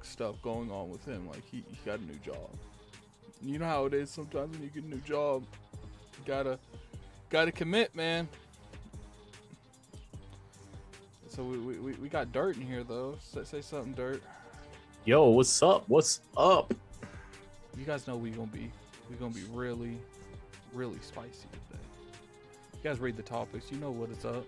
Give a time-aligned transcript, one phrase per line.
[0.00, 1.26] work stuff going on with him.
[1.28, 2.48] Like he, he got a new job.
[3.42, 5.42] You know how it is sometimes when you get a new job,
[5.72, 6.58] you gotta
[7.28, 8.28] gotta commit, man.
[11.28, 13.16] So we, we, we- we got dirt in here though.
[13.20, 14.22] Say, say something, dirt.
[15.04, 15.84] Yo, what's up?
[15.88, 16.72] What's up?
[17.76, 18.70] You guys know we gonna be
[19.10, 19.98] we gonna be really,
[20.72, 21.82] really spicy today.
[22.74, 23.70] You guys read the topics.
[23.70, 24.44] You know what it's up.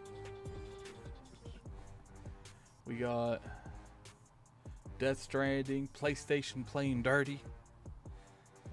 [2.86, 3.40] We got
[5.02, 7.40] Death Stranding, PlayStation playing dirty,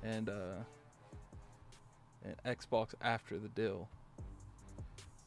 [0.04, 0.62] and uh,
[2.24, 3.90] and Xbox after the deal.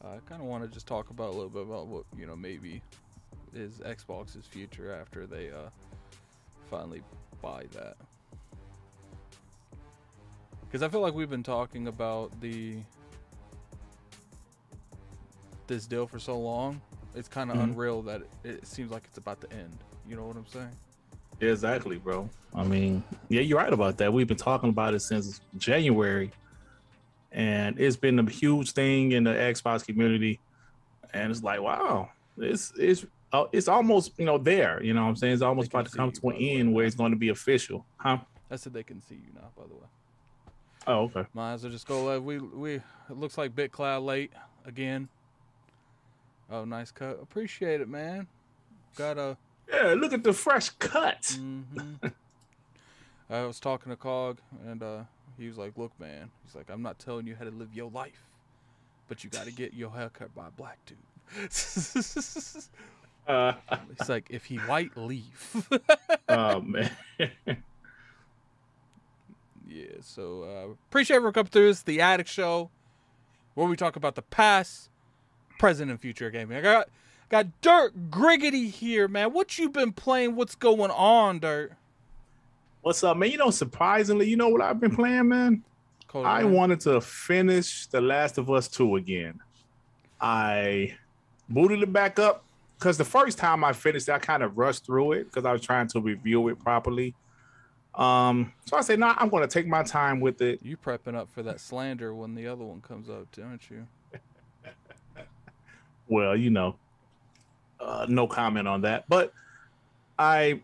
[0.01, 2.37] I kind of want to just talk about a little bit about what you know
[2.37, 2.81] maybe
[3.53, 5.67] is Xbox's future after they uh,
[6.71, 7.01] finally
[7.41, 7.97] buy that.
[10.61, 12.77] Because I feel like we've been talking about the
[15.67, 16.79] this deal for so long.
[17.13, 17.63] It's kind of Mhm.
[17.63, 19.77] unreal that it, it seems like it's about to end.
[20.07, 20.71] You know what I'm saying?
[21.51, 22.29] Exactly, bro.
[22.55, 24.13] I mean, yeah, you're right about that.
[24.13, 26.31] We've been talking about it since January,
[27.31, 30.39] and it's been a huge thing in the Xbox community.
[31.13, 34.81] And it's like, wow, it's it's uh, it's almost you know there.
[34.83, 35.33] You know what I'm saying?
[35.33, 37.85] It's almost about to come you, to an end where it's going to be official,
[37.97, 38.19] huh?
[38.51, 39.49] I said they can see you now.
[39.57, 39.87] By the way,
[40.85, 41.25] Oh, okay.
[41.33, 42.15] might as well just go.
[42.15, 44.31] Uh, we we it looks like BitCloud late
[44.65, 45.07] again.
[46.51, 47.19] Oh, nice cut.
[47.21, 48.27] Appreciate it, man.
[48.95, 49.37] Got a.
[49.71, 51.37] Yeah, look at the fresh cut.
[51.39, 51.61] hmm
[53.29, 55.03] I was talking to Cog, and uh,
[55.37, 57.89] he was like, "Look, man," he's like, "I'm not telling you how to live your
[57.89, 58.27] life,
[59.07, 60.97] but you got to get your hair cut by a black dude."
[63.25, 63.53] Uh,
[63.97, 65.65] It's like if he white, leave.
[66.27, 66.91] oh man.
[69.67, 69.85] yeah.
[70.01, 71.67] So uh, appreciate everyone coming through.
[71.67, 72.69] This the Addict Show,
[73.53, 74.89] where we talk about the past,
[75.57, 76.57] present, and future of gaming.
[76.57, 76.89] I got
[77.33, 79.33] got Dirt Griggity here, man.
[79.33, 80.35] What you been playing?
[80.35, 81.73] What's going on, Dirt?
[82.83, 83.31] What's up, man?
[83.31, 85.63] You know, surprisingly, you know what I've been playing, man?
[86.07, 86.53] Cold I man.
[86.53, 89.39] wanted to finish The Last of Us 2 again.
[90.21, 90.95] I
[91.49, 92.43] booted it back up
[92.77, 95.53] because the first time I finished it, I kind of rushed through it because I
[95.53, 97.15] was trying to review it properly.
[97.95, 100.59] Um, so I said, nah, I'm going to take my time with it.
[100.61, 103.87] You prepping up for that slander when the other one comes up, aren't you?
[106.09, 106.75] Well, you know,
[107.83, 109.05] uh, no comment on that.
[109.07, 109.33] But
[110.17, 110.61] I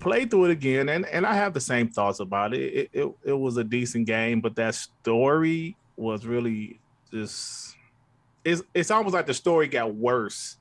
[0.00, 2.60] played through it again, and, and I have the same thoughts about it.
[2.60, 3.14] It, it.
[3.24, 6.80] it was a decent game, but that story was really
[7.10, 7.76] just.
[8.44, 10.58] It's, it's almost like the story got worse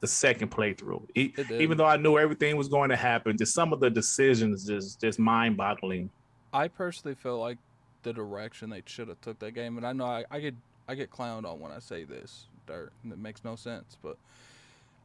[0.00, 1.02] the second playthrough.
[1.14, 5.00] even though I knew everything was going to happen, just some of the decisions just
[5.00, 6.10] just mind boggling.
[6.52, 7.58] I personally feel like
[8.02, 10.54] the direction they should have took that game, and I know I, I get
[10.88, 14.16] I get clowned on when I say this, dirt, and it makes no sense, but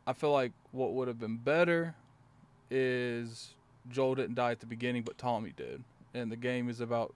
[0.06, 1.96] I feel like what would have been better
[2.70, 3.54] is
[3.90, 5.84] Joel didn't die at the beginning, but Tommy did,
[6.14, 7.14] and the game is about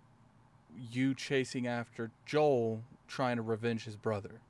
[0.91, 4.41] you chasing after Joel trying to revenge his brother.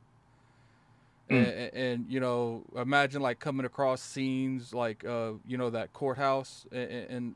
[1.29, 1.37] Mm.
[1.37, 6.67] And, and, you know, imagine like coming across scenes like uh, you know that courthouse
[6.71, 7.35] and, and,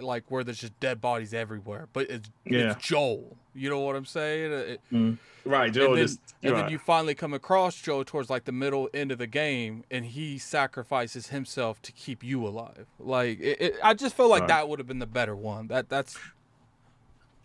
[0.00, 2.72] like where there's just dead bodies everywhere, but it's yeah.
[2.72, 3.36] it's Joel.
[3.54, 4.52] You know what I'm saying?
[4.52, 5.18] It, mm.
[5.44, 5.86] Right, Joel.
[5.86, 6.62] And, then, just, and right.
[6.62, 10.04] then you finally come across Joe towards like the middle end of the game, and
[10.04, 12.86] he sacrifices himself to keep you alive.
[12.98, 14.48] Like it, it, I just feel like right.
[14.48, 15.68] that would have been the better one.
[15.68, 16.18] That that's.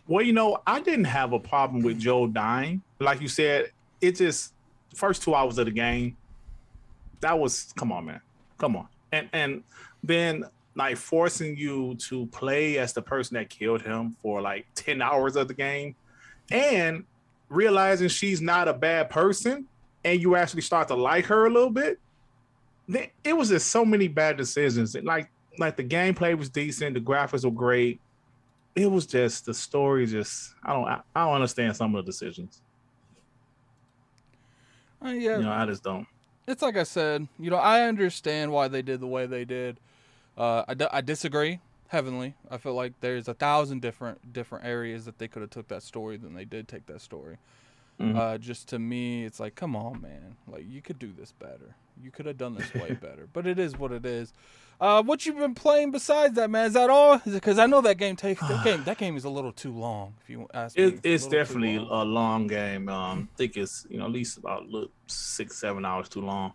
[0.08, 2.82] Well, you know, I didn't have a problem with Joel dying.
[2.98, 3.70] Like you said,
[4.00, 4.53] it just
[4.94, 6.16] first two hours of the game,
[7.20, 8.20] that was come on, man,
[8.58, 9.62] come on, and and
[10.02, 10.44] then
[10.76, 15.36] like forcing you to play as the person that killed him for like ten hours
[15.36, 15.94] of the game,
[16.50, 17.04] and
[17.48, 19.66] realizing she's not a bad person,
[20.04, 21.98] and you actually start to like her a little bit.
[22.88, 24.94] Then it was just so many bad decisions.
[24.94, 28.00] Like like the gameplay was decent, the graphics were great.
[28.74, 30.06] It was just the story.
[30.06, 32.60] Just I don't I, I don't understand some of the decisions.
[35.04, 36.06] Uh, yeah, you know, I just don't.
[36.46, 39.78] It's like I said, you know, I understand why they did the way they did.
[40.36, 42.34] Uh, I, d- I disagree heavenly.
[42.50, 45.82] I feel like there's a thousand different different areas that they could have took that
[45.82, 47.36] story than they did take that story.
[48.00, 48.18] Mm-hmm.
[48.18, 51.76] Uh, just to me, it's like, come on, man, like you could do this better.
[52.02, 53.28] You could have done this way better.
[53.32, 54.32] But it is what it is.
[54.80, 56.66] Uh, what you've been playing besides that, man?
[56.66, 57.18] Is that all?
[57.18, 58.82] Because I know that game takes that game.
[58.84, 60.14] That game is a little too long.
[60.24, 61.88] If you ask it, me, it's, definitely long.
[61.90, 62.88] a long game.
[62.88, 66.52] Um, I think it's you know at least about look, six seven hours too long.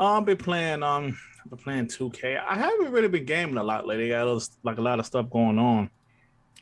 [0.00, 2.42] Uh, I've been playing um, I've been playing 2K.
[2.42, 4.14] I haven't really been gaming a lot lately.
[4.14, 5.90] I got like a lot of stuff going on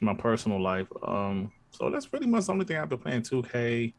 [0.00, 0.86] in my personal life.
[1.02, 3.92] Um, so that's pretty much the only thing I've been playing 2K.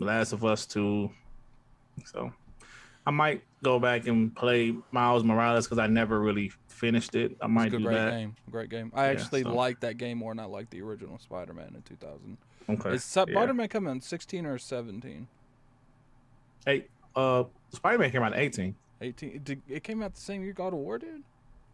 [0.00, 1.10] Uh, Last of Us 2.
[2.04, 2.32] So
[3.06, 7.36] I might go back and play Miles Morales because I never really finished it.
[7.40, 8.10] I might do great that.
[8.10, 8.92] Game, great game.
[8.94, 9.54] I yeah, actually so.
[9.54, 12.36] like that game more than I like the original Spider-Man in 2000.
[12.68, 12.90] Okay.
[12.90, 13.66] Is Spider-Man yeah.
[13.68, 15.28] coming in 16 or 17?
[16.66, 18.74] Hey, uh, Spider-Man came out in 18.
[19.00, 19.62] 18.
[19.68, 21.22] It came out the same year God of War did.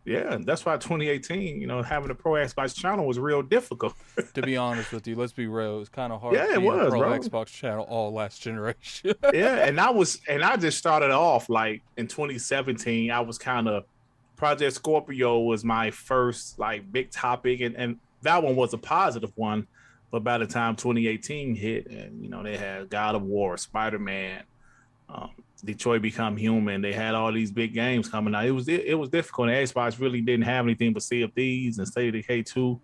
[0.04, 3.94] Yeah, that's why 2018, you know, having a Pro Xbox channel was real difficult.
[4.34, 6.34] to be honest with you, let's be real, it was kind of hard.
[6.34, 7.18] Yeah, it was, Pro bro.
[7.18, 9.14] Xbox channel all last generation.
[9.32, 13.12] yeah, and I was, and I just started off like in 2017.
[13.12, 13.84] I was kind of
[14.36, 19.30] Project Scorpio was my first like big topic, and and that one was a positive
[19.36, 19.68] one.
[20.10, 24.00] But by the time 2018 hit, and you know, they had God of War, Spider
[24.00, 24.42] Man,
[25.08, 25.30] um,
[25.64, 26.82] Detroit Become Human.
[26.82, 28.46] They had all these big games coming out.
[28.46, 29.48] It was it, it was difficult.
[29.48, 32.80] And Xbox really didn't have anything but Sea of Thieves and State of Decay 2.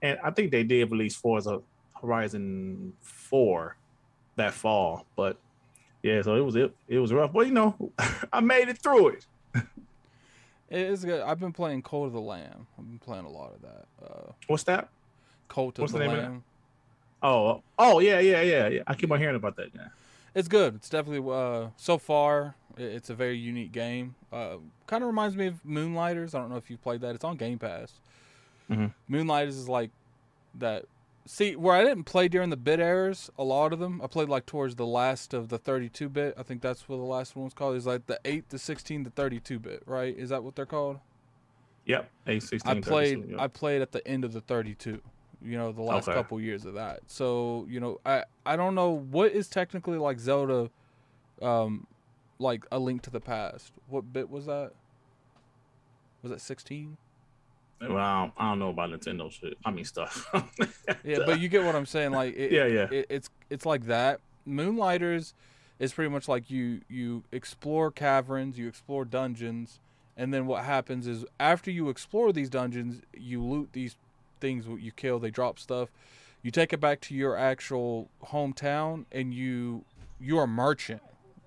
[0.00, 1.60] And I think they did release Forza
[2.00, 3.76] Horizon 4
[4.36, 5.06] that fall.
[5.16, 5.36] But
[6.02, 7.32] yeah, so it was it, it was rough.
[7.32, 7.92] But you know,
[8.32, 9.26] I made it through it.
[9.54, 11.20] it is good.
[11.20, 12.66] I've been playing Cult of the Lamb.
[12.78, 13.86] I've been playing a lot of that.
[14.02, 14.88] Uh, What's that?
[15.48, 16.44] Cult of What's the, the Lamb.
[17.22, 18.82] Oh, oh yeah, yeah, yeah, yeah.
[18.86, 19.68] I keep on hearing about that.
[19.74, 19.88] Yeah
[20.34, 20.74] it's good.
[20.76, 22.54] It's definitely uh, so far.
[22.76, 24.14] It's a very unique game.
[24.32, 26.34] Uh, kind of reminds me of Moonlighters.
[26.34, 27.14] I don't know if you've played that.
[27.14, 28.00] It's on Game Pass.
[28.70, 28.86] Mm-hmm.
[29.08, 29.90] Moonlighters is like
[30.58, 30.84] that.
[31.24, 34.28] See, where I didn't play during the bit errors, a lot of them, I played
[34.28, 36.34] like towards the last of the 32 bit.
[36.36, 37.76] I think that's what the last one was called.
[37.76, 40.16] Is like the 8 to 16 to 32 bit, right?
[40.16, 40.98] Is that what they're called?
[41.84, 43.30] Yep, 8, 16, I played.
[43.30, 43.40] Yep.
[43.40, 45.00] I played at the end of the 32
[45.44, 46.16] you know the last okay.
[46.16, 47.00] couple years of that.
[47.06, 50.70] So you know i i don't know what is technically like zelda
[51.40, 51.86] um
[52.38, 53.72] like a link to the past.
[53.88, 54.72] What bit was that?
[56.22, 56.96] Was that 16
[57.80, 59.58] well I don't, know about nintendo shit.
[59.64, 60.30] I mean stuff.
[61.04, 62.12] Yeah but you get what i'm saying.
[62.12, 62.88] Like it, yeah yeah.
[62.90, 64.20] it, it's it's like that.
[64.44, 65.34] Moonlighters
[65.78, 69.80] is pretty much like you you explore caverns you explore dungeons
[70.16, 73.96] and then what happens is after you explore these dungeons you loot these
[74.42, 75.88] things you kill, they drop stuff.
[76.42, 79.84] You take it back to your actual hometown and you
[80.20, 81.00] you're a merchant.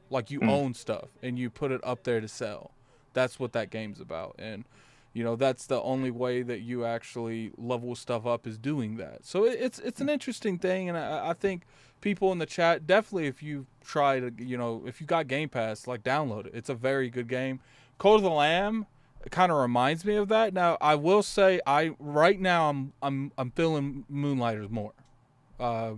[0.10, 0.50] Like you mm.
[0.50, 2.72] own stuff and you put it up there to sell.
[3.14, 4.36] That's what that game's about.
[4.40, 4.66] And
[5.14, 9.26] you know, that's the only way that you actually level stuff up is doing that.
[9.26, 11.64] So it's it's an interesting thing and I, I think
[12.02, 15.50] people in the chat definitely if you try to you know, if you got Game
[15.50, 16.54] Pass, like download it.
[16.56, 17.60] It's a very good game.
[17.98, 18.86] Cult of the Lamb
[19.26, 20.54] it kind of reminds me of that.
[20.54, 24.94] Now, I will say, I right now I'm I'm I'm feeling Moonlighters more.
[25.60, 25.94] Uh,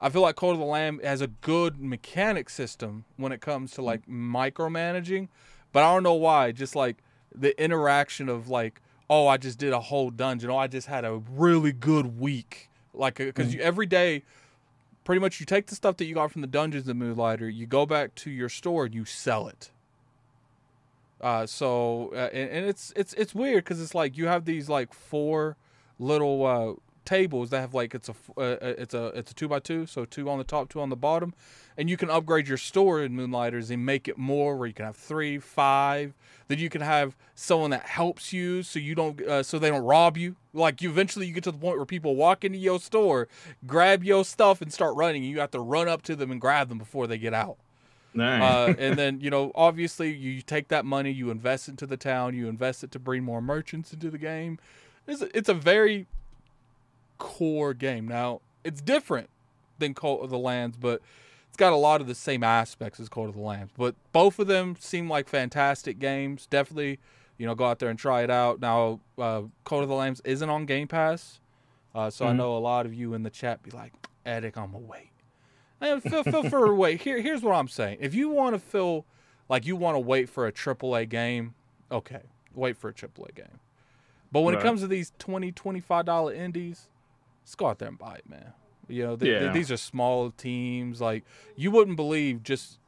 [0.00, 3.72] I feel like Cult of the Lamb has a good mechanic system when it comes
[3.72, 5.28] to like micromanaging,
[5.72, 6.52] but I don't know why.
[6.52, 6.98] Just like
[7.34, 10.48] the interaction of like, oh, I just did a whole dungeon.
[10.48, 12.68] Oh, I just had a really good week.
[12.94, 13.60] Like, because mm-hmm.
[13.60, 14.22] every day,
[15.04, 17.66] pretty much you take the stuff that you got from the dungeons in Moonlighter, you
[17.66, 19.70] go back to your store and you sell it.
[21.20, 24.70] Uh, so uh, and, and, it's it's it's weird because it's like you have these
[24.70, 25.56] like four
[25.98, 26.72] little uh,
[27.04, 29.84] tables that have like it's a uh, uh, it's a it's a two by two,
[29.84, 31.34] so two on the top, two on the bottom,
[31.76, 34.86] and you can upgrade your store in Moonlighters and make it more where you can
[34.86, 36.14] have three, five.
[36.48, 39.84] Then you can have someone that helps you, so you don't uh, so they don't
[39.84, 40.36] rob you.
[40.52, 43.28] Like you eventually you get to the point where people walk into your store,
[43.66, 45.22] grab your stuff, and start running.
[45.24, 47.58] And you have to run up to them and grab them before they get out.
[48.42, 52.34] Uh, and then you know, obviously, you take that money, you invest into the town,
[52.34, 54.58] you invest it to bring more merchants into the game.
[55.06, 56.06] It's a, it's a very
[57.18, 58.08] core game.
[58.08, 59.28] Now, it's different
[59.78, 61.00] than Cult of the Lambs, but
[61.48, 63.72] it's got a lot of the same aspects as Cult of the Lambs.
[63.76, 66.46] But both of them seem like fantastic games.
[66.46, 66.98] Definitely,
[67.38, 68.60] you know, go out there and try it out.
[68.60, 71.40] Now, uh, Cult of the Lambs isn't on Game Pass,
[71.94, 72.34] uh, so mm-hmm.
[72.34, 73.92] I know a lot of you in the chat be like,
[74.26, 75.19] "Addict, I'm gonna wait." And
[75.80, 77.02] feel feel for a wait.
[77.02, 77.98] Here here's what I'm saying.
[78.00, 79.04] If you want to feel
[79.48, 81.54] like you want to wait for a AAA game,
[81.90, 82.22] okay,
[82.54, 83.60] wait for a AAA game.
[84.32, 84.62] But when right.
[84.62, 86.88] it comes to these 20 25 dollar indies,
[87.42, 88.52] let's go out there and buy it, man.
[88.88, 89.38] You know, th- yeah.
[89.40, 91.00] th- these are small teams.
[91.00, 91.24] Like
[91.56, 92.78] you wouldn't believe just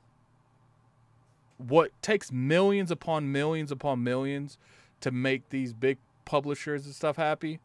[1.59, 4.59] what takes millions upon millions upon millions
[5.01, 7.61] to make these big publishers and stuff happy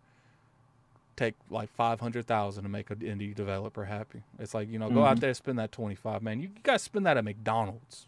[1.17, 4.23] take like 500,000 to make an indie developer happy.
[4.39, 5.05] It's like, you know, go mm-hmm.
[5.05, 6.39] out there spend that 25, man.
[6.39, 8.07] You, you got to spend that at McDonald's.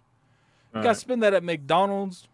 [0.73, 2.27] You got to spend that at McDonald's.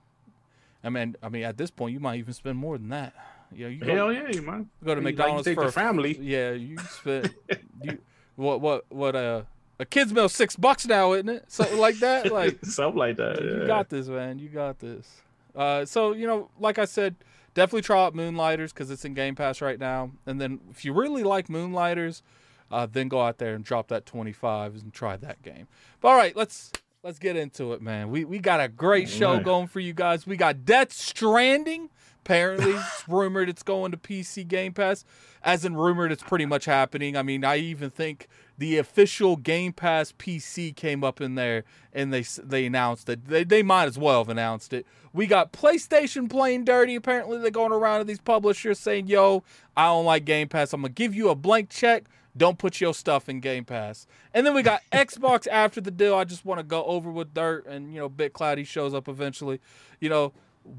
[0.84, 3.14] I mean, I mean at this point you might even spend more than that.
[3.52, 4.66] Yeah, you go, Hell yeah, you might.
[4.84, 6.18] Go to McDonald's like for a family.
[6.20, 7.34] Yeah, you spend
[7.82, 8.00] you
[8.36, 9.44] what what what uh
[9.80, 11.46] a kid's meal six bucks now, isn't it?
[11.48, 12.32] Something like that.
[12.32, 13.42] Like something like that.
[13.42, 13.52] Yeah.
[13.62, 14.40] You got this, man.
[14.40, 15.22] You got this.
[15.56, 17.16] Uh, so you know, like I said,
[17.56, 20.12] definitely try out Moonlighters because it's in Game Pass right now.
[20.28, 22.22] And then if you really like Moonlighters,
[22.70, 25.68] uh, then go out there and drop that 25 and try that game.
[26.02, 26.72] But all right, let's
[27.04, 28.12] let's get into it, man.
[28.12, 30.28] We we got a great show going for you guys.
[30.28, 31.90] We got Death Stranding.
[32.22, 35.06] Apparently, it's rumored it's going to PC Game Pass.
[35.42, 37.16] As in rumored, it's pretty much happening.
[37.16, 42.14] I mean, I even think the official Game Pass PC came up in there and
[42.14, 43.28] they they announced it.
[43.28, 44.86] They, they might as well have announced it.
[45.14, 46.96] We got PlayStation playing dirty.
[46.96, 49.44] Apparently, they're going around to these publishers saying, "Yo,
[49.76, 50.74] I don't like Game Pass.
[50.74, 52.06] I'm gonna give you a blank check.
[52.38, 56.16] Don't put your stuff in Game Pass." And then we got Xbox after the deal.
[56.16, 59.08] I just want to go over with dirt, and you know, Bit Cloudy shows up
[59.08, 59.60] eventually.
[60.00, 60.34] You know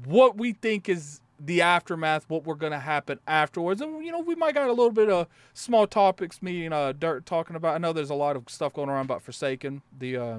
[0.05, 4.35] what we think is the aftermath, what we're gonna happen afterwards, and you know we
[4.35, 6.41] might got a little bit of small topics.
[6.41, 7.75] Me and uh, Dirt talking about.
[7.75, 10.37] I know there's a lot of stuff going around about Forsaken, the uh,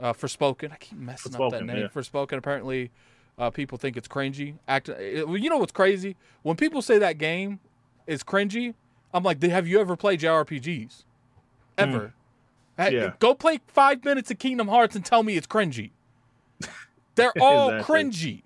[0.00, 0.72] uh Forspoken.
[0.72, 1.78] I keep messing Forspoken, up that name.
[1.78, 1.88] Yeah.
[1.88, 2.38] Forspoken.
[2.38, 2.90] Apparently,
[3.38, 4.54] uh, people think it's cringy.
[4.66, 4.88] Act.
[4.88, 6.16] You know what's crazy?
[6.42, 7.60] When people say that game
[8.06, 8.74] is cringy,
[9.12, 11.04] I'm like, have you ever played JRPGs?
[11.76, 12.14] Ever?
[12.78, 12.92] Mm.
[12.92, 13.12] Yeah.
[13.18, 15.90] Go play five minutes of Kingdom Hearts and tell me it's cringy.
[17.14, 17.94] They're all exactly.
[17.94, 18.42] cringy.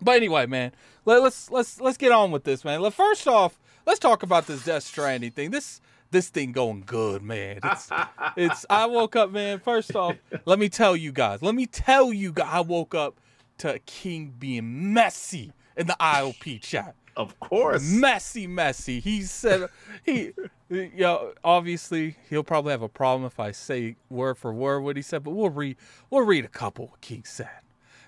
[0.00, 0.72] But anyway, man,
[1.04, 2.80] let, us let's let's get on with this, man.
[2.80, 5.50] Let, First off, let's talk about this Death Stranding thing.
[5.50, 7.60] This this thing going good, man.
[7.62, 7.90] It's
[8.36, 8.66] it's.
[8.68, 9.58] I woke up, man.
[9.58, 11.42] First off, let me tell you guys.
[11.42, 12.48] Let me tell you guys.
[12.50, 13.20] I woke up
[13.58, 16.94] to King being messy in the ILP chat.
[17.16, 19.00] Of course, messy, messy.
[19.00, 19.70] He said
[20.04, 20.32] he,
[20.68, 24.96] you know, obviously he'll probably have a problem if I say word for word what
[24.96, 25.76] he said, but we'll read
[26.10, 27.48] we'll read a couple what King said.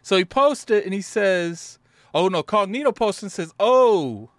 [0.03, 1.79] So he posted and he says,
[2.15, 4.31] "Oh no!" Cognito posts and says, "Oh,"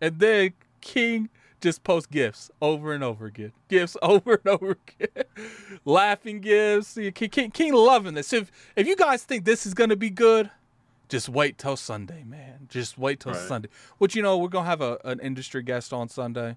[0.00, 1.28] and then King
[1.60, 5.24] just posts gifts over and over again, gifts over and over again,
[5.84, 6.94] laughing gifts.
[6.94, 8.32] King, King, King loving this.
[8.32, 10.50] If if you guys think this is gonna be good,
[11.08, 12.66] just wait till Sunday, man.
[12.68, 13.48] Just wait till right.
[13.48, 13.68] Sunday.
[13.98, 16.56] Which you know we're gonna have a, an industry guest on Sunday,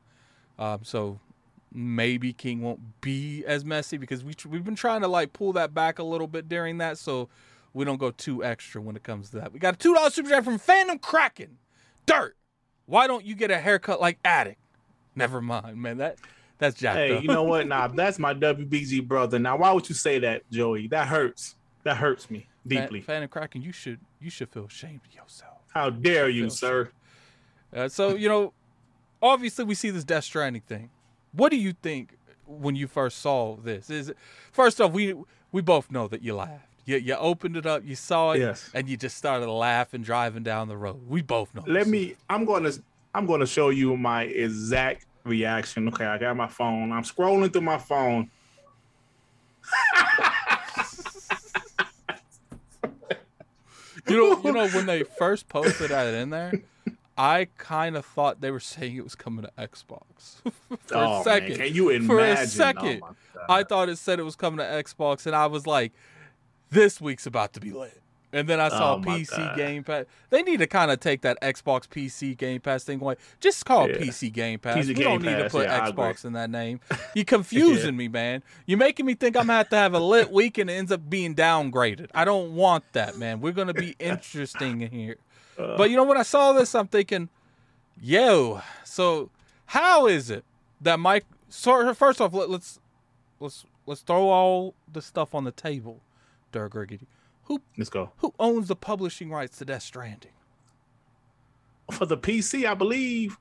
[0.58, 1.20] um, so
[1.72, 5.74] maybe King won't be as messy because we we've been trying to like pull that
[5.74, 6.98] back a little bit during that.
[6.98, 7.30] So
[7.74, 9.54] we don't go too extra when it comes to that.
[9.54, 11.58] We got a two dollar super chat from Phantom Kraken.
[12.06, 12.36] Dirt.
[12.86, 14.60] Why don't you get a haircut like Addict?
[15.16, 15.98] Never mind, man.
[15.98, 16.18] That
[16.58, 16.96] that's Jack.
[16.96, 17.68] Hey, you know what?
[17.70, 19.38] Nah, that's my WBG brother.
[19.38, 20.88] Now, why would you say that, Joey?
[20.88, 21.56] That hurts.
[21.84, 23.02] That hurts me deeply.
[23.02, 25.58] Phantom Kraken, you should you should feel ashamed of yourself.
[25.74, 26.90] How dare you, sir?
[27.74, 28.54] Uh, so you know,
[29.22, 30.90] obviously we see this Death Stranding thing.
[31.32, 32.18] What do you think
[32.48, 33.90] when you first saw this?
[33.90, 34.18] Is it,
[34.52, 35.16] first off, we
[35.52, 36.69] we both know that you laughed.
[36.90, 38.72] You, you opened it up, you saw it, yes.
[38.74, 41.08] and you just started laughing driving down the road.
[41.08, 41.64] We both know.
[41.68, 42.16] Let me.
[42.28, 42.82] I'm going to.
[43.14, 45.88] I'm going to show you my exact reaction.
[45.90, 46.92] Okay, I got my phone.
[46.92, 48.32] I'm scrolling through my phone.
[54.08, 56.64] You know, you know when they first posted that in there,
[57.16, 61.24] I kind of thought they were saying it was coming to Xbox for oh, a
[61.24, 61.50] second.
[61.50, 62.08] Man, can you imagine?
[62.08, 63.16] For a oh, second, oh
[63.48, 65.94] I thought it said it was coming to Xbox, and I was like,
[66.70, 68.02] "This week's about to be lit."
[68.32, 69.58] And then I saw Oh, PC God.
[69.58, 70.06] Game Pass.
[70.30, 73.16] They need to kind of take that Xbox PC Game Pass thing away.
[73.40, 74.06] Just call it Yeah.
[74.06, 74.78] PC Game Pass.
[74.78, 76.80] PC Game don't need to put yeah, Xbox in that name.
[77.16, 78.44] You're confusing me, man.
[78.68, 80.92] You're making me think I'm gonna have to have a lit week and it ends
[80.92, 82.12] up being downgraded.
[82.14, 83.42] I don't want that, man.
[83.42, 85.16] We're gonna be interesting in here.
[85.58, 85.76] Uh.
[85.76, 87.30] But you know, when I saw this, I'm thinking,
[88.00, 89.32] yo, so
[89.66, 90.46] how is it
[90.82, 91.26] that Mike?
[91.50, 92.80] So first off, let, let's
[93.40, 96.00] let's let's throw all the stuff on the table,
[96.52, 97.08] Dirt Griggity.
[97.46, 98.12] Who Let's go.
[98.18, 100.32] who owns the publishing rights to Death Stranding?
[101.92, 103.38] For the PC, I believe.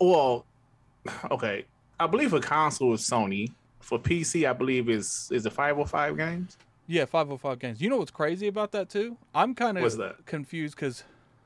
[0.00, 0.46] Well,
[1.30, 1.66] okay.
[1.98, 3.52] I believe for console is Sony.
[3.80, 6.56] For PC, I believe is is it 505 games?
[6.86, 7.80] Yeah, 505 games.
[7.80, 9.16] You know what's crazy about that too?
[9.34, 11.04] I'm kind of confused because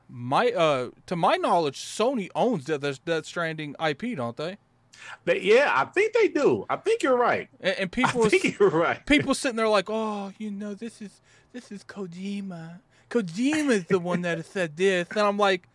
[0.09, 4.59] my uh to my knowledge, Sony owns Death, Death Stranding IP, don't they?
[5.24, 6.66] They, yeah, I think they do.
[6.68, 7.48] I think you're right.
[7.61, 9.04] And, and I people was- think you're right.
[9.07, 11.20] people sitting there like, oh, you know, this is
[11.52, 12.80] this is Kojima.
[13.11, 15.68] Kojima's the one that said this, and I'm like,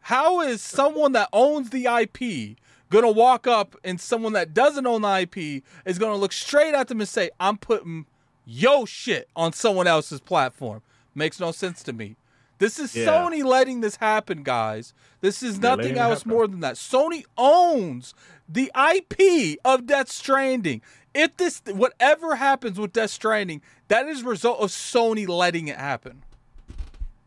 [0.00, 2.56] how is someone that owns the IP
[2.90, 6.88] gonna walk up and someone that doesn't own the IP is gonna look straight at
[6.88, 8.06] them and say, I'm putting
[8.44, 10.82] yo shit on someone else's platform?
[11.14, 12.16] Makes no sense to me.
[12.58, 13.06] This is Yeah.
[13.06, 14.94] Sony letting this happen, guys.
[15.20, 16.76] This is They're nothing else more than that.
[16.76, 18.14] Sony owns
[18.48, 20.80] the IP of Death Stranding.
[21.14, 25.76] If this whatever happens with Death Stranding, that is a result of Sony letting it
[25.76, 26.22] happen.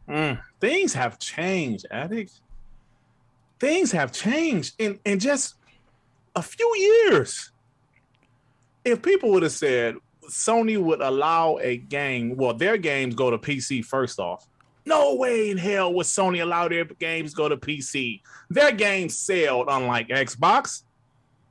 [0.07, 2.41] Mm, things have changed, addicts.
[3.59, 5.55] Things have changed in, in just
[6.35, 7.51] a few years.
[8.85, 9.95] If people would have said
[10.29, 14.47] Sony would allow a game, well, their games go to PC first off.
[14.89, 18.21] No way in hell would Sony allow their games go to PC.
[18.49, 20.84] Their games sailed, unlike Xbox.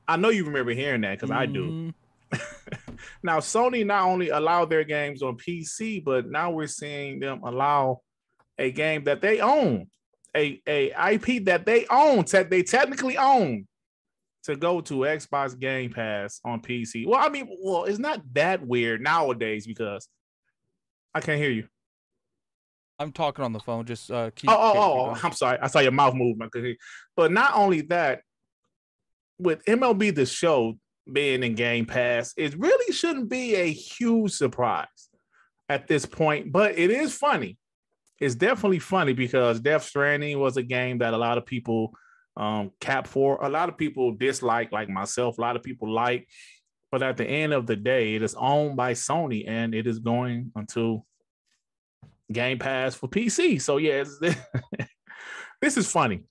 [0.07, 1.63] I know you remember hearing that because I do.
[1.71, 1.93] Mhm.
[3.23, 8.01] Now, Sony not only allowed their games on PC, but now we're seeing them allow
[8.57, 9.87] a game that they own,
[10.35, 13.67] a, a IP that they own, that they technically own,
[14.43, 17.07] to go to Xbox Game Pass on PC.
[17.07, 20.07] Well, I mean, well, it's not that weird nowadays because
[21.13, 21.67] I can't hear you.
[22.99, 23.85] I'm talking on the phone.
[23.85, 24.49] Just uh, keep.
[24.49, 25.19] Oh, oh, keep- oh, going.
[25.23, 25.57] I'm sorry.
[25.61, 26.37] I saw your mouth move.
[26.41, 26.75] I could hear.
[27.15, 28.21] But not only that,
[29.37, 30.77] with MLB the show
[31.11, 34.87] being in Game Pass, it really shouldn't be a huge surprise
[35.69, 36.51] at this point.
[36.51, 37.57] But it is funny.
[38.19, 41.93] It's definitely funny because Death Stranding was a game that a lot of people
[42.35, 43.37] um, cap for.
[43.41, 45.37] A lot of people dislike, like myself.
[45.37, 46.27] A lot of people like.
[46.91, 49.99] But at the end of the day, it is owned by Sony and it is
[49.99, 51.05] going until
[52.31, 53.61] Game Pass for PC.
[53.61, 54.03] So yeah,
[55.61, 56.23] this is funny.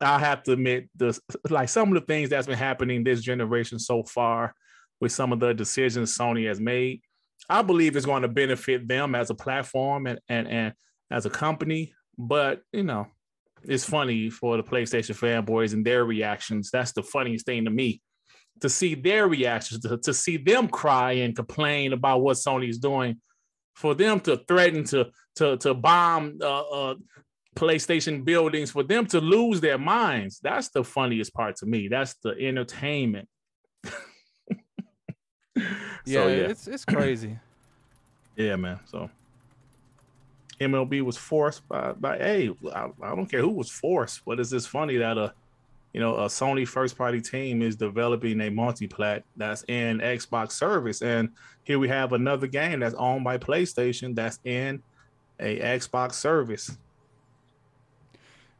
[0.00, 3.78] I have to admit, the like some of the things that's been happening this generation
[3.78, 4.54] so far,
[5.00, 7.00] with some of the decisions Sony has made,
[7.48, 10.74] I believe it's going to benefit them as a platform and and and
[11.10, 11.94] as a company.
[12.18, 13.06] But you know,
[13.62, 16.70] it's funny for the PlayStation fanboys and their reactions.
[16.70, 18.02] That's the funniest thing to me
[18.60, 23.20] to see their reactions, to, to see them cry and complain about what Sony's doing,
[23.74, 26.94] for them to threaten to to to bomb uh, uh,
[27.54, 30.40] PlayStation buildings, for them to lose their minds.
[30.42, 31.88] That's the funniest part to me.
[31.88, 33.28] That's the entertainment.
[36.06, 37.38] Yeah, so, it's it's crazy.
[38.36, 38.78] yeah, man.
[38.84, 39.08] So
[40.60, 44.50] MLB was forced by by hey, I, I don't care who was forced, but it's
[44.50, 45.32] just funny that a
[45.94, 51.00] you know a Sony first party team is developing a multiplat that's in Xbox service,
[51.00, 51.30] and
[51.62, 54.82] here we have another game that's owned by PlayStation that's in
[55.40, 56.76] a Xbox service.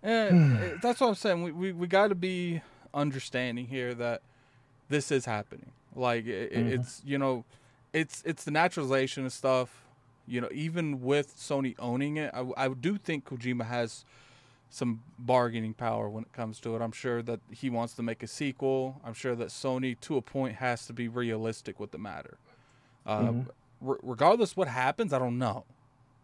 [0.03, 1.43] And uh, that's what I'm saying.
[1.43, 2.61] We we, we got to be
[2.93, 4.23] understanding here that
[4.89, 5.73] this is happening.
[5.95, 6.73] Like it, Mhm.
[6.79, 7.45] it's you know,
[7.93, 9.85] it's it's the naturalization of stuff.
[10.27, 14.05] You know, even with Sony owning it, I, I do think Kojima has
[14.75, 16.83] some bargaining power when it comes to it.
[16.83, 19.01] I'm sure that he wants to make a sequel.
[19.05, 22.39] I'm sure that Sony, to a point, has to be realistic with the matter.
[23.07, 23.49] Uh, Mhm.
[23.81, 25.65] re- regardless what happens, I don't know,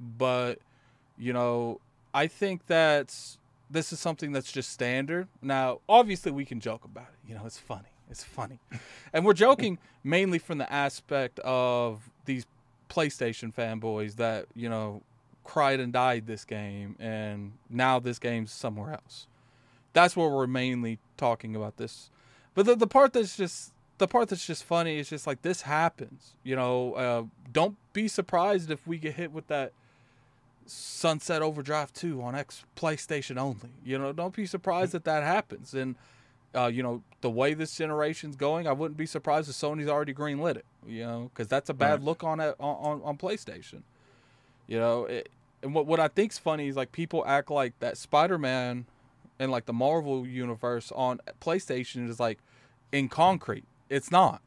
[0.00, 0.58] but
[1.16, 1.80] you know,
[2.14, 3.14] I think that
[3.70, 5.28] this is something that's just standard.
[5.42, 7.28] Now, obviously, we can joke about it.
[7.28, 7.88] You know, it's funny.
[8.10, 8.58] It's funny,
[9.12, 12.46] and we're joking mainly from the aspect of these
[12.88, 15.02] PlayStation fanboys that you know
[15.44, 19.26] cried and died this game, and now this game's somewhere else.
[19.92, 22.10] That's what we're mainly talking about this
[22.54, 25.62] But the the part that's just the part that's just funny is just like this
[25.62, 26.34] happens.
[26.44, 27.22] You know, uh,
[27.52, 29.72] don't be surprised if we get hit with that
[30.66, 33.70] Sunset Overdrive 2 on X PlayStation only.
[33.84, 35.74] You know, don't be surprised that that happens.
[35.74, 35.96] And
[36.54, 40.14] uh, you know, the way this generation's going, I wouldn't be surprised if Sony's already
[40.14, 40.64] greenlit it.
[40.86, 42.02] You know, because that's a bad Right.
[42.02, 43.82] look on it on, on on PlayStation.
[44.70, 45.28] You know, it,
[45.62, 48.86] and what what I think's funny is like people act like that Spider-Man
[49.40, 52.38] and like the Marvel universe on PlayStation is like
[52.92, 53.64] in concrete.
[53.88, 54.40] It's not.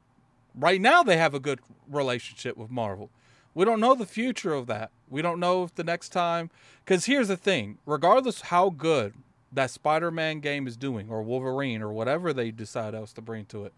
[0.55, 1.59] Right now they have a good
[1.89, 3.09] relationship with Marvel.
[3.53, 4.91] We don't know the future of that.
[5.09, 6.49] We don't know if the next time
[6.85, 9.13] cuz here's the thing, regardless how good
[9.51, 13.65] that Spider-Man game is doing or Wolverine or whatever they decide else to bring to
[13.65, 13.73] it.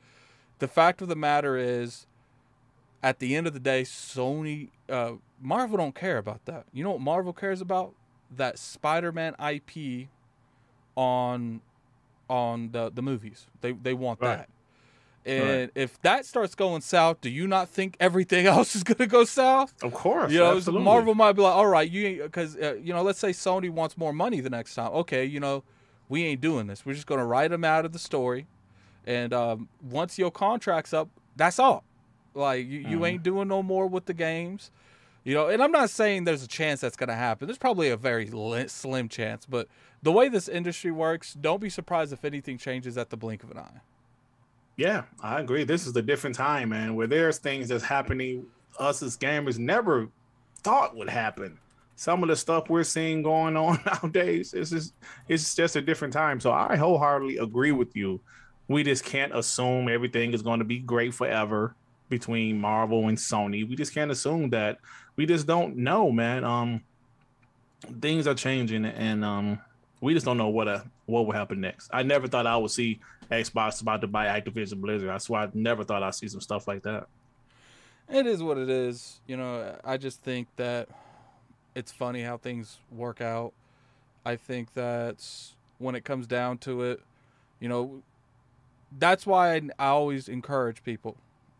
[0.59, 2.05] The fact of the matter is
[3.01, 6.65] at the end of the day Sony uh Marvel don't care about that.
[6.73, 7.93] You know what Marvel cares about?
[8.35, 10.07] That Spider-Man IP
[10.95, 11.61] on
[12.29, 13.47] on the the movies.
[13.61, 14.37] They they want Right.
[14.37, 14.49] that.
[15.27, 19.07] And if that starts going south, do you not think everything else is going to
[19.07, 19.73] go south?
[19.81, 20.83] Of course, You know, absolutely.
[20.85, 23.97] Marvel might be like, all right, you because uh, you know, let's say Sony wants
[23.97, 24.91] more money the next time.
[24.91, 25.63] Okay, you know,
[26.09, 26.85] we ain't doing this.
[26.85, 28.45] We're just going to write them out of the story,
[29.05, 31.83] and um, once your contract's up, that's all.
[32.35, 33.07] Like you, you Mhm.
[33.07, 34.69] ain't doing no more with the games.
[35.25, 37.47] You know, and I'm not saying there's a chance that's going to happen.
[37.47, 38.29] There's probably a very
[38.67, 39.67] slim chance, but
[40.03, 43.49] the way this industry works, don't be surprised if anything changes at the blink of
[43.49, 43.81] an eye.
[44.77, 45.63] Yeah, I agree.
[45.63, 48.45] This is a different time, man, where there's things that's happening
[48.79, 50.09] us as gamers never
[50.59, 51.57] thought would happen.
[51.95, 54.93] Some of the stuff we're seeing going on nowadays is just
[55.27, 56.39] it's just a different time.
[56.39, 58.19] So I wholeheartedly agree with you.
[58.67, 61.75] We just can't assume everything is going to be great forever
[62.09, 63.67] between Marvel and Sony.
[63.67, 64.77] We just can't assume that.
[65.15, 66.43] We just don't know, man.
[66.43, 66.81] Um
[68.01, 69.59] things are changing and um
[70.01, 71.89] we just don't know what uh what will happen next.
[71.93, 72.99] I never thought I would see
[73.31, 75.09] Xbox about to buy Activision Blizzard.
[75.09, 77.07] I swear I never thought I'd see some stuff like that.
[78.09, 79.19] It is what it is.
[79.27, 80.89] You know, I just think that
[81.73, 83.53] it's funny how things work out.
[84.25, 87.01] I think that's when it comes down to it,
[87.59, 88.01] you know,
[88.97, 91.17] that's why I always encourage people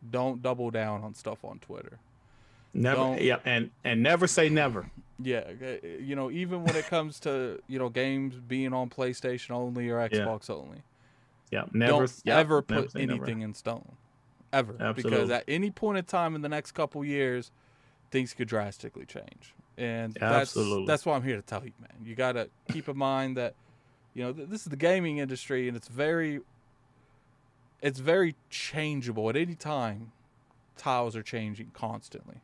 [0.10, 2.00] don't double down on stuff on Twitter.
[2.76, 4.92] Never Don't- yeah, and and never say never.
[5.18, 9.52] Yeah, uh, you know, even when it comes to, you know, games being on PlayStation
[9.52, 10.84] only or Xbox only.
[11.52, 13.14] Yeah, never don't yeah, ever put never.
[13.14, 13.94] anything in stone
[14.52, 15.04] ever Absolutely.
[15.12, 17.52] because at any point in time in the next couple years
[18.12, 20.86] things could drastically change and that's Absolutely.
[20.86, 23.54] that's why i'm here to tell you man you got to keep in mind that
[24.14, 26.40] you know th- this is the gaming industry and it's very
[27.82, 30.12] it's very changeable at any time
[30.78, 32.38] tiles are changing constantly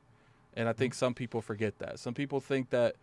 [0.56, 0.80] and i Mm-hmm.
[0.80, 2.00] think some people forget that.
[2.00, 2.96] Some people think that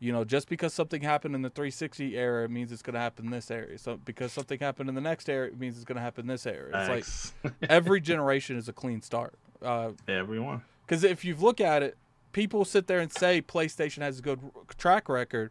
[0.00, 3.00] you know just because something happened in the 360 era it means it's going to
[3.00, 5.84] happen in this area so because something happened in the next era it means it's
[5.84, 9.34] going to happen in this area it's like every generation is a clean start.
[9.60, 10.62] Because everyone.
[10.86, 11.96] Because if you look at it
[12.32, 14.40] people sit there and say playstation has a good
[14.76, 15.50] track record.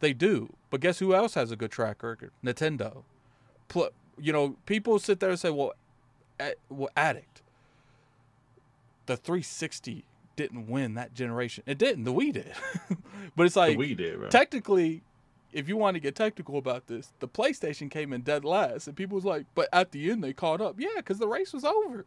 [0.00, 0.54] They do.
[0.70, 2.30] But guess who else has a good track record?
[2.44, 3.04] Nintendo.
[3.68, 5.72] Pl- you know people sit there and say well,
[6.40, 7.42] a- well addict.
[9.06, 10.04] The 360
[10.36, 12.52] didn't win that generation it didn't the wii did
[13.36, 14.28] but it's like we did, bro.
[14.28, 15.02] technically,
[15.52, 18.96] if you want to get technical about this, the PlayStation came in dead last, and
[18.96, 21.64] people was like, "But at the end, they caught up." Yeah, because the race was
[21.64, 22.04] over.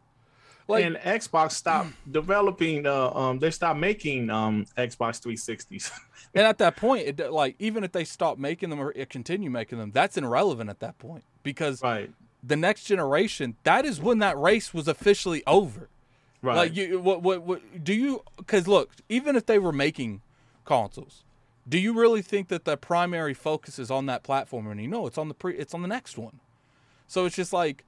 [0.68, 5.90] Like, and Xbox stopped developing uh um they stopped making um Xbox 360s.
[6.34, 9.78] and at that point, it like even if they stop making them or continue making
[9.78, 12.10] them, that's irrelevant at that point because right.
[12.42, 15.88] the next generation, that is when that race was officially over.
[16.40, 16.56] Right.
[16.56, 18.22] Like you, what, what, what do you?
[18.36, 20.22] Because look, even if they were making
[20.64, 21.24] consoles,
[21.68, 24.68] do you really think that the primary focus is on that platform?
[24.68, 26.40] And you know, it's on the pre, it's on the next one.
[27.06, 27.84] So it's just like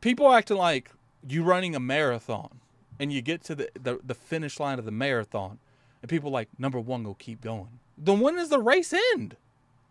[0.00, 0.90] people acting like
[1.26, 2.60] you running a marathon,
[3.00, 5.58] and you get to the the, the finish line of the marathon,
[6.02, 7.80] and people like number one go keep going.
[7.98, 9.36] Then when does the race end?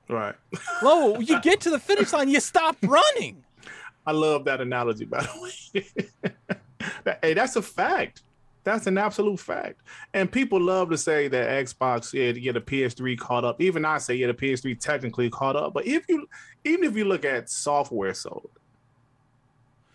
[0.07, 0.35] right.
[0.83, 3.43] Lo, you get to the finish line, you stop running.
[4.05, 6.55] I love that analogy, by the way.
[7.03, 8.23] That- hey, that's a fact.
[8.63, 9.81] That's an absolute fact.
[10.13, 13.61] And people love to say that Xbox, yeah, to get a PS3 caught up.
[13.61, 15.73] Even I say, yeah, the PS3 technically caught up.
[15.73, 16.27] But if you,
[16.63, 18.49] even if you look at software sold,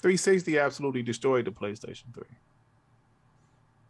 [0.01, 2.23] 360 absolutely destroyed the PlayStation 3.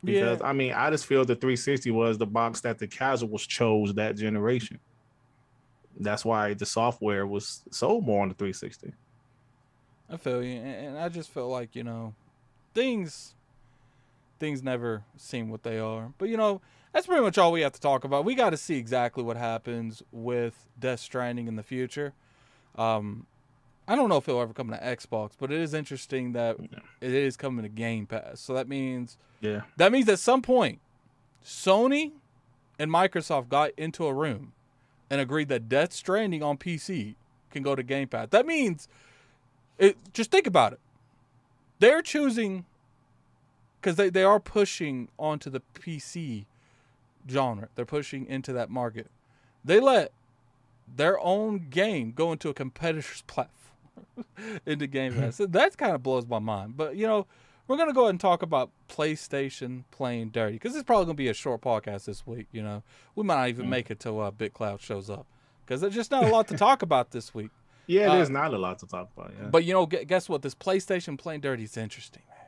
[0.02, 3.92] Because I mean, I just feel the 360 was the box that the casuals chose
[3.94, 4.78] that generation.
[5.98, 8.92] That's why the software was sold more on the 360.
[10.08, 12.14] I feel you, and and I just feel like you know,
[12.74, 13.34] things,
[14.38, 16.12] things never seem what they are.
[16.18, 16.60] But you know,
[16.92, 18.24] that's pretty much all we have to talk about.
[18.24, 22.12] We got to see exactly what happens with Death Stranding in the future.
[22.76, 23.26] Um,
[23.88, 26.78] I don't know if it'll ever come to Xbox, but it is interesting that Yeah.
[27.00, 28.40] it is coming to Game Pass.
[28.40, 29.62] So that means Yeah.
[29.76, 30.80] that means at some point,
[31.44, 32.12] Sony
[32.78, 34.52] and Microsoft got into a room
[35.10, 37.16] and agreed that Death Stranding on PC
[37.50, 38.28] can go to Game Pass.
[38.30, 38.86] That means,
[39.78, 40.80] it, just think about it.
[41.80, 42.64] They're choosing
[43.80, 46.44] because they, they are pushing onto the PC
[47.28, 47.68] genre.
[47.74, 49.10] They're pushing into that market.
[49.64, 50.12] They let
[50.94, 53.56] their own game go into a competitor's platform
[54.66, 55.36] into Game Pass.
[55.36, 56.76] so that kind of blows my mind.
[56.76, 57.26] But you know,
[57.68, 61.28] we're gonna go ahead and talk about PlayStation playing dirty because it's probably gonna be
[61.28, 62.46] a short podcast this week.
[62.52, 62.82] You know,
[63.14, 63.70] we might not even Mm.
[63.70, 65.26] make it till uh, BitCloud shows up
[65.64, 67.50] because there's just not a lot to talk about this week.
[67.90, 69.32] Yeah, Uh, there's not a lot to talk about.
[69.38, 69.48] Yeah.
[69.48, 70.42] But you know, guess what?
[70.42, 72.38] This PlayStation playing dirty is interesting, man.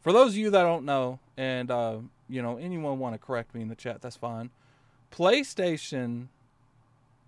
[0.00, 3.54] For those of you that don't know, and uh, you know, anyone want to correct
[3.54, 4.50] me in the chat, that's fine.
[5.12, 6.28] PlayStation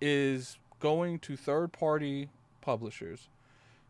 [0.00, 3.28] is going to third-party publishers,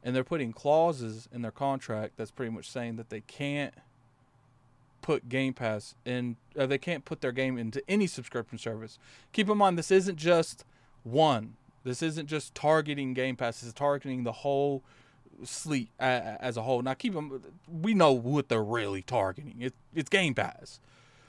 [0.02, 3.74] and they're putting clauses in their contract that's pretty much saying that they can't
[5.00, 8.98] put Game Pass in, uh, they can't put their game into any subscription service.
[9.32, 10.64] Keep in mind, this isn't just
[11.02, 11.56] one.
[11.84, 13.62] This isn't just targeting Game Pass.
[13.62, 14.82] It's targeting the whole
[16.00, 16.02] a-
[16.40, 16.80] as a whole.
[16.82, 17.42] Now, keep them.
[17.68, 19.56] We know what they're really targeting.
[19.60, 20.80] It, it's Game Pass.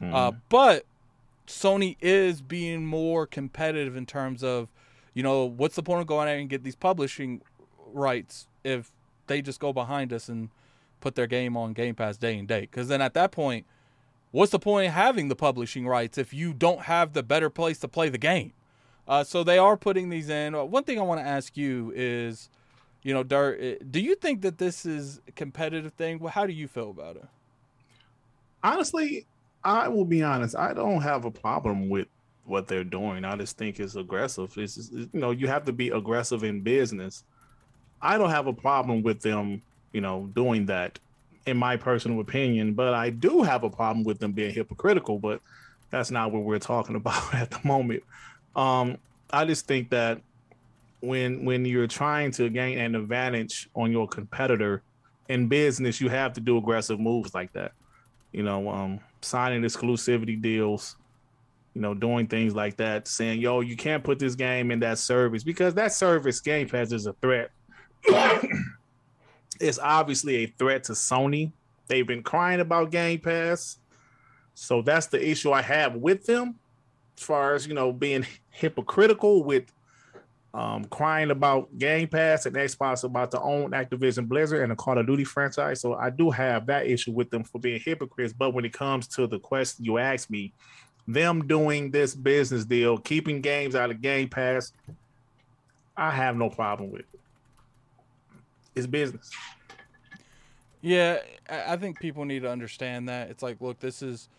[0.02, 0.42] Uh, Mhm.
[0.50, 0.86] but
[1.48, 4.68] Sony is being more competitive in terms of,
[5.14, 7.42] you know, what's the point of going out and get these publishing
[7.94, 8.92] rights if
[9.28, 10.50] they just go behind us and
[11.02, 12.70] put their game on Game Pass day and date?
[12.72, 13.66] Because then at that point,
[14.32, 17.80] what's the point of having the publishing rights if you don't have the better place
[17.80, 18.54] to play the game?
[19.08, 20.56] Uh, so they are putting these in.
[20.56, 22.50] Uh, One thing I want to ask you is,
[23.04, 26.20] you know, Dirt, uh, do you think that this is a competitive thing?
[26.20, 27.26] Well, how do you feel about it?
[28.64, 29.26] honestly,
[29.64, 30.56] I will be honest.
[30.56, 32.08] I don't have a problem with
[32.46, 33.26] what they're doing.
[33.26, 34.58] I just think it's aggressive.
[34.58, 37.24] It's just- you know you have to be aggressive in business.
[38.02, 41.00] I don't have a problem with them, you know, doing that.
[41.46, 45.20] In my personal opinion, but I do have a problem with them being hypocritical.
[45.20, 45.42] But
[45.92, 48.04] that's not what we're talking about at the moment.
[48.56, 48.98] Um,
[49.32, 50.22] I just think that
[51.02, 54.82] when when you're trying to gain an advantage on your competitor
[55.30, 57.74] in business, you have to do aggressive moves like that
[58.36, 60.98] you know, um, signing exclusivity deals,
[61.74, 64.98] you know, doing things like that, saying, yo, you can't put this game in that
[64.98, 67.52] service because that service Game Pass is a threat.
[69.62, 71.54] it's obviously a threat to Sony.
[71.88, 73.78] They've been crying about Game Pass.
[74.54, 76.56] So that's the issue I have with them
[77.18, 79.66] as far as, you know, being hypocritical with
[80.54, 84.98] um, crying about Game Pass and Xbox about to own Activision Blizzard and the Call
[84.98, 85.82] of Duty franchise.
[85.82, 88.32] So I do have that issue with them for being hypocrites.
[88.32, 90.54] But when it comes to the question you asked me,
[91.08, 94.72] them doing this business deal, keeping games out of Game Pass,
[95.98, 97.20] I have no problem with it.
[98.76, 99.30] It's business.
[100.82, 103.30] Yeah, I think people need to understand that.
[103.30, 104.30] It's like, look, this is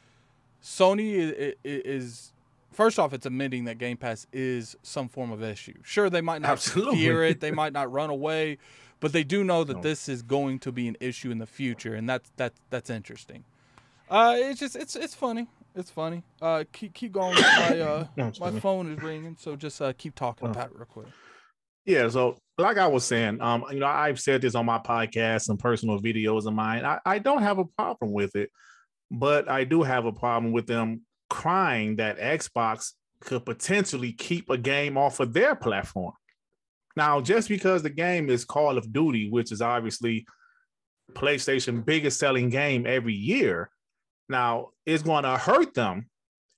[0.62, 2.32] Sony is
[2.76, 5.74] first off, it's admitting that Game Pass is some form of issue.
[5.82, 6.98] Sure, they might not Absolutely.
[7.00, 8.58] fear it, they might not run away,
[9.00, 9.82] but they do know that No.
[9.82, 13.44] this is going to be an issue in the future, and that's that's that's interesting.
[14.08, 15.48] Uh, it's just it's it's funny.
[15.74, 16.22] It's funny.
[16.40, 17.34] Uh, keep keep going.
[17.58, 20.50] My uh, No, my phone is ringing, so just uh, keep talking Oh.
[20.52, 21.06] about it real quick.
[21.84, 25.48] Yeah, so like I was saying, um, you know, I've said this on my podcast
[25.50, 26.84] and personal videos of mine.
[26.84, 28.50] I, I don't have a problem with it,
[29.10, 31.02] but I do have a problem with them
[31.36, 36.14] crying that Xbox could potentially keep a game off of their platform.
[36.96, 40.26] Now, just because the game is Call of Duty, which is obviously
[41.12, 43.70] PlayStation biggest selling game every year,
[44.30, 46.08] now it's going to hurt them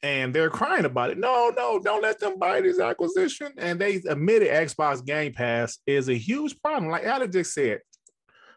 [0.05, 1.19] and they're crying about it.
[1.19, 3.51] No, no, don't let them buy this acquisition.
[3.59, 6.89] And they admitted Xbox Game Pass is a huge problem.
[6.89, 7.81] Like Alex just said,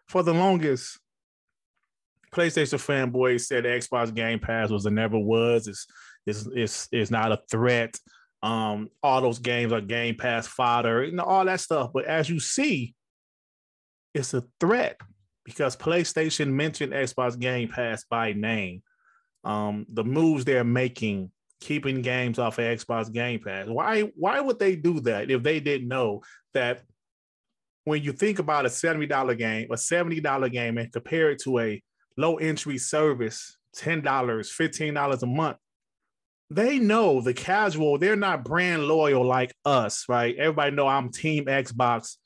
[0.07, 0.99] for the longest,
[2.33, 5.67] PlayStation fanboys said Xbox Game Pass was and never was.
[5.67, 5.85] It's
[6.25, 7.95] it's it's it's not a threat.
[8.43, 11.91] Um, all those games are Game Pass fodder, know, all that stuff.
[11.93, 12.95] But as you see,
[14.13, 14.97] it's a threat
[15.45, 18.81] because PlayStation mentioned Xbox Game Pass by name
[19.43, 23.67] um, the moves they're making, keeping games off of Xbox Game Pass.
[23.67, 26.21] Why why would they do that if they didn't know
[26.53, 26.81] that
[27.83, 31.81] when you think about a $70 game, a $70 game, and compare it to a
[32.15, 35.57] low entry service, $10, $15 a month,
[36.51, 40.35] they know the casual, they're not brand loyal like us, right?
[40.35, 42.17] Everybody know I'm team Xbox.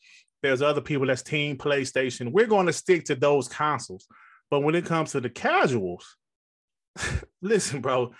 [0.41, 2.31] There's other people that's team PlayStation.
[2.31, 4.07] We're going to stick to those consoles.
[4.49, 6.17] But when it comes to the casuals,
[7.43, 8.13] listen, bro,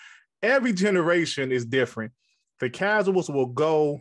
[0.44, 2.12] every generation is different.
[2.60, 4.00] The casuals will go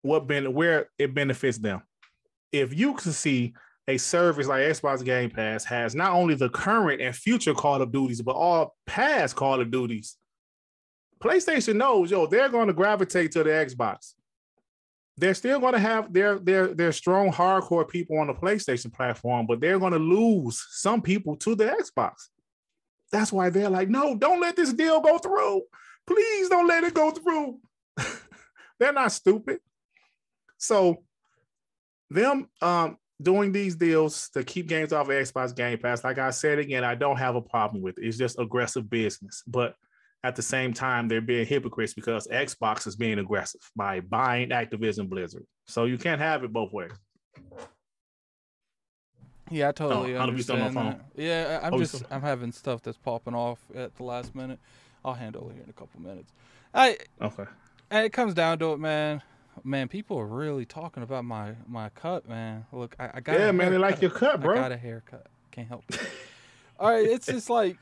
[0.00, 1.82] what ben- where it benefits them.
[2.50, 3.52] If you can see
[3.88, 7.92] a service like Xbox Game Pass has not only the current and future Call of
[7.92, 10.16] Duties, but all past Call of Duties,
[11.22, 14.14] PlayStation knows, yo, they're going to gravitate to the Xbox.
[15.16, 19.46] They're still going to have their their their strong hardcore people on the PlayStation platform,
[19.46, 22.28] but they're going to lose some people to the Xbox.
[23.12, 25.62] That's why they're like, no, don't let this deal go through.
[26.06, 27.60] Please don't let it go through.
[28.80, 29.60] they're not stupid.
[30.58, 31.04] So
[32.10, 36.30] them um doing these deals to keep games off of Xbox Game Pass, like I
[36.30, 38.06] said again, I don't have a problem with it.
[38.06, 39.44] It's just aggressive business.
[39.46, 39.76] But
[40.24, 45.08] at the same time, they're being hypocrites because Xbox is being aggressive by buying Activision
[45.08, 45.44] Blizzard.
[45.66, 46.92] So you can't have it both ways.
[49.50, 51.00] Yeah, I totally oh, understand that.
[51.14, 54.58] Yeah, I'm oh, just I'm having stuff that's popping off at the last minute.
[55.04, 56.32] I'll handle it here in a couple minutes.
[56.72, 57.44] I okay.
[57.90, 59.20] And it comes down to it, man.
[59.64, 62.64] Man, people are really talking about my my cut, man.
[62.72, 63.72] Look, I, I got yeah, man.
[63.72, 64.54] They like your cut, bro.
[64.54, 65.26] I got a haircut.
[65.50, 66.00] Can't help it.
[66.78, 67.76] All right, it's just like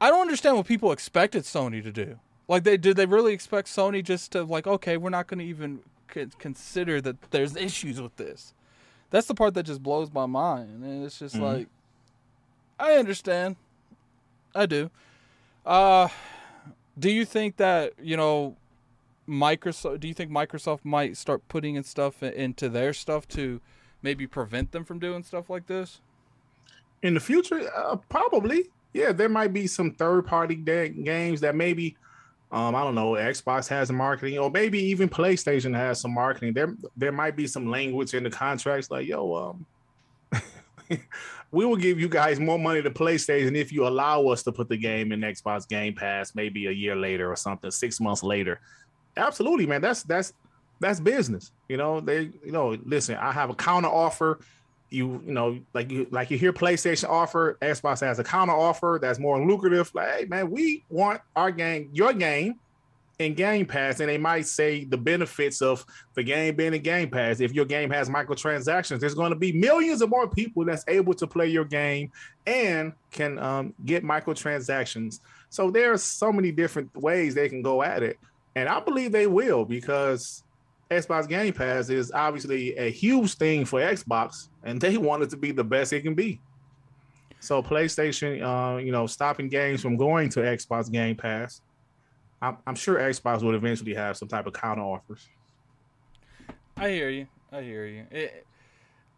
[0.00, 2.18] I don't understand what people expected Sony to do.
[2.46, 5.44] Like, they did they really expect Sony just to like, okay, we're not going to
[5.44, 5.80] even
[6.38, 8.54] consider that there's issues with this.
[9.10, 11.44] That's the part that just blows my mind, and it's just mm-hmm.
[11.44, 11.68] like,
[12.78, 13.56] I understand,
[14.54, 14.90] I do.
[15.64, 16.08] Uh,
[16.98, 18.56] do you think that you know
[19.28, 20.00] Microsoft?
[20.00, 23.60] Do you think Microsoft might start putting in stuff into their stuff to
[24.02, 26.00] maybe prevent them from doing stuff like this?
[27.02, 31.96] In the future, uh, probably yeah, there might be some third party games that maybe
[32.50, 36.54] um, I don't know, Xbox has marketing, or maybe even PlayStation has some marketing.
[36.54, 39.66] There, there might be some language in the contracts like, yo, um,
[41.50, 44.70] we will give you guys more money to PlayStation if you allow us to put
[44.70, 48.60] the game in Xbox Game Pass maybe a year later or something, six months later.
[49.18, 49.82] Absolutely, man.
[49.82, 50.32] That's that's
[50.80, 51.52] that's business.
[51.68, 54.40] You know, they, you know, listen, I have a counter offer
[54.90, 58.98] you you know like you like you hear PlayStation offer, Xbox has a counter offer
[59.00, 59.90] that's more lucrative.
[59.94, 62.58] Like, hey man, we want our game, your game,
[63.18, 65.84] in Game Pass, and they might say the benefits of
[66.14, 67.40] the game being in Game Pass.
[67.40, 71.14] If your game has microtransactions, there's going to be millions of more people that's able
[71.14, 72.12] to play your game
[72.46, 75.20] and can um, get microtransactions.
[75.50, 78.18] So there are so many different ways they can go at it,
[78.54, 80.44] and I believe they will because
[80.90, 85.36] Xbox Game Pass is obviously a huge thing for Xbox, and they want it to
[85.36, 86.40] be the best it can be.
[87.40, 91.60] So PlayStation, uh, you know, stopping games from going to Xbox Game Pass,
[92.40, 95.28] I'm, I'm sure Xbox would eventually have some type of counter offers.
[96.76, 97.26] I hear you.
[97.52, 98.06] I hear you.
[98.10, 98.46] It,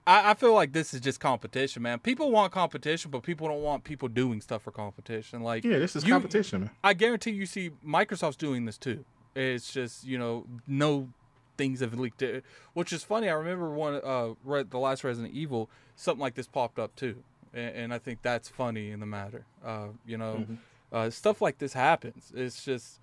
[0.06, 1.98] I, I feel like this is just competition, man.
[1.98, 5.42] People want competition, but people don't want people doing stuff for competition.
[5.42, 6.62] Like, yeah, this is you, competition.
[6.62, 6.70] Man.
[6.82, 9.04] I guarantee you see Microsoft's doing this too.
[9.36, 11.08] It's just you know no
[11.60, 12.22] things have leaked.
[12.22, 12.42] It,
[12.72, 13.28] which is funny.
[13.28, 17.22] I remember one uh read the last Resident Evil, something like this popped up too,
[17.52, 19.44] and, and I think that's funny in the matter.
[19.62, 20.54] Uh, you know, mm-hmm.
[20.90, 22.32] uh, stuff like this happens.
[22.34, 23.00] It's just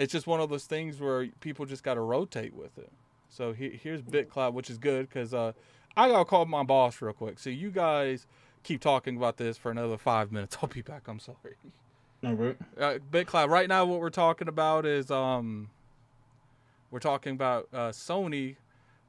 [0.00, 2.90] it's just one of those things where people just got to rotate with it.
[3.28, 5.52] So he, here's BitCloud, which is good because uh,
[5.96, 7.38] I gotta call my boss real quick.
[7.38, 8.26] So you guys
[8.64, 10.58] keep talking about this for another five minutes.
[10.62, 11.02] I'll be back.
[11.06, 11.54] I'm sorry.
[12.22, 12.56] No, right.
[12.76, 13.48] Uh, BitCloud.
[13.48, 15.70] Right now, what we're talking about is um,
[16.90, 18.56] we're talking about uh, Sony,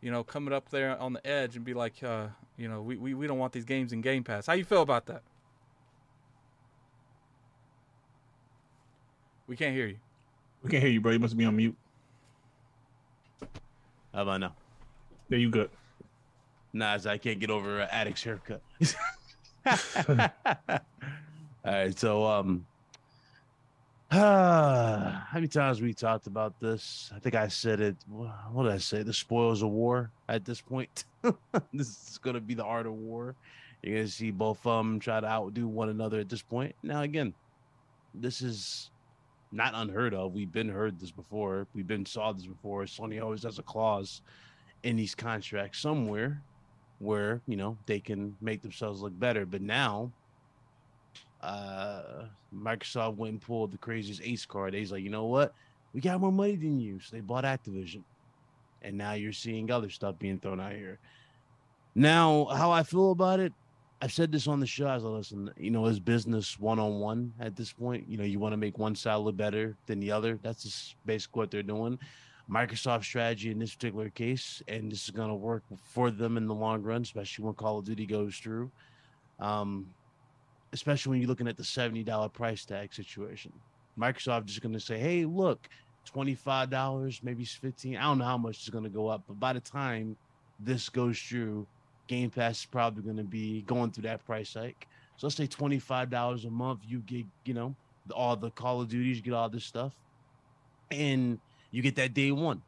[0.01, 2.27] you know, coming up there on the edge and be like, uh,
[2.57, 4.47] you know, we, we, we don't want these games in Game Pass.
[4.47, 5.23] How you feel about that?
[9.47, 9.97] We can't hear you.
[10.63, 11.11] We can't hear you, bro.
[11.11, 11.75] You must be on mute.
[14.13, 14.55] How about now?
[15.29, 15.67] There you go.
[16.73, 18.61] Nah, I can't get over uh, Addict's haircut.
[19.65, 20.29] All
[21.65, 22.65] right, so um,
[24.13, 27.09] how many times we talked about this?
[27.15, 27.95] I think I said it.
[28.09, 29.03] What did I say?
[29.03, 31.05] The spoils of war at this point.
[31.73, 33.35] this is going to be the art of war.
[33.81, 36.75] You're going to see both of them try to outdo one another at this point.
[36.83, 37.33] Now, again,
[38.13, 38.91] this is
[39.53, 40.33] not unheard of.
[40.33, 41.65] We've been heard this before.
[41.73, 42.83] We've been saw this before.
[42.83, 44.23] Sony always has a clause
[44.83, 46.41] in these contracts somewhere
[46.99, 49.45] where, you know, they can make themselves look better.
[49.45, 50.11] But now
[51.41, 52.25] uh,
[52.55, 54.73] Microsoft went and pulled the craziest ace card.
[54.73, 55.53] They's like, you know what?
[55.93, 56.99] We got more money than you.
[56.99, 58.03] So they bought Activision.
[58.83, 60.99] And now you're seeing other stuff being thrown out here.
[61.93, 63.53] Now, how I feel about it,
[64.01, 67.33] I've said this on the show I listen, you know, as business one on one
[67.39, 70.11] at this point, you know, you want to make one side look better than the
[70.11, 70.39] other.
[70.41, 71.99] That's just basically what they're doing.
[72.49, 76.47] Microsoft strategy in this particular case, and this is going to work for them in
[76.47, 78.71] the long run, especially when Call of Duty goes through.
[79.39, 79.87] Um,
[80.73, 83.51] especially when you're looking at the $70 price tag situation.
[83.99, 85.67] Microsoft is going to say, hey, look,
[86.13, 89.53] $25, maybe 15 I don't know how much is going to go up, but by
[89.53, 90.15] the time
[90.59, 91.67] this goes through,
[92.07, 94.87] Game Pass is probably going to be going through that price hike.
[95.17, 96.81] So let's say twenty five dollars a month.
[96.85, 97.75] You get you know
[98.13, 99.93] all the Call of Duties, you get all this stuff,
[100.89, 102.61] and you get that day one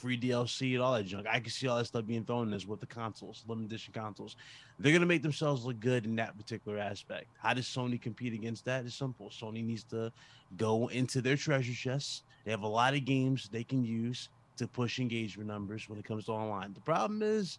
[0.00, 1.26] free DLC and all that junk.
[1.30, 3.92] I can see all that stuff being thrown in this with the consoles, limited edition
[3.92, 4.36] consoles.
[4.78, 7.26] They're gonna make themselves look good in that particular aspect.
[7.38, 8.86] How does Sony compete against that?
[8.86, 9.28] It's simple.
[9.28, 10.10] Sony needs to
[10.56, 12.22] go into their treasure chests.
[12.44, 16.04] They have a lot of games they can use to push engagement numbers when it
[16.04, 16.72] comes to online.
[16.72, 17.58] The problem is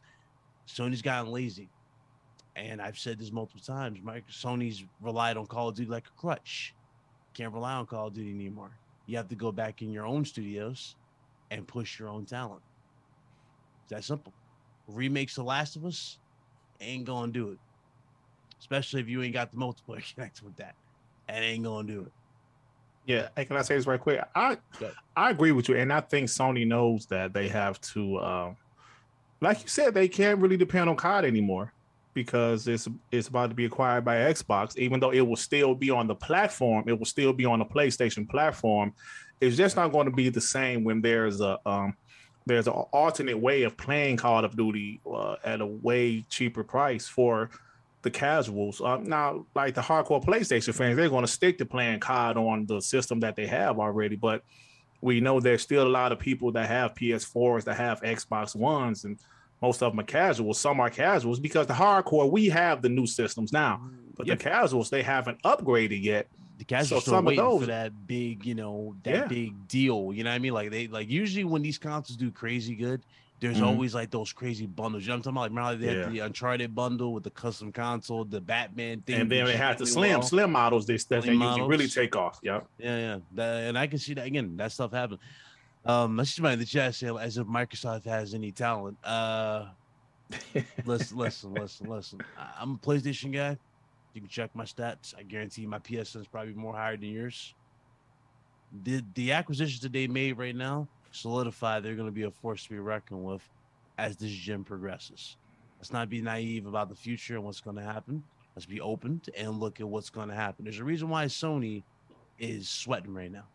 [0.68, 1.70] Sony's gotten lazy.
[2.56, 4.00] And I've said this multiple times.
[4.04, 6.74] Mike Sony's relied on Call of Duty like a crutch.
[7.34, 8.72] Can't rely on Call of Duty anymore.
[9.06, 10.96] You have to go back in your own studios
[11.52, 12.62] and push your own talent.
[13.84, 14.34] It's that simple.
[14.88, 16.18] Remakes The Last of Us
[16.80, 17.60] ain't gonna do it.
[18.60, 20.76] Especially if you ain't got the multiplayer connected with that.
[21.28, 22.12] And ain't gonna do it.
[23.06, 24.22] Yeah, hey, can I say this right quick?
[24.36, 24.58] I
[25.16, 28.58] I agree with you, and I think Sony knows that they have to, um,
[29.42, 31.74] like you said, they can't really depend on COD anymore
[32.14, 34.78] because it's it's about to be acquired by Xbox.
[34.78, 37.66] Even though it will still be on the platform, it will still be on the
[37.66, 38.94] PlayStation platform.
[39.42, 41.96] It's just not going to be the same when there's a um,
[42.46, 47.08] there's an alternate way of playing Call of Duty uh, at a way cheaper price
[47.08, 47.50] for
[48.02, 48.82] the casuals.
[48.82, 52.66] Uh, now, like the hardcore PlayStation fans, they're going to stick to playing COD on
[52.66, 54.16] the system that they have already.
[54.16, 54.44] But
[55.02, 59.04] we know there's still a lot of people that have PS4s, that have Xbox Ones,
[59.04, 59.20] and
[59.62, 60.60] most of them are casuals.
[60.60, 63.82] Some are casuals because the hardcore we have the new systems now,
[64.18, 64.40] but yep.
[64.40, 66.28] the casuals they haven't upgraded yet.
[66.62, 69.26] The casuals so still waiting those, for that big, you know, that yeah.
[69.26, 70.12] big deal.
[70.14, 70.54] You know what I mean?
[70.54, 73.02] Like they like usually when these consoles do crazy good,
[73.40, 73.66] there's mm-hmm.
[73.66, 75.02] always like those crazy bundles.
[75.02, 75.74] You know what I'm talking about?
[75.74, 76.10] Like remember they yeah.
[76.10, 79.88] the Uncharted bundle with the custom console, the Batman thing, and then they had the
[79.88, 80.22] slim well.
[80.22, 80.86] slim models.
[80.86, 81.68] They that they models.
[81.68, 82.40] really take off.
[82.44, 83.18] Yeah, yeah, yeah.
[83.34, 84.56] That, and I can see that again.
[84.58, 85.18] That stuff happen.
[85.84, 89.04] Um, let's just mind the chat say as if Microsoft has any talent.
[89.04, 89.66] Uh,
[90.86, 92.22] listen, listen, listen, listen.
[92.60, 93.58] I'm a PlayStation guy.
[94.14, 95.14] You can check my stats.
[95.18, 97.54] I guarantee my PSN is probably more higher than yours.
[98.84, 102.64] The the acquisitions that they made right now solidify they're going to be a force
[102.64, 103.42] to be reckoned with
[103.98, 105.38] as this gym progresses.
[105.78, 108.24] Let's not be naive about the future and what's going to happen.
[108.56, 110.66] Let's be open and look at what's going to happen.
[110.66, 111.84] There's a reason why Sony
[112.38, 113.46] is sweating right now.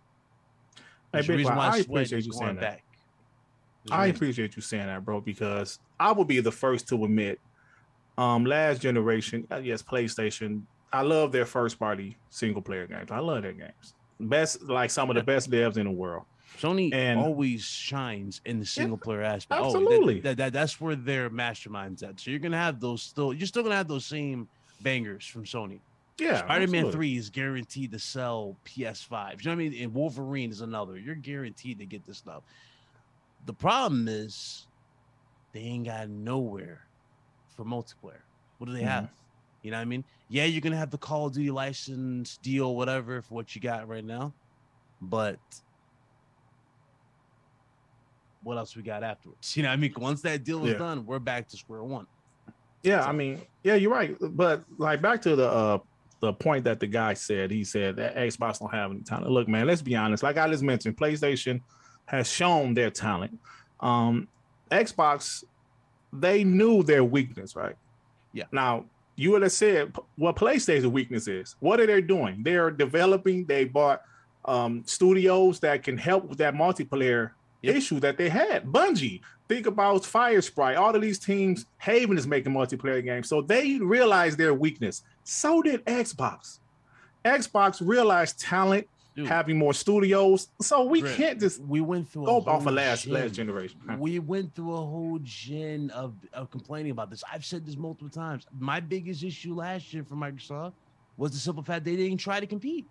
[1.13, 2.81] There's hey, a reason why I appreciate you saying that.
[3.91, 7.39] I appreciate you saying that, bro, because I will be the first to admit,
[8.19, 10.63] um, last generation, uh, yes, PlayStation,
[10.93, 13.11] I love their first party single player games.
[13.11, 13.95] I love their games.
[14.19, 16.25] Best, like some of the best devs in the world.
[16.59, 19.63] Sony and, always shines in the single player aspect.
[19.63, 20.15] Absolutely.
[20.15, 22.19] Oh, that, that, that, that's where their masterminds at.
[22.19, 23.35] So you're gonna have those still.
[23.35, 24.49] You're still gonna have those same
[24.81, 25.81] bangers from Sony.
[26.19, 26.39] Yeah.
[26.39, 29.11] Spider-Man Three is guaranteed to sell PS5.
[29.45, 29.83] You know what I mean?
[29.83, 30.99] And Wolverine is another.
[30.99, 32.43] You're guaranteed to get this stuff.
[33.45, 34.67] The problem is
[35.53, 36.86] they ain't got nowhere
[37.57, 38.23] for multiplayer.
[38.59, 38.89] What do they mm-hmm.
[38.89, 39.11] have?
[39.63, 40.05] You know what I mean?
[40.29, 43.89] Yeah, you're gonna have the Call of Duty license deal, whatever, for what you got
[43.89, 44.33] right now,
[45.01, 45.39] but
[48.43, 49.37] what else we got afterwards.
[49.57, 50.79] You know, I mean, once that deal is yeah.
[50.79, 52.07] done, we're back to square one.
[52.83, 53.09] Yeah, so.
[53.09, 54.17] I mean, yeah, you're right.
[54.21, 55.79] But like back to the uh
[56.21, 59.31] the point that the guy said, he said that Xbox don't have any talent.
[59.31, 60.23] Look, man, let's be honest.
[60.23, 61.61] Like I just mentioned, PlayStation
[62.07, 63.39] has shown their talent.
[63.81, 64.29] Um,
[64.71, 65.45] Xbox,
[66.13, 67.77] they knew their weakness, right?
[68.33, 68.45] Yeah.
[68.53, 68.85] Now
[69.17, 71.57] you would have said what PlayStation weakness is.
[71.61, 72.43] What are they doing?
[72.43, 73.45] They are developing.
[73.47, 74.03] They bought
[74.45, 77.31] um, studios that can help with that multiplayer
[77.63, 77.77] yep.
[77.77, 78.67] issue that they had.
[78.67, 81.67] Bungie, think about Firesprite, all of these teams.
[81.79, 85.03] Haven is making multiplayer games, so they realized their weakness.
[85.25, 86.61] So did Xbox.
[87.25, 88.87] Xbox realized talent,
[89.17, 90.49] Dude, having more studios.
[90.61, 93.15] So we can't just we went through go off of last gen.
[93.15, 93.81] last generation.
[93.99, 97.25] We went through a whole gen of, of complaining about this.
[97.33, 98.47] I've said this multiple times.
[98.59, 100.75] My biggest issue last year for Microsoft
[101.17, 102.85] was the simple fact they didn't try to compete.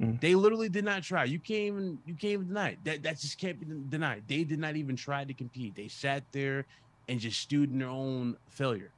[0.00, 0.16] Mm-hmm.
[0.20, 1.22] They literally did not try.
[1.22, 2.78] You can't even you can't even deny it.
[2.82, 3.02] that.
[3.04, 4.24] That just can't be denied.
[4.26, 5.76] They did not even try to compete.
[5.76, 6.66] They sat there
[7.08, 8.90] and just stewed in their own failure.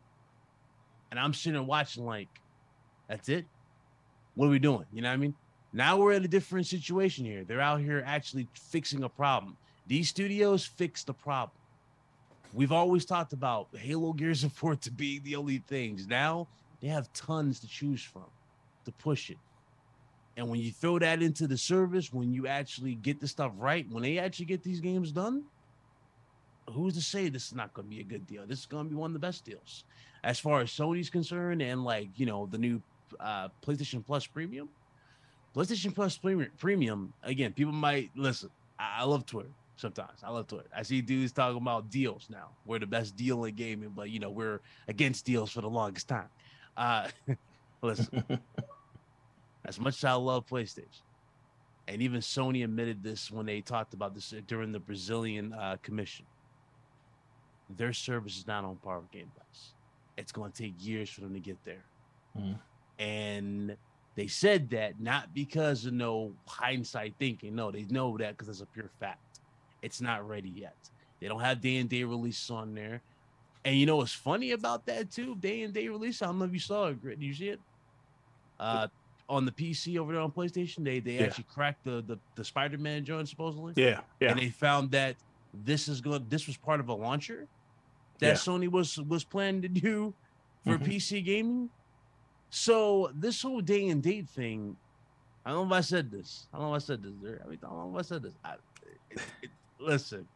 [1.10, 2.28] And I'm sitting there watching like,
[3.08, 3.44] that's it.
[4.36, 4.86] What are we doing?
[4.90, 5.34] You know what I mean?
[5.72, 7.44] Now we're in a different situation here.
[7.44, 9.56] They're out here actually fixing a problem.
[9.86, 11.58] These studios fix the problem.
[12.52, 16.06] We've always talked about Halo Gears of War to be the only things.
[16.06, 16.46] Now
[16.80, 18.26] they have tons to choose from
[18.84, 19.38] to push it.
[20.36, 23.86] And when you throw that into the service, when you actually get the stuff right,
[23.90, 25.44] when they actually get these games done,
[26.70, 28.44] who's to say this is not going to be a good deal?
[28.46, 29.84] This is going to be one of the best deals.
[30.24, 32.80] As far as Sony's concerned, and like, you know, the new
[33.20, 34.68] uh, PlayStation Plus Premium,
[35.54, 38.50] PlayStation Plus Premium, again, people might listen.
[38.78, 39.50] I, love Twitter.
[39.76, 40.68] Sometimes I love Twitter.
[40.74, 42.48] I see dudes talking about deals now.
[42.64, 46.08] We're the best deal in gaming, but you know we're against deals for the longest
[46.08, 46.28] time.
[46.76, 47.08] Uh,
[47.82, 48.24] listen,
[49.64, 51.02] as much as I love PlayStation,
[51.88, 56.26] and even Sony admitted this when they talked about this during the Brazilian uh, commission,
[57.76, 59.72] their service is not on par with Game Pass.
[60.16, 61.84] It's going to take years for them to get there,
[62.38, 62.58] Mhm.
[62.98, 63.76] and
[64.14, 67.54] they said that not because of no hindsight thinking.
[67.54, 69.40] No, they know that because it's a pure fact.
[69.82, 70.76] It's not ready yet.
[71.20, 73.00] They don't have day and day releases on there.
[73.64, 75.36] And you know what's funny about that too?
[75.36, 76.20] Day and day release.
[76.20, 77.02] I don't know if you saw it.
[77.02, 77.60] Did you see it?
[78.58, 78.88] Uh,
[79.28, 81.22] on the PC over there on PlayStation, they they Yeah.
[81.26, 84.30] actually cracked the the, the Spider Man joint supposedly, Yeah, yeah.
[84.30, 85.16] and they found that
[85.54, 86.28] this is good.
[86.28, 87.48] This was part of a launcher
[88.18, 88.32] that Yeah.
[88.34, 90.14] Sony was was planning to do
[90.64, 90.84] for Mhm.
[90.86, 91.70] PC gaming.
[92.54, 94.76] So this whole day and date thing,
[95.46, 96.48] I don't know if I said this.
[96.52, 97.12] I don't know if I said this.
[97.42, 98.34] I mean, I don't know if I said this.
[98.44, 98.52] I,
[99.10, 99.50] it, it,
[99.80, 100.28] listen,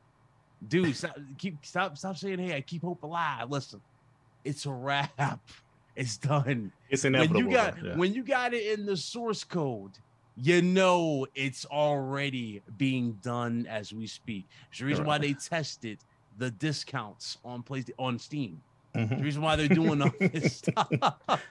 [0.66, 3.82] dude, stop, keep stop stop saying, "Hey, I keep hope alive." Listen,
[4.44, 5.40] it's a wrap.
[5.98, 6.72] It's done.
[6.90, 7.40] It's inevitable.
[7.40, 7.96] When you got yeah.
[7.96, 9.92] when you got it in the source code,
[10.36, 14.44] you know it's already being done as we speak.
[14.68, 16.00] It's the reason why they tested
[16.36, 18.60] the discounts on PlayStation on Steam.
[18.96, 19.22] The Mhm.
[19.22, 20.88] reason why they're doing all this stuff.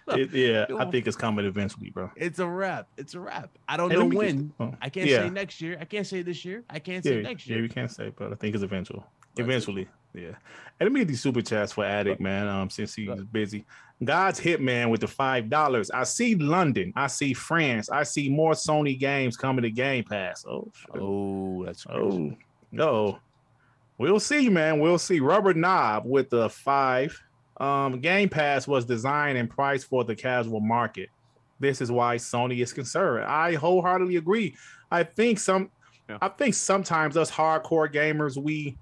[0.09, 2.09] It- yeah, I think it's coming eventually, bro.
[2.15, 2.87] It's a wrap.
[2.97, 3.49] It's a wrap.
[3.67, 4.53] I don't Hey, know let me get- when.
[4.59, 5.19] oh, I can't yeah.
[5.19, 5.77] say next year.
[5.79, 6.63] I can't say this year.
[6.69, 7.57] I can't Yeah, say next year.
[7.59, 9.05] yeah, you can't say, but I think it's eventual.
[9.37, 10.27] Eventually, yeah.
[10.79, 12.47] And let me get these super chats for Addict, man.
[12.47, 13.65] Um, since he's busy.
[14.03, 15.91] God's hitman with the five dollars.
[15.91, 16.93] I see London.
[16.95, 17.89] I see France.
[17.89, 20.45] I see more Sony games coming to Game Pass.
[20.47, 21.01] Oh, shit.
[21.01, 22.01] Oh, that's crazy.
[22.01, 22.37] Oh,
[22.71, 23.19] no.
[23.97, 24.79] We'll see, man.
[24.81, 25.21] We'll see.
[25.21, 27.21] Rubber Knob with the five.
[27.57, 31.09] Um, Game Pass was designed and priced for the casual market.
[31.59, 33.25] This is why Sony is concerned.
[33.25, 34.55] I wholeheartedly agree.
[34.91, 35.71] I think some
[36.09, 36.17] Yeah.
[36.21, 38.77] I think sometimes us hardcore gamers, we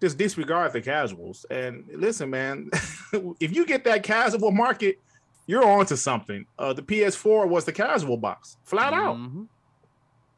[0.00, 1.44] just disregard the casuals.
[1.50, 2.70] And listen, man,
[3.40, 4.98] if you get that casual market,
[5.46, 6.46] you're onto something.
[6.58, 9.16] Uh, the PS4 was the casual box, flat out.
[9.16, 9.46] Mhm.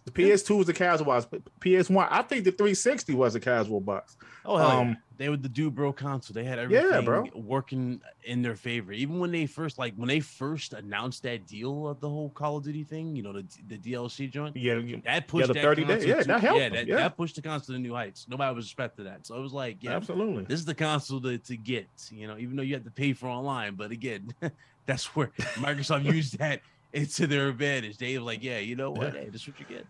[0.05, 1.26] The PS2 was the casual box.
[1.61, 4.16] PS1, I think the 360 was a casual box.
[4.45, 4.95] Oh, hell yeah.
[5.19, 6.35] They were the do bro console.
[6.35, 7.25] They had Yeah, everything bro.
[7.35, 8.93] working in their favor.
[8.93, 12.59] Even when they first like when they first announced that deal of the whole Call
[12.59, 14.57] of Duty thing, you know, the the DLC joint.
[14.57, 15.89] Yeah, you- That pushed the that 30 days.
[16.05, 16.97] console Yeah, to- that helped yeah, that, yeah.
[16.97, 18.27] that pushed the console to new heights.
[18.29, 19.27] Nobody was expecting that.
[19.27, 20.45] So it was like, yeah, absolutely.
[20.45, 23.12] this is the console to, to get, you know, even though you had to pay
[23.12, 23.75] for online.
[23.75, 24.35] But again,
[24.87, 26.61] that's where Microsoft used that
[26.93, 27.99] into their advantage.
[27.99, 29.14] They were like, yeah, you know what?
[29.14, 29.21] Yeah.
[29.23, 29.87] Hey, this is what you get.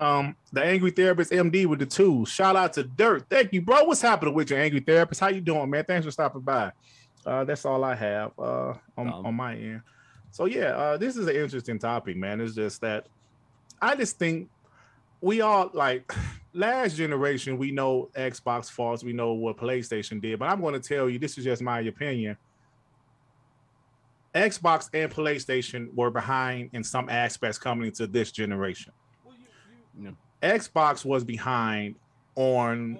[0.00, 2.24] Um, the Angry Therapist MD with the two.
[2.24, 3.26] Shout out to Dirt.
[3.28, 3.84] Thank you, bro.
[3.84, 5.20] What's happening with your Angry Therapist?
[5.20, 5.84] How you doing, man?
[5.84, 6.72] Thanks for stopping by.
[7.26, 9.82] Uh, that's all I have uh on, Um, on my end.
[10.30, 12.40] So yeah, uh, this is an interesting topic, man.
[12.40, 13.08] It's just that
[13.82, 14.48] I just think
[15.20, 16.10] we all like
[16.54, 17.58] last generation.
[17.58, 19.04] We know Xbox faults.
[19.04, 21.80] We know what PlayStation did, but I'm going to tell you this is just my
[21.80, 22.38] opinion.
[24.34, 28.92] Xbox and PlayStation were behind in some aspects coming into this generation.
[29.98, 30.10] Yeah.
[30.42, 31.96] Xbox was behind
[32.36, 32.98] on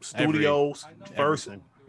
[0.00, 0.86] studios
[1.16, 1.48] first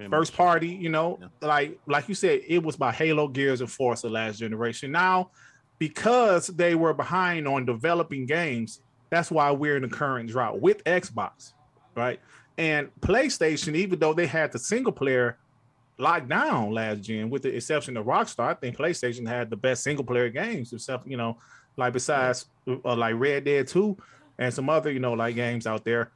[0.10, 1.28] first party, you know, Yeah.
[1.48, 4.92] like like you said, it was by Halo, Gears, and Forza last generation.
[4.92, 5.32] Now,
[5.80, 10.84] because they were behind on developing games, that's why we're in the current drought with
[10.84, 11.54] Xbox,
[11.96, 12.20] right?
[12.58, 15.38] And PlayStation, even though they had the single player
[15.98, 19.82] locked down last gen, with the exception of Rockstar, I think PlayStation had the best
[19.84, 21.38] single player games, except you know,
[21.78, 23.98] like besides uh, like Red Dead 2
[24.40, 26.12] and some other, you know, like games out there.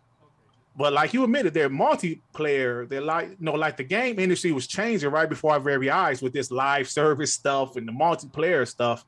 [0.76, 2.88] But like you admitted, they're multiplayer.
[2.88, 6.22] They're like, you know, like the game industry was changing right before our very eyes
[6.22, 9.04] with this live service stuff and the multiplayer stuff.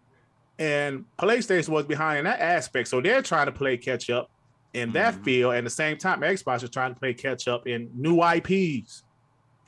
[0.59, 2.89] And PlayStation was behind in that aspect.
[2.89, 4.29] So they're trying to play catch up
[4.73, 5.23] in that Mhm.
[5.23, 5.51] field.
[5.53, 9.03] And at the same time, Xbox is trying to play catch up in new IPs,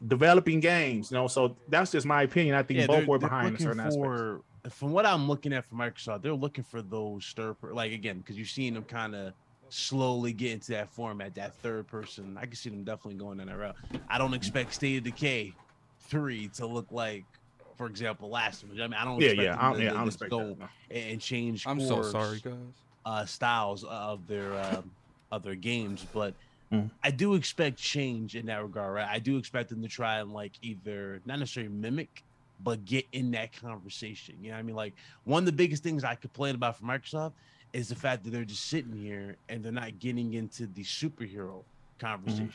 [0.06, 1.10] developing games.
[1.12, 2.56] You know, so that's just my opinion.
[2.56, 4.44] I think Yeah, both were behind in certain aspects.
[4.64, 8.18] For, From what I'm looking at for Microsoft, they're looking for those stir, like again,
[8.20, 9.34] because you're seeing them kind of
[9.70, 12.38] slowly get into that format, that third person.
[12.40, 13.76] I can see them definitely going in that route.
[14.10, 15.54] I don't expect State of Decay
[16.02, 17.26] three to look like,
[17.78, 18.80] for example, last one.
[18.80, 19.20] I mean, I don't.
[19.20, 20.60] Yeah, expect yeah, I'm, yeah, I don't just expect go that.
[20.60, 20.68] no.
[20.92, 21.66] and and change.
[21.66, 22.54] I'm so sorry, guys.
[23.06, 24.92] uh, styles of their um,
[25.32, 26.34] of their games, but
[26.72, 26.90] Mm.
[27.04, 28.96] I do expect change in that regard.
[28.96, 29.08] Right?
[29.08, 32.24] I do expect them to try and like either not necessarily mimic,
[32.64, 34.38] but get in that conversation.
[34.42, 36.86] You know, what I mean, like one of the biggest things I complain about for
[36.86, 37.34] Microsoft
[37.74, 41.66] is the fact that they're just sitting here and they're not getting into the superhero
[42.00, 42.52] conversation.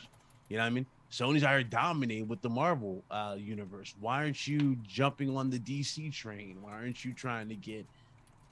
[0.49, 0.87] You know what I mean?
[1.11, 3.95] Sony's already dominating with the Marvel uh, universe.
[3.99, 6.57] Why aren't you jumping on the DC train?
[6.61, 7.85] Why aren't you trying to get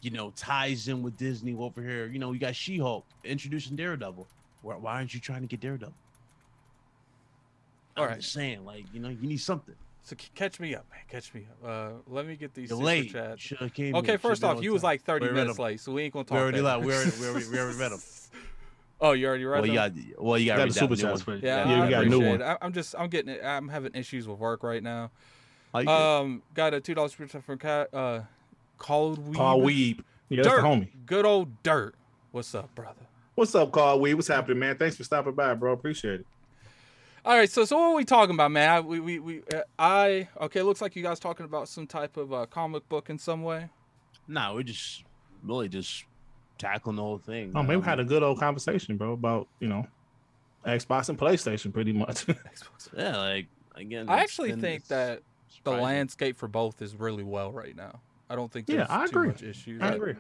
[0.02, 2.08] you know, ties in with Disney over here.
[2.08, 4.30] You know, you got She Hulk introducing Daredevil.
[4.62, 5.96] Why, why aren't you trying to get Daredevil?
[7.96, 8.20] All I'm right.
[8.20, 9.76] just saying, like you know, you need something.
[10.08, 11.02] So c- catch me up, man.
[11.10, 11.70] Catch me up.
[11.70, 13.12] Uh, let me get these You're super late.
[13.12, 13.42] chats.
[13.42, 14.18] Shoulda came Okay, in.
[14.20, 16.38] first Shoulda off, you was like 30 minutes late, so we ain't gonna talk.
[16.38, 18.00] We already, that like, we already, we already, we already read them.
[19.02, 21.26] Oh, you already read Well, you got, well, you got, Got read super new chats
[21.28, 22.42] Yeah, Yeah, I we got a new appreciate one.
[22.42, 22.46] it.
[22.46, 23.44] I, I'm just, I'm getting, it.
[23.44, 25.12] I'm having issues with work right now.
[25.76, 25.90] You good.
[25.90, 27.94] Um, got a two dollars from Cat.
[27.94, 28.22] Uh,
[28.78, 29.36] Called Weeb.
[29.36, 30.00] Carl Weeb.
[30.30, 30.62] Yeah, that's Dirt.
[30.62, 30.88] the homie.
[31.06, 31.96] Good old Dirt.
[32.32, 33.02] What's up, brother?
[33.36, 34.16] What's up, Carl Weeb?
[34.16, 34.78] What's happening, man?
[34.78, 35.74] Thanks for stopping by, bro.
[35.74, 36.26] Appreciate it.
[37.28, 38.70] All right, so so what are we talking about, man?
[38.70, 40.62] I, we we, we uh, I okay.
[40.62, 43.68] Looks like you guys talking about some type of uh, comic book in some way.
[44.30, 45.04] Nah, we're just
[45.44, 46.06] really just
[46.58, 47.52] tackling the whole thing.
[47.54, 49.86] Oh, man, we had a good old conversation, bro, about you know,
[50.66, 52.26] Xbox and PlayStation, pretty much.
[52.28, 52.88] Xbox.
[52.98, 54.08] yeah, like again.
[54.08, 55.22] I actually been- think it's that
[55.66, 58.00] the landscape for both is really well right now.
[58.30, 59.28] I don't think Yeah, there's I too agree.
[59.28, 59.82] much issues.
[59.82, 60.16] I agree.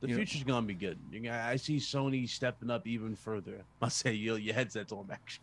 [0.00, 0.98] The you know- future's gonna be good.
[1.12, 3.62] You know, I see Sony stepping up even further.
[3.80, 5.38] I say your your headset's on back.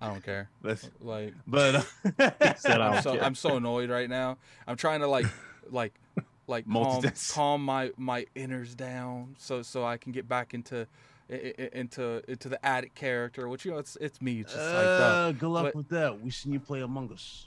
[0.00, 0.48] I don't care.
[0.62, 3.24] But Like but uh, Said I I'm so care.
[3.24, 4.38] I'm so annoyed right now.
[4.66, 5.26] I'm trying to like
[5.70, 5.92] like
[6.46, 10.86] like calm, calm my my inners down so so I can get back into
[11.30, 14.40] i- i- into into the addict character, which you know it's it's me.
[14.40, 15.02] It's just like that.
[15.14, 16.20] uh, good luck But- with that.
[16.20, 17.46] We seen you play Among Us.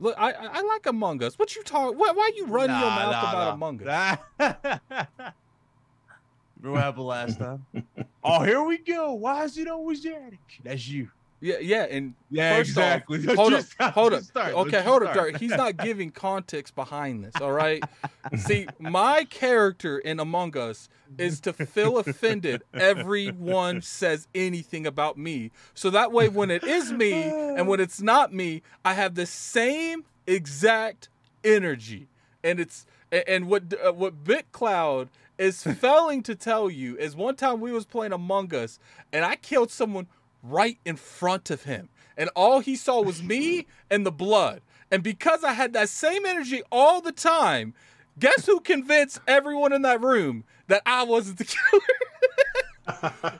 [0.00, 1.38] Look, I I I like Among Us.
[1.38, 1.94] What you talk?
[1.96, 3.52] Why, why you running your mouth nah, about nah.
[3.52, 4.18] Among Us?
[6.60, 7.66] Remember what happened last time?
[8.22, 9.12] oh, here we go.
[9.14, 10.60] Why is it always addict?
[10.62, 11.10] That's you.
[11.44, 13.34] Yeah, yeah, and Yeah, First off, exactly.
[13.34, 14.22] hold up, start, hold up.
[14.22, 15.12] start, Okay, hold up.
[15.12, 15.36] Dirt.
[15.36, 17.34] He's not giving context behind this.
[17.38, 17.84] All right.
[18.38, 20.88] See, my character in Among Us
[21.18, 22.62] is to feel offended.
[22.72, 28.00] Everyone says anything about me, so that way, when it is me and when it's
[28.00, 31.10] not me, I have the same exact
[31.44, 32.08] energy.
[32.42, 37.60] And it's and what uh, what BitCloud is failing to tell you is one time
[37.60, 38.78] we was playing Among Us
[39.12, 40.06] and I killed someone
[40.44, 41.88] right in front of him.
[42.16, 44.60] And all he saw was me and the blood.
[44.90, 47.74] And because I had that same energy all the time,
[48.18, 51.82] guess who convinced everyone in that room that I wasn't the killer?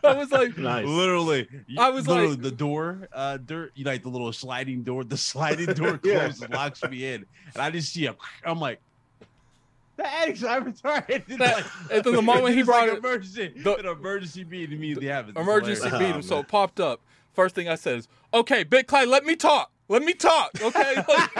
[0.03, 0.87] I was like, nice.
[0.87, 1.47] Literally,
[1.79, 3.73] I was literally like- the door, uh, dirt.
[3.75, 5.05] You like the little sliding door.
[5.05, 6.21] The sliding door Yeah.
[6.29, 8.17] closes, locks me in, and I just see a.
[8.45, 8.81] I'm like,
[9.97, 11.29] the addict's I'm retarded.
[11.29, 15.09] And, That- and the moment he brought like it- emergency, the- an emergency beat immediately
[15.09, 15.37] happens.
[15.37, 15.99] It's emergency hilarious.
[16.09, 16.23] beat Oh, him.
[16.23, 17.01] So it popped up.
[17.33, 19.71] First thing I said is, okay, BitCloud, let me talk.
[19.89, 20.95] Let me talk, okay?
[21.09, 21.31] Like,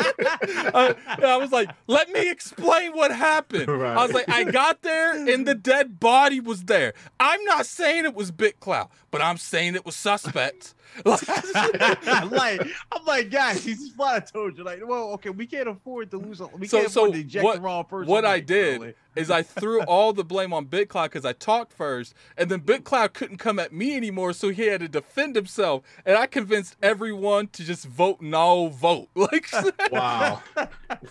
[0.75, 3.69] I, I was like, let me explain what happened.
[3.69, 3.97] Right.
[3.97, 6.93] I was like, I got there and the dead body was there.
[7.19, 10.75] I'm not saying it was BitCloud, but I'm saying it was suspect.
[11.05, 12.61] Like, I'm like,
[12.93, 14.65] I'm like, guys, he's just what I told you.
[14.65, 16.41] Like, well, okay, we can't afford to lose.
[16.59, 18.11] We So- can't so afford to eject what- the wrong person.
[18.11, 18.95] what I did really.
[19.17, 23.13] is I threw all the blame on BitCloud because I talked first, and then BitCloud
[23.13, 25.83] couldn't come at me anymore, so he had to defend himself.
[26.07, 29.09] And I convinced everyone to just vote no vote.
[29.17, 29.47] Like,
[29.91, 30.43] Wow.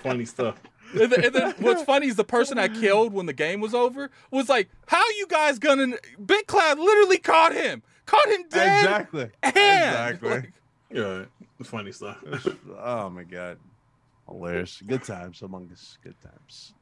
[0.02, 0.56] Funny stuff.
[0.94, 3.74] and, then, and then what's funny is the person I killed when the game was
[3.74, 8.84] over was like, "How you guys gonna?" BitCloud literally caught him, caught him dead.
[8.86, 9.56] exactly, hand.
[9.56, 10.30] exactly.
[10.30, 10.54] Like,
[10.92, 11.26] Yeah,
[11.64, 12.18] funny stuff.
[12.80, 13.58] oh my god,
[14.28, 14.82] hilarious!
[14.86, 15.98] Good times among us.
[16.04, 16.74] Good times.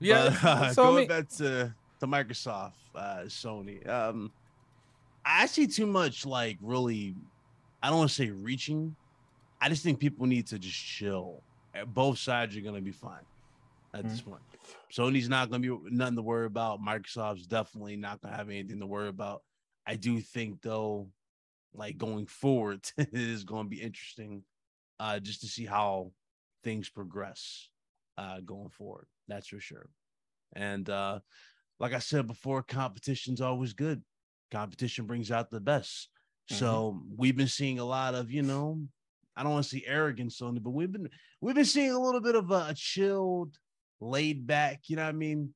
[0.00, 0.36] yeah.
[0.42, 3.86] But, uh, so I going mean, back to to Microsoft, uh, Sony.
[3.88, 4.30] Um,
[5.24, 7.14] I see too much like really.
[7.82, 8.96] I don't want to say reaching.
[9.60, 11.42] I just think people need to just chill.
[11.74, 13.24] Uh, Both sides are gonna be fine
[13.94, 14.42] at this point.
[14.92, 16.80] Sony's not gonna be nothing to worry about.
[16.82, 19.42] Microsoft's definitely not gonna have anything to worry about.
[19.86, 21.08] I do think though,
[21.74, 24.42] like going forward, it is gonna be interesting,
[24.98, 26.12] uh, just to see how
[26.64, 27.68] things progress
[28.18, 29.06] uh going forward.
[29.28, 29.88] That's for sure.
[30.54, 31.20] And uh
[31.78, 34.02] like I said before, competition's always good.
[34.50, 36.08] Competition brings out the best.
[36.46, 38.80] So we've been seeing a lot of, you know,
[39.36, 41.08] I don't want to see arrogance on it, but we've been
[41.40, 43.58] we've been seeing a little bit of a, a chilled,
[44.00, 45.54] laid back, you know what I mean,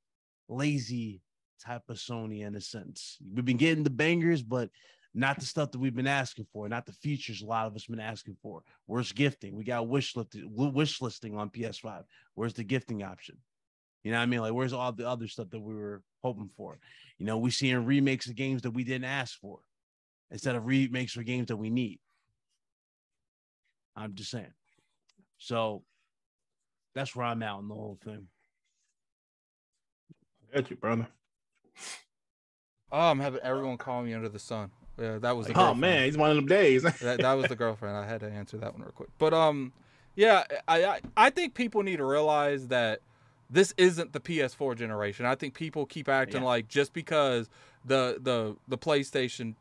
[0.48, 1.22] lazy
[1.60, 3.18] type of Sony in a sense.
[3.34, 4.70] We've been getting the bangers, but
[5.14, 7.86] not the stuff that we've been asking for, not the features a lot of us
[7.86, 8.62] been asking for.
[8.86, 9.56] Where's gifting?
[9.56, 12.04] We got wish listed, wish listing on PS5.
[12.34, 13.36] Where's the gifting option?
[14.04, 14.40] You know what I mean?
[14.40, 16.78] Like, where's all the other stuff that we were hoping for?
[17.18, 19.58] You know, we seeing remakes of games that we didn't ask for
[20.30, 21.98] instead of remakes for games that we need.
[23.96, 24.52] I'm just saying.
[25.38, 25.82] So
[26.94, 28.28] that's where I'm out in the whole thing.
[30.54, 31.08] Got you, brother.
[32.92, 34.70] Oh, I'm having everyone call me under the sun.
[34.98, 35.80] Yeah, that was the Oh girlfriend.
[35.80, 36.82] man, he's one of them days.
[36.82, 37.96] that, that was the girlfriend.
[37.96, 39.08] I had to answer that one real quick.
[39.18, 39.72] But um,
[40.14, 43.00] yeah, I, I I think people need to realize that
[43.48, 45.26] this isn't the PS4 generation.
[45.26, 46.48] I think people keep acting Yeah.
[46.48, 47.48] like just because
[47.84, 49.54] the the the PlayStation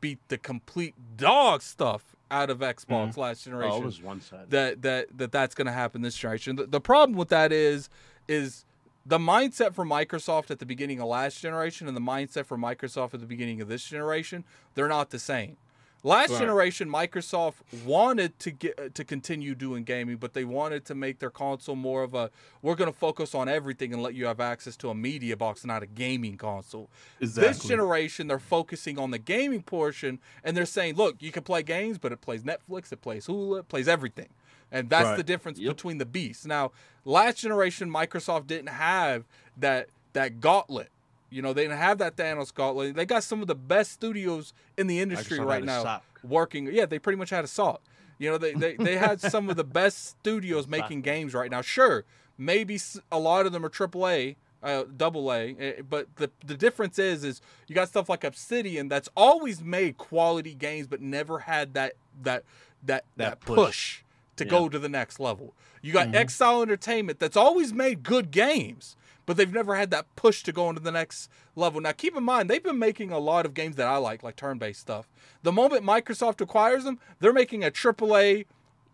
[0.00, 3.72] beat the complete dog stuff out of Xbox last generation.
[3.74, 4.50] Oh, it was one side.
[4.50, 6.56] that that that that's going to happen this generation.
[6.56, 7.88] The, the problem with that is
[8.26, 8.64] is
[9.04, 13.14] the mindset for Microsoft at the beginning of last generation and the mindset for Microsoft
[13.14, 14.44] at the beginning of this generation,
[14.74, 15.56] they're not the same.
[16.04, 16.40] Last Right.
[16.40, 21.20] generation, Microsoft wanted to get uh, to continue doing gaming, but they wanted to make
[21.20, 22.30] their console more of a
[22.60, 25.64] we're going to focus on everything and let you have access to a media box,
[25.64, 26.90] not a gaming console.
[27.20, 31.62] This generation, they're focusing on the gaming portion, and they're saying, look, you can play
[31.62, 34.28] games, but it plays Netflix, it plays Hulu, it plays everything.
[34.72, 35.16] And that's Right.
[35.18, 35.76] the difference Yep.
[35.76, 36.44] between the beasts.
[36.46, 36.72] Now,
[37.04, 39.24] last generation, Microsoft didn't have
[39.56, 40.90] that that gauntlet.
[41.30, 42.94] You know, they didn't have that Thanos gauntlet.
[42.96, 46.04] They got some of the best studios in the industry Microsoft right now sock.
[46.22, 46.66] working.
[46.72, 47.80] Yeah, they pretty much had a salt.
[48.18, 51.62] You know, they, they, they had some of the best studios making games right now.
[51.62, 52.04] Sure,
[52.36, 52.78] maybe
[53.10, 57.24] a lot of them are AAA, uh, double A, eh, but the the difference is
[57.24, 61.94] is you got stuff like Obsidian that's always made quality games, but never had that
[62.22, 62.44] that
[62.84, 63.56] that that, That push.
[63.56, 64.02] push.
[64.36, 64.50] To Yeah.
[64.50, 65.54] go to the next level.
[65.82, 66.14] You got Mhm.
[66.24, 70.68] inXile Entertainment that's always made good games, but they've never had that push to go
[70.70, 71.80] into the next level.
[71.80, 74.36] Now, keep in mind, they've been making a lot of games that I like, like
[74.36, 75.06] turn based stuff.
[75.42, 78.46] The moment Microsoft acquires them, they're making a AAA,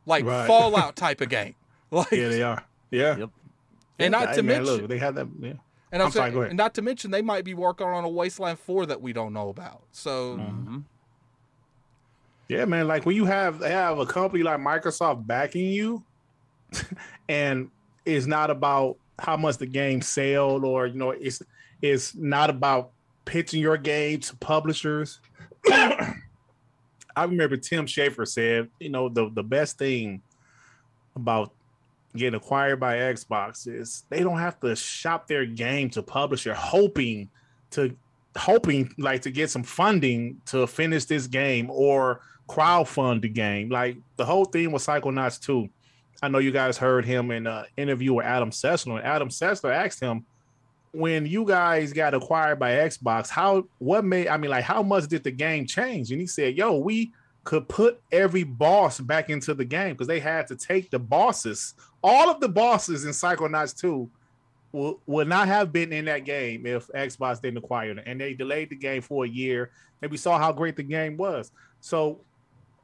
[0.07, 0.47] like Right.
[0.47, 1.55] Fallout type of game.
[1.91, 2.65] Like, Yeah, they are.
[2.91, 3.17] Yeah.
[3.17, 3.31] Yep.
[4.01, 5.29] And not Hey, to man, mention- look, they had that.
[5.41, 5.53] Yeah.
[5.93, 6.51] and I'm, I'm sorry, saying, go ahead.
[6.51, 9.33] and not to mention, they might be working on a Wasteland 4 that we don't
[9.33, 9.83] know about.
[9.93, 10.85] So, Mhm.
[12.49, 12.89] Yeah, man.
[12.89, 16.03] Like when you have have a company like Microsoft backing you,
[17.29, 17.71] and
[18.05, 21.43] it's not about how much the game sold, or you know, it's
[21.83, 22.91] it's not about
[23.27, 25.21] pitching your game to publishers.
[25.71, 30.23] I remember Tim Schafer said, you know, the the best thing
[31.15, 31.53] about
[32.17, 37.29] getting acquired by Xbox is they don't have to shop their game to publisher hoping
[37.73, 37.95] to
[38.37, 43.69] hoping like to get some funding to finish this game or crowdfund the game.
[43.69, 45.69] Like the whole thing with Psychonauts 2.
[46.21, 48.97] I know you guys heard him in an interview with Adam Sessler.
[48.97, 50.25] And Adam Sessler asked him,
[50.93, 55.07] when you guys got acquired by Xbox, how what made I mean, like how much
[55.07, 56.11] did the game change?
[56.11, 57.13] And he said, Yo, we
[57.45, 61.75] could put every boss back into the game because they had to take the bosses,
[62.03, 64.11] all of the bosses in Psychonauts 2
[64.73, 68.03] would, would not have been in that game if Xbox didn't acquire it.
[68.05, 69.71] And they delayed the game for a year.
[70.03, 71.51] And we saw how great the game was.
[71.81, 72.21] So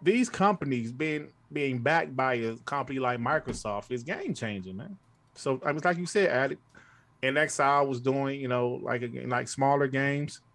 [0.04, 4.96] these companies being being backed by a company like Microsoft is game changing, man.
[5.34, 6.62] So I mean, like you said, Addict,
[7.22, 10.40] and inXile was doing, you know, like like smaller games.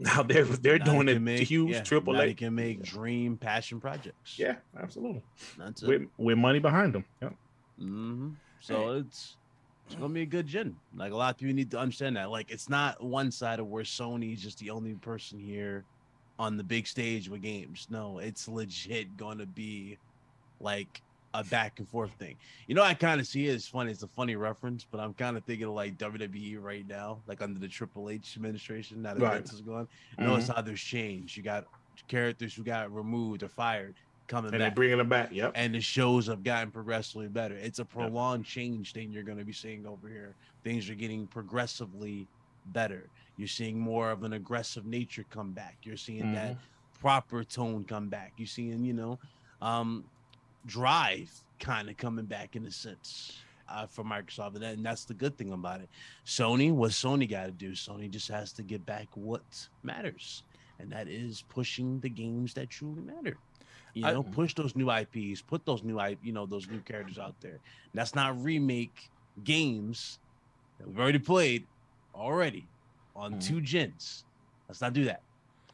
[0.00, 2.26] Now they're they're Now doing they it can make- huge yeah, triple A.
[2.26, 4.36] They can make dream passion projects.
[4.36, 5.22] Yeah, absolutely.
[5.56, 5.88] that's it.
[5.88, 7.04] With with money behind them.
[7.22, 7.28] Yeah.
[7.78, 8.30] hmm
[8.60, 9.36] So it's
[9.86, 10.74] it's gonna be a good gin.
[10.96, 12.28] Like a lot of people need to understand that.
[12.30, 15.84] Like it's not one sided where Sony's just the only person here
[16.38, 17.86] on the big stage with games.
[17.90, 19.98] No, it's legit gonna be
[20.60, 21.02] like
[21.34, 22.36] a back and forth thing.
[22.68, 23.54] You know, I kind of see it.
[23.54, 23.90] It's funny.
[23.90, 27.42] It's a funny reference, but I'm kind of thinking of like WWE right now, like
[27.42, 29.02] under the Triple H administration.
[29.02, 29.34] Now that Right.
[29.34, 30.66] Vince is gone, notice how mm-hmm.
[30.66, 31.36] there's change.
[31.36, 31.66] You got
[32.08, 33.94] characters who got removed or fired
[34.26, 34.60] coming back.
[34.60, 35.30] And bringing them back.
[35.32, 35.52] Yep.
[35.54, 37.56] and the shows have gotten progressively better.
[37.56, 40.34] It's a prolonged change thing you're going to be seeing over here.
[40.62, 42.26] Things are getting progressively
[42.66, 43.08] better.
[43.36, 45.78] You're seeing more of an aggressive nature come back.
[45.82, 46.56] You're seeing that
[47.00, 48.32] proper tone come back.
[48.36, 49.18] You're seeing, you know,
[49.60, 50.04] um,
[50.66, 55.36] drive kind of coming back in a sense uh, for Microsoft, and, that's the good
[55.36, 55.88] thing about it.
[56.24, 57.72] Sony, what Sony got to do?
[57.72, 59.42] Sony just has to get back what
[59.82, 60.42] matters,
[60.78, 63.36] and that is pushing the games that truly matter.
[63.94, 66.80] You I- know, push those new IPs, put those new I, you know, those new
[66.80, 67.60] characters out there.
[67.94, 69.10] That's not remake
[69.44, 70.18] games
[70.78, 71.66] that we've already played
[72.14, 72.66] already
[73.16, 73.42] on Mhm.
[73.44, 74.24] two gens.
[74.68, 75.22] Let's not do that.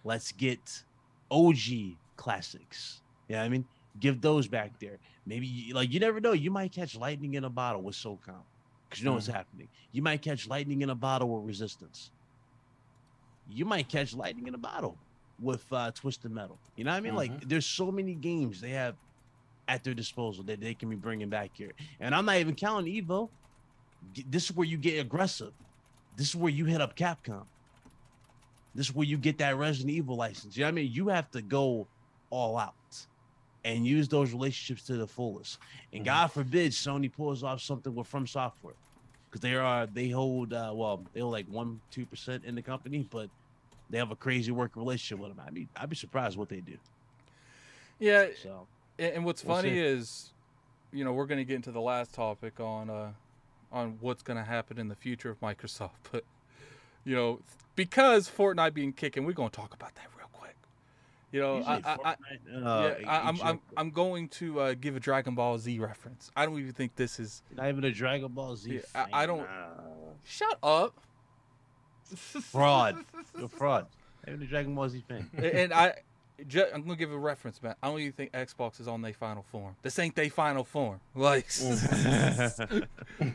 [0.05, 0.84] Let's get
[1.30, 3.03] OG classics.
[3.28, 3.64] Yeah, I mean,
[3.99, 4.99] give those back there.
[5.26, 6.32] Maybe like you never know.
[6.32, 8.43] You might catch lightning in a bottle with SOCOM
[8.88, 9.68] because you know what's happening.
[9.93, 12.11] You might catch lightning in a bottle with Resistance.
[13.49, 14.97] You might catch lightning in a bottle
[15.41, 16.59] with uh, Twisted Metal.
[16.76, 17.14] You know what I mean?
[17.14, 18.97] Like, there's so many games they have
[19.68, 21.72] at their disposal that they can be bringing back here.
[22.01, 23.28] And I'm not even counting Evo.
[24.28, 25.53] This is where you get aggressive.
[26.16, 27.44] This is where you hit up Capcom.
[28.74, 30.56] This is where you get that Resident Evil license.
[30.56, 30.92] You know what I mean?
[30.92, 31.86] You have to go
[32.30, 32.74] all out
[33.64, 35.58] and use those relationships to the fullest.
[35.92, 36.06] And Mhm.
[36.06, 38.74] God forbid Sony pulls off something with From Software.
[39.28, 42.62] Because they are they hold uh well, they hold like one, two percent in the
[42.62, 43.30] company, but
[43.88, 45.44] they have a crazy working relationship with them.
[45.46, 46.76] I mean, I'd be surprised what they do.
[47.98, 48.66] yeah, So
[48.98, 49.78] And, and what's We'll funny see.
[49.78, 50.32] is,
[50.92, 53.12] you know, we're going to get into the last topic on uh,
[53.73, 55.91] on what's going to happen in the future of Microsoft.
[56.12, 56.25] But
[57.05, 57.41] you know,
[57.77, 60.57] because Fortnite being kicking, we're gonna talk about that real quick.
[61.33, 62.16] You know, You I, say I, I, Fortnite?
[62.66, 63.61] Uh, yeah, I, I'm, I'm.
[63.77, 66.31] I'm going to uh, give a Dragon Ball Z reference.
[66.37, 67.43] I don't even think this is.
[67.55, 68.71] not even a Dragon Ball Z.
[68.75, 69.23] Yeah, I-.
[69.23, 69.68] I don't- Nah.
[70.25, 70.95] Shut up.
[72.16, 73.05] Fraud.
[73.39, 73.87] You're fraud.
[74.27, 75.31] Not even a Dragon Ball Z fan.
[75.39, 75.95] and I,
[76.74, 77.74] I'm gonna give a reference, man.
[77.82, 79.76] I don't even think Xbox is on their final form.
[79.82, 81.01] This ain't their final form.
[81.14, 81.47] Like,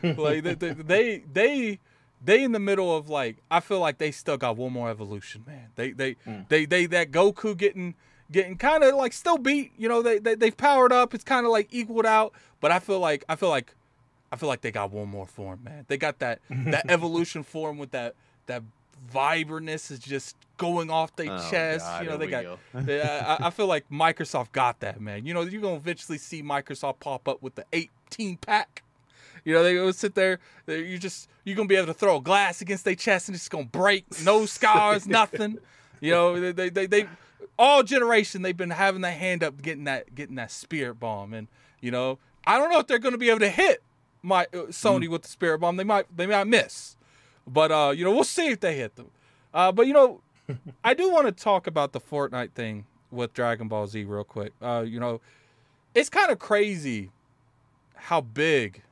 [0.02, 1.78] like they, they, they, they,
[2.24, 3.36] they in the middle of like.
[3.50, 5.68] I feel like they still got one more evolution, man.
[5.76, 6.48] They, they, Mm.
[6.48, 7.94] they, they, that Goku getting,
[8.30, 9.72] getting kind of like still beat.
[9.76, 11.14] You know, they, they, they've powered up.
[11.14, 12.32] It's kind of like equaled out.
[12.60, 13.74] But I feel like, I feel like,
[14.32, 15.84] I feel like they got one more form, man.
[15.88, 18.14] They got that, that evolution form with that,
[18.46, 18.62] that
[19.12, 21.84] vibrantness is just going off their Oh, chest.
[21.84, 22.58] God, you know, they got go.
[22.86, 25.26] yeah, I, I feel like Microsoft got that, man.
[25.26, 28.82] You know, you're gonna eventually see Microsoft pop up with the 18 pack.
[29.44, 30.40] You know, they go sit there.
[30.66, 33.36] they- You just you're gonna be able to throw a glass against their chest and
[33.36, 34.04] it's gonna break.
[34.24, 35.58] No scars, nothing.
[36.00, 37.08] You know, they, they they they
[37.58, 41.48] all generation they've been having their hand up, getting that getting that spirit bomb, and
[41.80, 43.82] you know, I don't know if they're gonna be able to hit
[44.22, 45.76] my uh, Sony with the spirit bomb.
[45.76, 46.95] They might they might miss,
[47.46, 49.10] but uh, you know, we'll see if they hit them.
[49.54, 50.20] Uh, but you know,
[50.84, 54.52] I do want to talk about the Fortnite thing with Dragon Ball Z real quick.
[54.60, 55.20] Uh, you know,
[55.94, 57.10] it's kind of crazy
[57.94, 58.82] how big.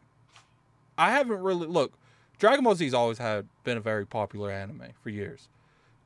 [0.97, 1.93] I haven't really look.
[2.39, 5.49] Dragon Ball Z's always had been a very popular anime for years,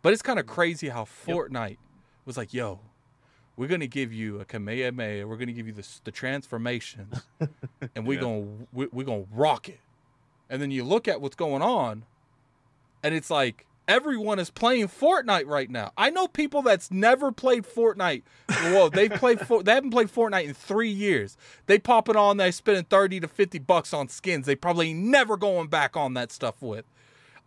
[0.03, 1.79] but it's kind of crazy how Fortnite
[2.25, 2.81] was like, "Yo,
[3.57, 5.27] we're gonna give you a Kamehameha.
[5.27, 7.23] We're gonna give you the the transformations,
[7.95, 8.21] and we're Yeah.
[8.21, 9.81] gonna we, we're gonna rock it."
[10.51, 12.05] And then you look at what's going on,
[13.03, 15.93] and it's like everyone is playing Fortnite right now.
[15.97, 18.23] I know people that's never played Fortnite.
[18.51, 21.37] Whoa, they've played For- they haven't played Fortnite in three years.
[21.67, 24.47] They pop it on, they spending thirty to fifty bucks on skins.
[24.47, 26.85] They probably never going back on that stuff with.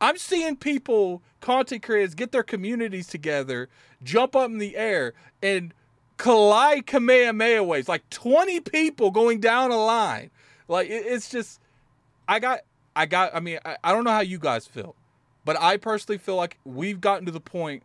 [0.02, 3.70] I'm seeing people, content creators, get their communities together,
[4.02, 5.76] jump up in the air, and
[6.18, 7.88] collide Kamehameha waves.
[7.88, 10.32] Like 20 people going down a line.
[10.68, 11.60] Like it's just,
[12.28, 12.62] I got,
[12.96, 13.36] I got.
[13.36, 14.96] I mean, I, I don't know how you guys feel,
[15.46, 17.84] but I personally feel like we've gotten to the point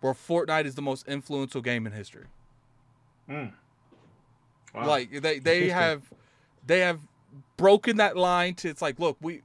[0.00, 2.26] where Fortnite is the most influential game in history.
[3.28, 3.46] Hmm.
[4.74, 4.86] Wow.
[4.86, 6.02] Like they they have
[6.66, 7.00] they have
[7.56, 9.42] broken that line to it's like look we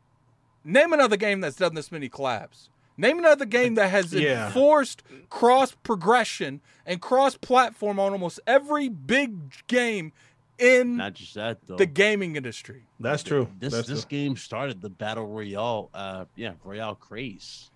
[0.64, 2.70] name another game that's done this many collabs.
[2.98, 4.48] Name another game that has Yeah.
[4.48, 9.38] enforced cross progression and cross platform on almost every big
[9.68, 10.12] game
[10.60, 11.76] in Not just that though.
[11.78, 12.84] the gaming industry.
[13.00, 13.48] That's true.
[13.60, 14.10] This That's this true.
[14.10, 17.72] game started the battle royale, uh, yeah, royale craze.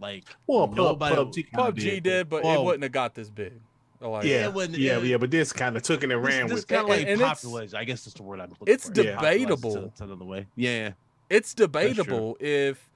[0.00, 3.54] Like Well, nobody- PUBG kinda PUBG did, but it wouldn't have got this big.
[3.98, 6.34] Like, yeah, it wasn't- yeah, it- yeah, but this kind of took it and this,
[6.34, 6.82] ran this with kind it.
[6.82, 7.74] of like And- and it's- popularized.
[7.74, 8.92] I guess that's the word I'm looking It's for.
[8.92, 9.56] debatable.
[9.70, 10.46] Popularized to- to another way.
[10.54, 10.90] Yeah,
[11.30, 12.90] it's debatable if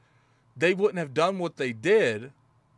[0.57, 2.33] they wouldn't have done what they did.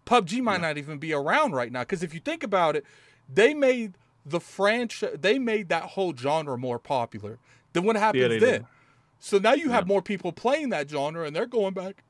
[0.06, 2.84] PUBG might not even be around right now because if you think about it,
[3.32, 3.94] they made
[4.24, 7.38] the franchise, they made that whole genre more popular
[7.72, 8.40] than what happens Yeah, then.
[8.40, 8.66] did.
[9.18, 12.02] So now you have more people playing that genre and they're going back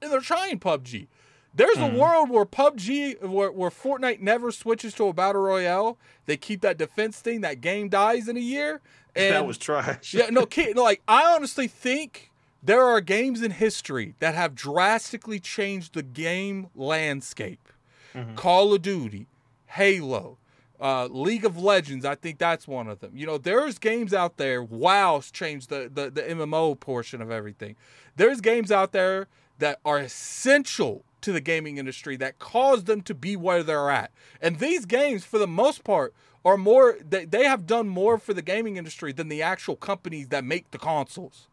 [0.00, 1.08] and they're trying PUBG.
[1.54, 1.94] There's Mhm.
[1.94, 5.98] a world where PUBG, where, where Fortnite never switches to a battle royale.
[6.26, 7.40] They keep that defense thing.
[7.40, 8.80] That game dies in a year.
[9.16, 10.14] And that was trash.
[10.14, 12.30] yeah, no, kid, no, like I honestly think
[12.62, 17.68] there are games in history that have drastically changed the game landscape.
[18.14, 18.36] Mhm.
[18.36, 19.26] Call of Duty,
[19.66, 20.38] Halo,
[20.80, 22.04] uh, League of Legends.
[22.04, 23.12] I think that's one of them.
[23.14, 24.62] You know, there's games out there.
[24.62, 27.76] WoW's changed the, the the MMO portion of everything.
[28.16, 29.26] There's games out there
[29.58, 34.12] that are essential to the gaming industry that caused them to be where they're at.
[34.40, 36.14] And these games, for the most part,
[36.44, 40.28] are more they, they have done more for the gaming industry than the actual companies
[40.28, 41.48] that make the consoles.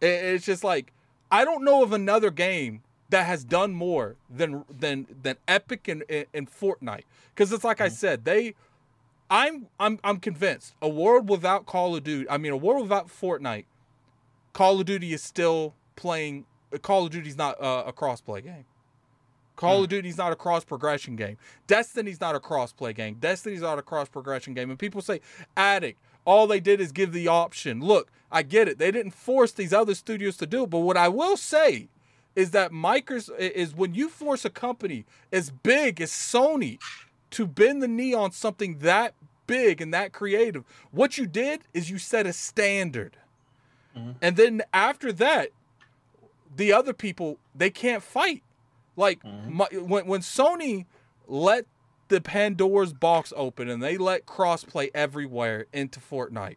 [0.00, 0.92] It- it's just like
[1.30, 2.82] I don't know of another game
[3.12, 6.02] that has done more than than than Epic and
[6.32, 7.04] and Fortnite
[7.34, 7.94] because it's like I mm-hmm.
[7.94, 8.54] said they
[9.30, 13.08] I'm I'm I'm convinced a world without Call of Duty I mean a world without
[13.08, 13.66] Fortnite
[14.54, 18.64] Call of Duty is still playing uh, Call of Duty's not uh, a crossplay game.
[19.56, 19.90] Call of mm.
[19.90, 21.36] Duty's not a cross progression game.
[21.66, 23.18] Destiny's not a cross-play game.
[23.20, 24.70] Destiny's not a cross progression game.
[24.70, 25.20] And people say,
[25.56, 27.80] Addict, all they did is give the option.
[27.80, 28.78] Look, I get it.
[28.78, 30.70] They didn't force these other studios to do it.
[30.70, 31.88] But what I will say
[32.34, 36.78] is that Microsoft is when you force a company as big as Sony
[37.30, 39.14] to bend the knee on something that
[39.46, 43.16] big and that creative, what you did is you set a standard.
[43.96, 44.12] Mm-hmm.
[44.22, 45.50] And then after that,
[46.54, 48.42] the other people they can't fight.
[48.96, 49.56] Like mm-hmm.
[49.56, 50.86] my, when when Sony
[51.26, 51.66] let
[52.08, 56.56] the Pandora's box open and they let crossplay everywhere into Fortnite,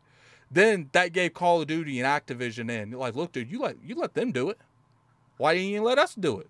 [0.51, 2.91] then that gave Call of Duty and Activision in.
[2.91, 4.59] Like, look, dude, you let you let them do it.
[5.37, 6.49] Why didn't you let us do it?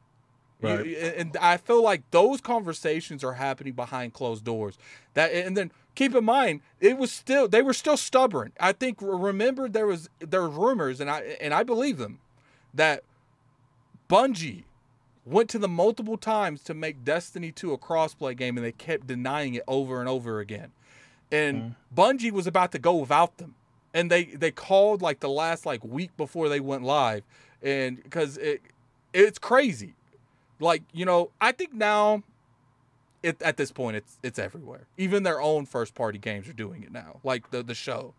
[0.61, 4.77] You- and I feel like those conversations are happening behind closed doors.
[5.13, 8.53] That and then keep in mind it was still they were still stubborn.
[8.59, 12.19] I think remember there was there were rumors and I and I believe them
[12.73, 13.03] that
[14.09, 14.63] Bungie
[15.25, 19.07] went to them multiple times to make Destiny 2 a crossplay game and they kept
[19.07, 20.71] denying it over and over again.
[21.31, 22.01] And mm-hmm.
[22.01, 23.55] Bungie was about to go without them.
[23.93, 27.23] And they they called like the last like week before they went live
[27.61, 28.61] and because it
[29.15, 29.95] it's crazy.
[30.59, 32.23] Like, you know, I think now
[33.23, 34.87] it, at this point it's it's everywhere.
[34.97, 37.19] Even their own first party games are doing it now.
[37.23, 38.13] Like the the show.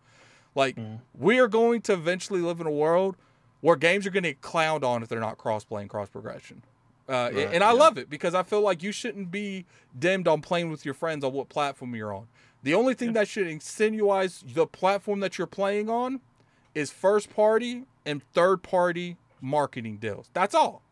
[0.54, 0.78] Like
[1.16, 3.16] we are going to eventually live in a world
[3.60, 6.62] where games are going to get clowned on if they're not cross playing, cross progression.
[7.08, 7.78] Uh, Right, and I yeah.
[7.78, 9.64] love it because I feel like you shouldn't be
[9.96, 12.26] dimmed on playing with your friends on what platform you're on.
[12.62, 16.20] The only thing that should insinuate the platform that you're playing on
[16.74, 20.30] is first party and third party marketing deals.
[20.32, 20.82] That's all.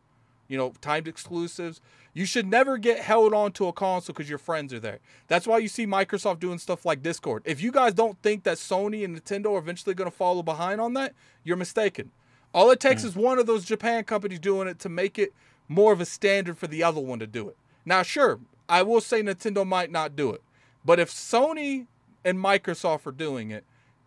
[0.48, 1.80] You know, timed exclusives.
[2.12, 5.00] You should never get held onto a console because your friends are there.
[5.26, 7.42] That's why you see Microsoft doing stuff like Discord.
[7.44, 10.80] If you guys don't think that Sony and Nintendo are eventually going to follow behind
[10.80, 12.12] on that, you're mistaken.
[12.52, 13.08] All it takes hmm.
[13.08, 15.32] is one of those Japan companies doing it to make it
[15.68, 17.56] more of a standard for the other one to do it.
[17.84, 18.38] Now, sure,
[18.68, 20.42] I will say Nintendo might not do it,
[20.84, 21.86] but if Sony
[22.24, 23.64] and Microsoft are doing it,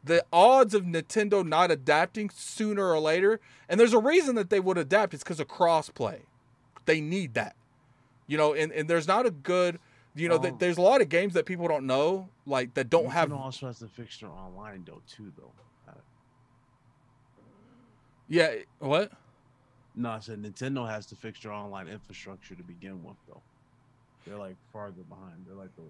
[0.07, 3.39] the odds of Nintendo not adapting sooner or later,
[3.69, 6.21] and there's a reason that they would adapt, it's because of crossplay.
[6.85, 7.55] They need that.
[8.27, 9.79] You know, and, and there's not a good,
[10.15, 12.89] you know, th- Um, there's a lot of games that people don't know, like that
[12.89, 13.29] don't have.
[13.29, 15.51] Nintendo also has to fix their online though too though.
[15.87, 15.93] Uh,
[18.27, 19.11] Yeah, what?
[19.95, 23.41] No, I said Nintendo has to fix their online infrastructure to begin with though.
[24.25, 25.45] They're like farther behind.
[25.47, 25.83] They're like the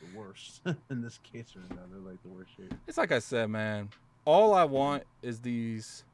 [0.00, 1.82] the worst in this case right now.
[1.90, 2.74] They're like the worst shape.
[2.86, 3.90] It's like I said, man.
[4.24, 6.04] All I want is these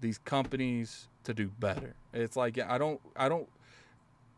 [0.00, 1.94] these companies to do better.
[2.12, 3.48] It's like I don't I don't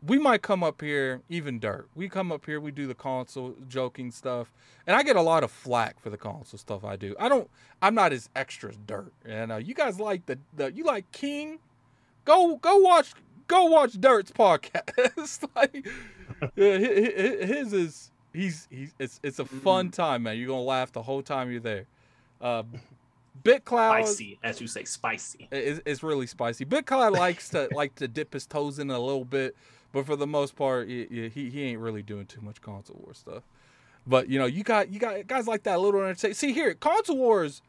[0.05, 1.89] we might come up here even dirt.
[1.93, 4.53] We come up here, we do the console joking stuff,
[4.87, 7.15] and I get a lot of flack for the console stuff I do.
[7.19, 7.49] I don't
[7.81, 9.11] I'm not as extra as dirt.
[9.25, 11.59] And uh, you guys like the, the you like King?
[12.25, 13.13] Go go watch
[13.47, 15.47] go watch Dirt's podcast.
[15.55, 15.85] like
[16.55, 20.37] yeah, hi- hi- his is he's he's it's it's a fun time, man.
[20.37, 21.85] You're gonna laugh the whole time you're there.
[22.41, 22.63] Uh,
[23.43, 25.47] BitCloud Spicy, as you say, spicy.
[25.51, 26.65] is it's really spicy.
[26.65, 29.55] BitCloud likes to like to dip his toes in a little bit,
[29.91, 33.13] but for the most part, he, he he ain't really doing too much console war
[33.13, 33.43] stuff.
[34.05, 36.33] But you know, you got you got guys like that a little entertain.
[36.33, 37.61] See here, console wars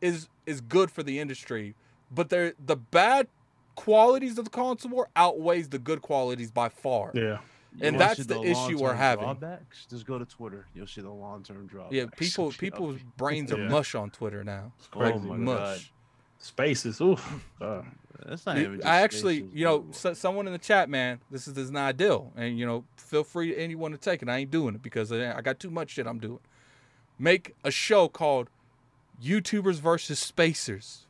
[0.00, 1.74] is is good for the industry,
[2.10, 3.28] but they're the bad
[3.74, 7.10] qualities of the console war outweighs the good qualities by far.
[7.14, 7.38] Yeah.
[7.74, 9.24] You And that's see the issue we're long-term having.
[9.24, 9.86] Drawbacks?
[9.88, 10.66] Just go to Twitter.
[10.74, 11.94] You'll see the long term drawbacks.
[11.94, 13.12] Yeah, people of people's Shelby.
[13.16, 13.68] brains are Yeah.
[13.68, 14.72] mush on Twitter now.
[14.78, 15.56] It's Oh my mush.
[15.58, 15.80] God.
[16.38, 17.00] Spaces.
[17.00, 17.44] Oof.
[17.60, 17.82] Uh,
[18.26, 18.76] That's not You- even.
[18.76, 21.64] Just I actually, spaces, you know, so, someone in the chat, man, this is, this
[21.64, 24.28] is not ideal, and you know, feel free to anyone to take it.
[24.28, 26.38] I ain't doing it because I I got too much shit I'm doing.
[27.18, 28.48] Make a show called
[29.22, 31.06] YouTubers versus Spacers,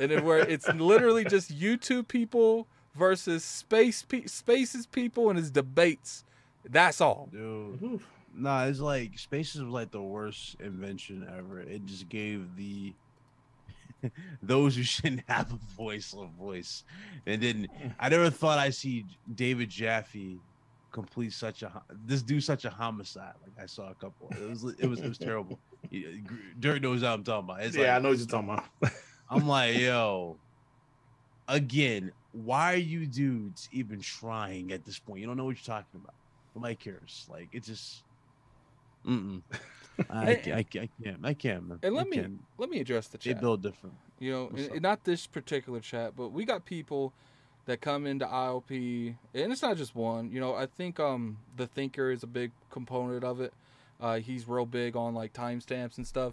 [0.00, 5.50] and it, where it's literally just YouTube people versus space pe- spaces people, and his
[5.50, 6.24] debates.
[6.68, 7.28] That's all.
[7.32, 7.82] dude.
[7.82, 8.06] oof.
[8.34, 11.60] Nah, it's like spaces was like the worst invention ever.
[11.60, 12.92] It just gave the
[14.42, 16.84] those who shouldn't have a voice a voice.
[17.26, 17.68] And then
[17.98, 20.38] I never thought I'd see David Jaffe
[20.92, 23.34] complete such a this do such a homicide.
[23.42, 24.28] Like I saw a couple.
[24.30, 25.58] It was it was it was terrible.
[25.90, 26.22] He-
[26.60, 27.64] Dirt knows what I'm talking about.
[27.64, 28.92] It's yeah, I know what you're talking about.
[29.30, 30.36] I'm like, yo,
[31.48, 35.20] again, why are you dudes even trying at this point?
[35.20, 36.14] You don't know what you're talking about.
[36.54, 37.26] Nobody cares.
[37.30, 38.02] Like it's just,
[39.06, 39.42] mm.
[40.08, 40.88] I, And- ca- I, I can't.
[41.24, 41.78] I can't, man.
[41.82, 42.40] And I let me can't.
[42.58, 43.24] let me address the chat.
[43.24, 43.40] They chat.
[43.40, 43.96] build different.
[44.18, 44.72] You know, What's and- up?
[44.74, 47.12] and not this particular chat, but we got people
[47.66, 50.30] that come into ILP, and it's not just one.
[50.32, 53.52] You know, I think um the thinker is a big component of it.
[54.00, 56.32] Uh, he's real big on like timestamps and stuff.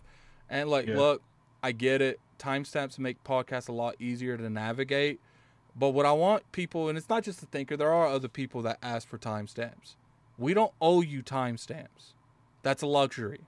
[0.49, 0.95] And like, Yeah.
[0.95, 1.21] look,
[1.61, 2.19] I get it.
[2.39, 5.19] Timestamps make podcasts a lot easier to navigate.
[5.79, 8.61] But what I want people, and it's not just the thinker, there are other people
[8.63, 9.95] that ask for timestamps.
[10.37, 12.13] We don't owe you timestamps.
[12.63, 13.41] That's a luxury.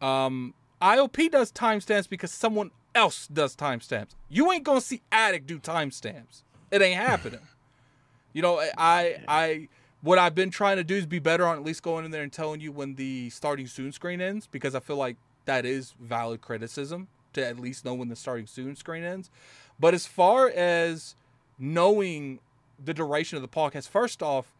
[0.00, 4.14] Um, ILP does timestamps because someone else does timestamps.
[4.28, 6.42] You ain't gonna see Addict do timestamps.
[6.70, 7.40] It ain't happening.
[8.32, 9.68] you know, I I
[10.02, 12.22] what I've been trying to do is be better on at least going in there
[12.22, 15.94] and telling you when the starting soon screen ends because I feel like that is
[16.00, 19.30] valid criticism to at least know when the starting soon screen ends.
[19.78, 21.16] But as far as
[21.60, 22.40] knowing
[22.82, 24.52] the duration of the podcast, first off,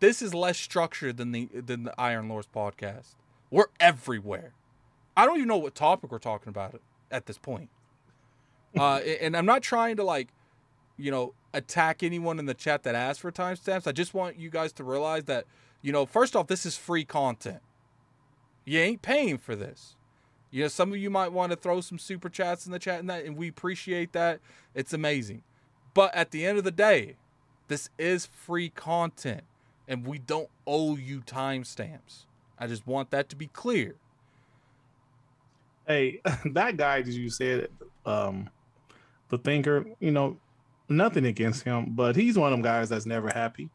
[0.00, 3.14] this is less structured than the than the Iron Lords podcast.
[3.50, 4.52] We're everywhere.
[5.16, 6.80] I don't even know what topic we're talking about
[7.10, 7.68] at this point.
[8.76, 10.28] Uh, and I'm not trying to like,
[10.96, 13.86] you know, attack anyone in the chat that asks for timestamps.
[13.86, 15.46] I just want you guys to realize that,
[15.82, 17.60] you know, first off, this is free content.
[18.64, 19.96] You ain't paying for this.
[20.50, 23.00] You know, some of you might want to throw some super chats in the chat
[23.00, 24.40] and that, and we appreciate that.
[24.74, 25.42] It's amazing.
[25.94, 27.16] But at the end of the day,
[27.68, 29.42] this is free content,
[29.88, 32.26] and we don't owe you timestamps.
[32.58, 33.94] I just want that to be clear.
[35.86, 36.20] Hey,
[36.52, 37.68] that guy that you said,
[38.04, 38.50] um,
[39.28, 40.36] the thinker, you know,
[40.88, 43.70] nothing against him, but he's one of them guys that's never happy.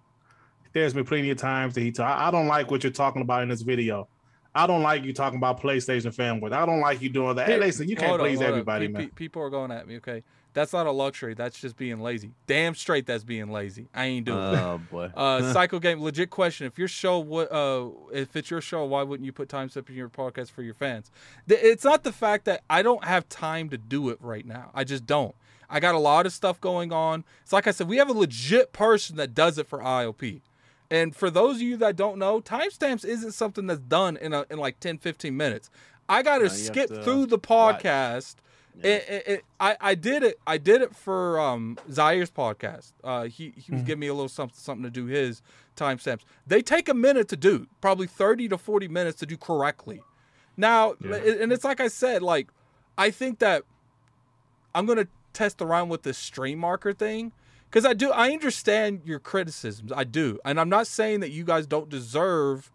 [0.74, 2.20] There's been plenty of times that he talk.
[2.20, 4.10] I don't like what you're talking about in this video.
[4.54, 6.54] I don't like you talking about PlayStation fanboys.
[6.54, 7.48] I don't like you doing that.
[7.48, 8.46] Hey, listen, you can't on, please on.
[8.46, 9.04] everybody, man.
[9.04, 9.98] pe- people are going at me.
[9.98, 10.24] Okay,
[10.56, 11.36] that's not a luxury.
[11.36, 12.32] That's just being lazy.
[12.48, 13.88] Damn straight, that's being lazy.
[13.94, 14.64] I ain't doing that.
[14.64, 15.12] Oh boy.
[15.16, 16.66] Uh, Psycho Game, legit question.
[16.66, 19.88] If your show, what, uh, if it's your show, why wouldn't you put time step
[19.90, 21.12] in your podcast for your fans?
[21.48, 24.72] It's not the fact that I don't have time to do it right now.
[24.74, 25.36] I just don't.
[25.70, 27.24] I got a lot of stuff going on.
[27.44, 30.42] It's like I said, we have a legit person that does it for ILP.
[30.90, 34.46] And for those of you that don't know, timestamps isn't something that's done in a
[34.50, 35.70] in like 10, 15 minutes.
[36.08, 38.36] I got to No, have skip through the podcast.
[38.84, 38.88] Yeah.
[38.92, 40.40] It, it, it, I, I did it.
[40.46, 42.92] I did it for um, Zaire's podcast.
[43.04, 45.42] Uh, he he was giving me a little something something to do his
[45.78, 46.22] timestamps.
[46.46, 50.02] They take a minute to do, probably thirty to forty minutes to do correctly.
[50.58, 51.16] Now, Yeah.
[51.16, 52.50] and it's like I said, like
[52.98, 53.64] I think that
[54.74, 57.32] I'm gonna test around with this stream marker thing
[57.70, 58.12] because I do.
[58.12, 59.92] I understand your criticisms.
[59.96, 62.72] I do, and I'm not saying that you guys don't deserve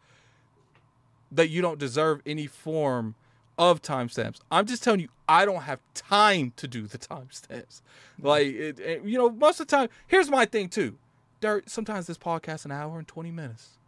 [1.33, 3.15] that you don't deserve any form
[3.61, 4.41] of timestamps.
[4.51, 7.83] I'm just telling you, I don't have time to do the timestamps.
[8.21, 9.89] Like, it, it- you know, most of the time.
[10.09, 10.97] Here's my thing too,
[11.41, 11.69] Dirt.
[11.71, 13.79] Sometimes this podcast an hour and 20 minutes,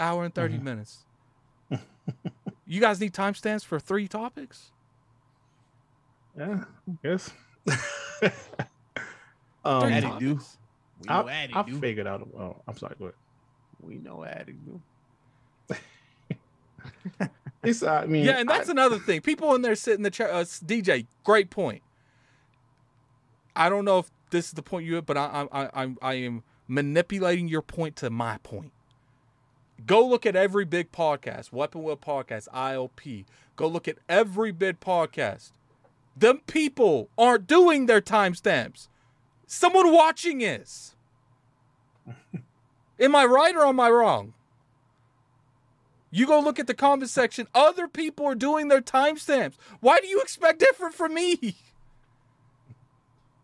[0.00, 1.04] hour and 30 minutes.
[2.66, 4.72] you guys need timestamps for three topics?
[6.38, 6.64] Yeah,
[7.04, 7.30] yes.
[9.64, 10.40] um, Three Addy do.
[11.02, 11.78] We I, know Addy I do.
[11.78, 12.26] figured out.
[12.38, 12.94] Oh, I'm sorry.
[12.98, 13.14] Go ahead.
[13.82, 14.80] We know Addy do.
[17.62, 17.82] It's.
[17.82, 19.20] I mean, Yeah, and that's I, another thing.
[19.20, 20.32] People in there sitting the chair.
[20.32, 21.82] Uh, DJ, great point.
[23.54, 26.14] I don't know if this is the point you, but I, I, I, I'm- I
[26.14, 28.72] am manipulating your point to my point.
[29.86, 33.24] Go look at every big podcast, Weapon Wheel Podcast, ILP.
[33.56, 35.52] Go look at every big podcast.
[36.16, 38.88] Them people aren't doing their timestamps.
[39.46, 40.94] Someone watching is.
[43.00, 44.34] am I right or am I wrong?
[46.10, 47.46] You go look at the comment section.
[47.54, 49.54] Other people are doing their timestamps.
[49.80, 51.56] Why do you expect different from me?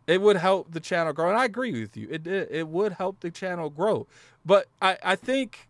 [0.07, 2.07] It would help the channel grow, and I agree with you.
[2.09, 4.07] It it, it would help the channel grow,
[4.45, 5.69] but I I think,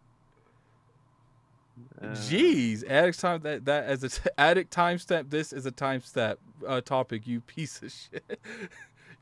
[2.02, 5.30] Uh, geez, addict time that that as a t- addict timestamp.
[5.30, 6.36] This is a timestamp
[6.68, 7.26] uh, topic.
[7.26, 8.38] You piece of shit.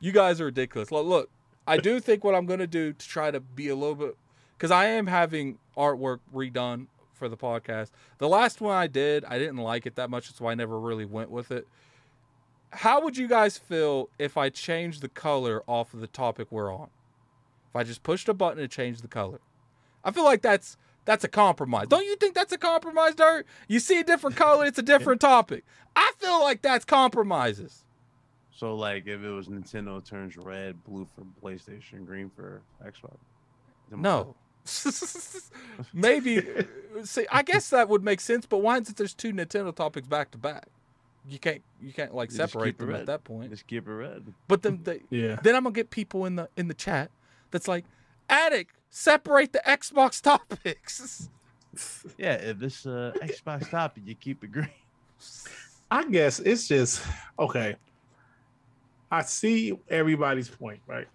[0.01, 0.91] you guys are ridiculous.
[0.91, 1.29] Look, look,
[1.65, 4.17] I do think what I'm gonna do to try to be a little bit
[4.57, 7.91] because I am having artwork redone for the podcast.
[8.17, 11.05] The last one I did, I didn't like it that much, so I never really
[11.05, 11.67] went with it.
[12.71, 16.73] How would you guys feel if I changed the color off of the topic we're
[16.73, 16.89] on?
[17.69, 19.39] If I just pushed a button to change the color?
[20.03, 21.87] I feel like that's that's a compromise.
[21.87, 23.45] Don't you think that's a compromise, Dirt?
[23.67, 25.63] You see a different color, it's a different topic.
[25.95, 27.83] I feel like that's compromises.
[28.51, 33.17] So like if it was Nintendo turns red, blue for PlayStation, green for Xbox.
[33.91, 34.35] No.
[35.93, 36.41] Maybe
[37.03, 40.07] see I guess that would make sense, but why is it there's two Nintendo topics
[40.07, 40.67] back to back?
[41.27, 43.51] You can't you can't like You separate them at that point.
[43.51, 44.33] Just keep it red.
[44.47, 45.39] But then they, Yeah.
[45.43, 47.11] then I'm gonna get people in the in the chat
[47.51, 47.85] that's like,
[48.29, 51.29] Addict, separate the Xbox topics.
[52.17, 54.69] Yeah, if this uh, Xbox topic, you keep it green.
[55.91, 57.05] I guess it's just
[57.37, 57.75] okay.
[59.11, 61.07] I see everybody's point, right?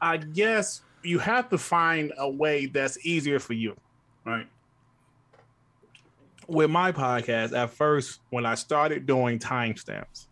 [0.00, 3.76] I guess you have to find a way that's easier for you,
[4.24, 4.46] right?
[6.48, 10.26] With my podcast, at first, when I started doing timestamps,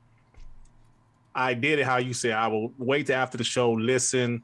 [1.34, 2.32] I did it how you said.
[2.32, 4.42] I will wait till after the show, listen,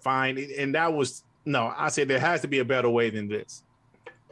[0.00, 1.72] find it, and that was no.
[1.76, 3.62] I said there has to be a better way than this.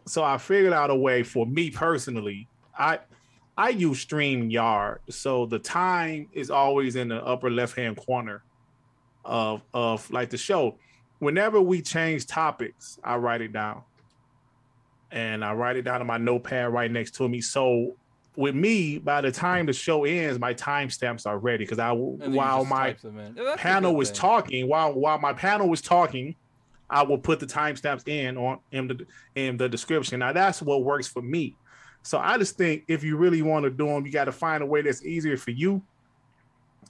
[0.06, 2.46] So I figured out a way for me personally.
[2.78, 3.00] I
[3.56, 8.42] I use StreamYard, so the time is always in the upper left hand corner
[9.24, 10.76] of of like the show.
[11.18, 13.82] Whenever we change topics, I write it down,
[15.10, 17.40] and I write it down on my notepad right next to me.
[17.40, 17.94] So
[18.36, 22.64] with me, by the time the show ends, my timestamps are ready because I while
[22.64, 23.36] my type them in.
[23.36, 24.18] Yeah, that's a panel was thing.
[24.18, 26.34] talking while while my panel was talking
[26.90, 30.84] i will put the timestamps in on in the in the description now that's what
[30.84, 31.56] works for me
[32.02, 34.62] so i just think if you really want to do them you got to find
[34.62, 35.82] a way that's easier for you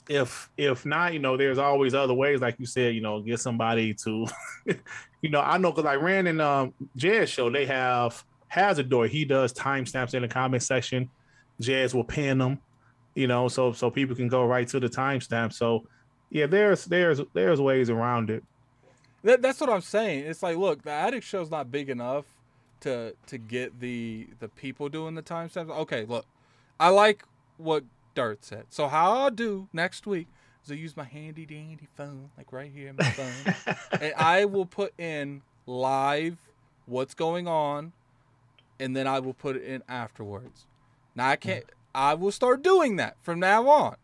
[0.08, 3.40] if if not, you know, there's always other ways, like you said, you know, get
[3.40, 4.26] somebody to,
[5.22, 9.06] you know, I know because I ran in um Jazz show, they have Hazard Door.
[9.06, 11.10] He does timestamps in the comment section.
[11.60, 12.60] Jazz will pin them,
[13.14, 15.52] you know, so so people can go right to the timestamp.
[15.52, 15.86] So
[16.30, 18.42] yeah, there's there's there's ways around it.
[19.22, 20.26] That, that's what I'm saying.
[20.26, 22.26] It's like, look, the Addict Show's not big enough
[22.80, 25.70] to to get the the people doing the timestamps.
[25.70, 26.26] Okay, look,
[26.78, 27.24] I like
[27.56, 27.84] what
[28.14, 28.66] Dirt said.
[28.70, 30.28] So how I'll do next week
[30.64, 34.44] is I use my handy dandy phone, like right here in my phone, and I
[34.44, 36.38] will put in live
[36.86, 37.92] what's going on,
[38.78, 40.66] and then I will put it in afterwards.
[41.14, 41.64] Now I can't.
[41.94, 43.96] I will start doing that from now on.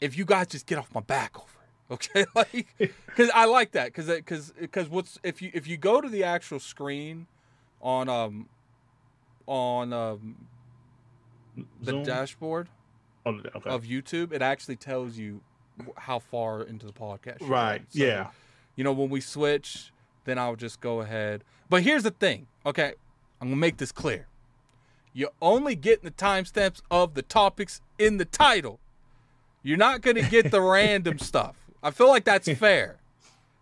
[0.00, 2.26] If you guys just get off my back over it, okay?
[2.34, 6.08] Like, because I like that, because because because what's if you if you go to
[6.08, 7.26] the actual screen
[7.80, 8.48] on um
[9.46, 10.46] on um
[11.56, 12.02] the Zoom?
[12.04, 12.68] dashboard
[13.24, 13.70] Oh, okay.
[13.70, 15.40] of YouTube, it actually tells you
[15.96, 17.46] how far into the podcast.
[17.48, 17.82] right.
[17.90, 18.28] So, yeah.
[18.76, 19.92] You know, when we switch,
[20.24, 21.44] then I'll just go ahead.
[21.68, 22.94] But here's the thing, okay?
[23.40, 24.26] I'm gonna make this clear.
[25.12, 28.80] You're only getting the timestamps of the topics in the title.
[29.62, 31.56] You're not gonna get the random stuff.
[31.82, 32.96] I feel like that's fair.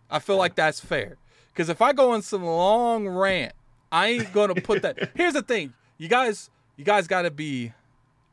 [0.09, 1.17] I feel like that's fair.
[1.53, 3.53] Because if I go on some long rant,
[3.91, 5.11] I ain't gonna put that.
[5.15, 7.73] Here's the thing, you guys, you guys gotta be.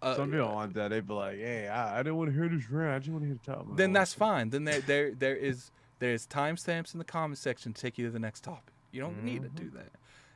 [0.01, 0.89] Uh, Some people want that.
[0.91, 2.95] They'd be like, "Hey, I, I didn't want to hear this rant.
[2.95, 4.51] I just want to hear the top." then voice." that's fine.
[4.51, 8.13] Then there there there is there's timestamps in the comment section to take you to
[8.13, 8.73] the next topic.
[8.93, 9.91] You don't need to do that.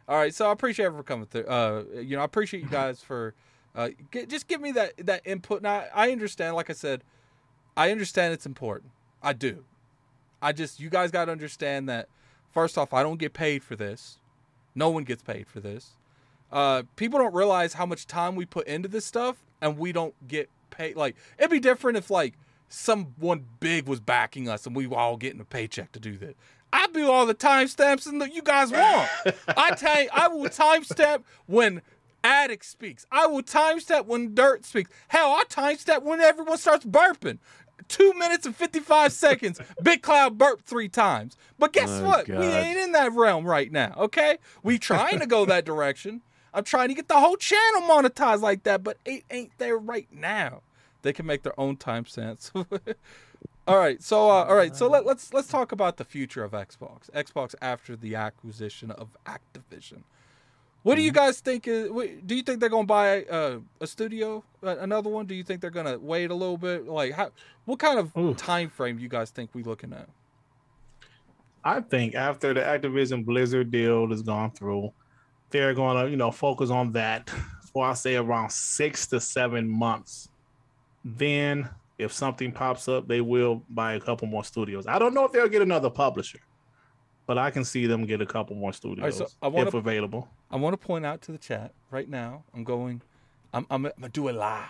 [0.08, 1.44] All right, so I appreciate everyone coming through.
[1.44, 3.34] Uh, you know, I appreciate you guys for
[3.74, 5.62] uh, get, just give me that that input.
[5.62, 7.04] Now I understand, like I said,
[7.76, 8.90] I understand it's important.
[9.22, 9.64] I do.
[10.42, 12.08] I just you guys got to understand that.
[12.50, 14.18] First off, I don't get paid for this.
[14.74, 15.92] No one gets paid for this.
[16.50, 20.14] Uh, people don't realize how much time we put into this stuff, and we don't
[20.28, 20.96] get paid.
[20.96, 22.34] Like it'd be different if like
[22.68, 26.36] someone big was backing us, and we were all getting a paycheck to do that.
[26.74, 29.08] I do all the timestamps and that you guys want.
[29.48, 31.82] I tell you, I will timestamp when
[32.24, 33.06] Addict speaks.
[33.12, 34.90] I will timestamp when Dirt speaks.
[35.08, 37.38] Hell, I timestamp when everyone starts burping.
[37.88, 39.58] Two minutes and 55 seconds.
[39.82, 41.36] BitCloud burped three times.
[41.58, 42.28] But guess Oh, what?
[42.28, 44.38] We ain't in that realm right now, okay?
[44.62, 46.22] We trying to go that direction.
[46.54, 50.08] I'm trying to get the whole channel monetized like that, but it ain't there right
[50.12, 50.62] now.
[51.02, 52.52] They can make their own time sense.
[53.66, 56.52] all right, so uh, all right, so let, let's let's talk about the future of
[56.52, 57.10] Xbox.
[57.10, 60.02] Xbox after the acquisition of Activision.
[60.82, 61.68] What do you guys think?
[61.68, 61.90] Is,
[62.26, 65.26] do you think they're gonna buy uh, a studio, another one?
[65.26, 66.86] Do you think they're gonna wait a little bit?
[66.86, 67.30] Like, how?
[67.64, 68.34] What kind of Ooh.
[68.34, 70.08] time frame you guys think we looking at?
[71.64, 74.92] I think after the Activision Blizzard deal has gone through,
[75.52, 77.30] they're going to, you know, focus on that
[77.72, 80.28] for I say around six to seven months.
[81.04, 81.68] Then,
[81.98, 84.86] if something pops up, they will buy a couple more studios.
[84.86, 86.40] I don't know if they'll get another publisher,
[87.26, 90.28] but I can see them get a couple more studios so I wanna- if available.
[90.50, 92.44] I want to point out to the chat right now.
[92.54, 93.00] I'm going.
[93.54, 93.66] I'm.
[93.70, 94.64] I'm, I'm gonna do it live.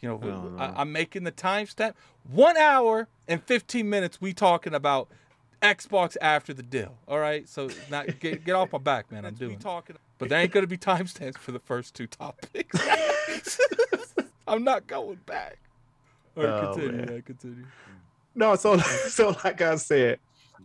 [0.00, 0.56] You know, no.
[0.58, 1.94] I, I'm making the timestamp.
[2.30, 4.20] One hour and 15 minutes.
[4.20, 5.08] We talking about
[5.62, 6.96] Xbox after the deal.
[7.08, 7.48] All right.
[7.48, 9.24] So not get, get off my back, man.
[9.24, 9.58] I'm doing.
[9.58, 12.78] Talking, but there ain't gonna be timestamps for the first two topics.
[14.48, 15.58] I'm not going back.
[16.36, 16.96] All right, Oh, continue.
[16.98, 17.12] man.
[17.14, 17.64] yeah, continue.
[18.34, 18.76] No, so
[19.08, 20.18] so like I said,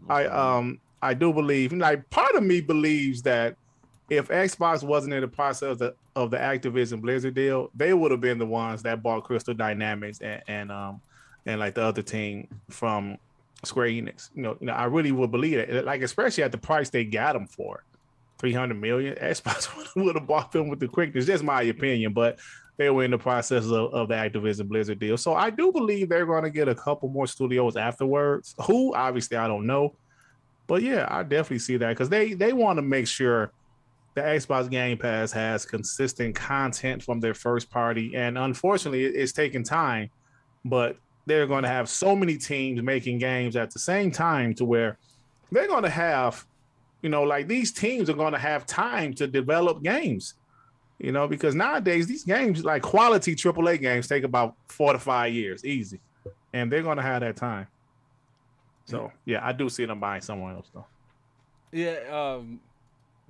[0.10, 3.56] I um I do believe like part of me believes that
[4.10, 8.12] if Xbox wasn't in the process of the of the Activision Blizzard deal, they would
[8.12, 11.02] have been the ones that bought Crystal Dynamics and, and um
[11.46, 13.18] and like the other team from
[13.64, 14.30] Square Enix.
[14.36, 15.86] You know, you know, I really would believe it.
[15.86, 17.84] Like especially at the price they got them for,
[18.40, 19.16] three hundred million.
[19.22, 21.26] Xbox would have bought them with the quickness.
[21.26, 22.40] Just my opinion, but
[22.78, 25.18] they were in the process of, of the Activision Blizzard deal.
[25.18, 28.56] So I do believe they're going to get a couple more studios afterwards.
[28.66, 29.96] Who obviously I don't know,
[30.68, 33.52] but yeah, I definitely see that because they they want to make sure
[34.14, 39.64] the Xbox Game Pass has consistent content from their first party, and unfortunately, it's taking
[39.64, 40.10] time.
[40.66, 44.66] But they're going to have so many teams making games at the same time to
[44.66, 44.98] where
[45.52, 46.46] they're going to have,
[47.02, 50.36] you know, like these teams are going to have time to develop games.
[51.00, 55.34] You know, because nowadays these games, like quality AAA games, take about four to five
[55.34, 56.00] years, easy,
[56.54, 57.68] and they're going to have that time.
[58.86, 60.86] So yeah, I do see them buying someone else though.
[61.72, 61.98] Yeah.
[62.12, 62.60] Um,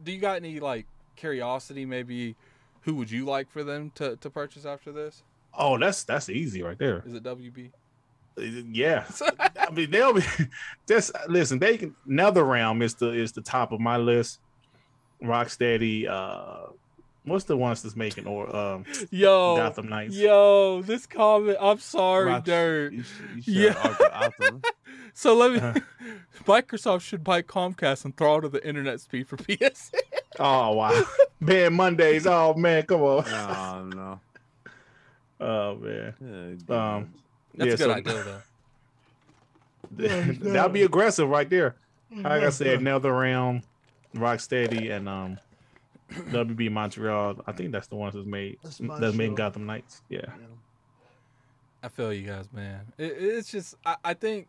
[0.04, 0.86] do you got any like
[1.16, 1.86] curiosity?
[1.86, 2.36] Maybe
[2.82, 5.24] who would you like for them to, to purchase after this?
[5.58, 7.04] Oh, that's that's easy right there.
[7.06, 7.72] Is it WB?
[8.38, 9.06] Yeah,
[9.60, 10.24] I mean they'll be
[10.88, 11.60] just listen.
[11.60, 14.40] They can NetherRealm is the is the top of my list.
[15.24, 16.72] Rocksteady, uh,
[17.24, 20.16] What's the ones that's making or um Yo, Gotham Knights?
[20.16, 21.56] yo, this comment.
[21.62, 22.94] I'm sorry, Rock- Dirt.
[22.94, 23.74] you should- you should Yeah.
[23.84, 24.62] Arthur- Arthur-
[25.14, 25.60] So let me.
[25.60, 25.80] Uh-huh.
[26.46, 29.92] Microsoft should buy Comcast and throttle the internet speed for PS.
[30.40, 31.04] Oh wow.
[31.40, 32.26] man, Mondays.
[32.26, 33.26] Oh man, come on.
[33.30, 34.20] No, no.
[35.46, 36.58] Oh man.
[36.68, 37.14] Yeah, Um,
[37.56, 38.42] That's Yeah, a good so- idea, though.
[40.54, 41.76] That'd be aggressive right there.
[42.16, 43.64] Like I said, NetherRealm,
[44.16, 45.38] Rocksteady, and um
[46.12, 47.38] WB Montreal.
[47.48, 50.02] I think that's the ones that's made That's that's made Gotham Knights.
[50.10, 50.26] Yeah.
[51.84, 52.82] I feel you guys, man.
[52.98, 54.48] It, it's just, I, I think.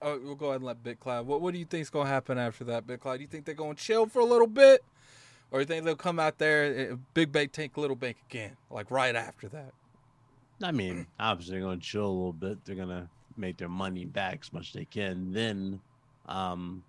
[0.00, 1.24] Oh, we'll go ahead and let BitCloud.
[1.24, 3.16] What What do you think's gonna happen after that, BitCloud?
[3.16, 4.82] Do You think they're gonna chill for a little bit,
[5.50, 8.90] or you think they'll come out there, uh, big bank take little bank again, like
[8.90, 9.72] right after that?
[10.62, 12.64] I mean, obviously they're gonna chill a little bit.
[12.64, 15.32] They're gonna make their money back as much as they can.
[15.32, 15.80] Then,
[16.26, 16.82] um,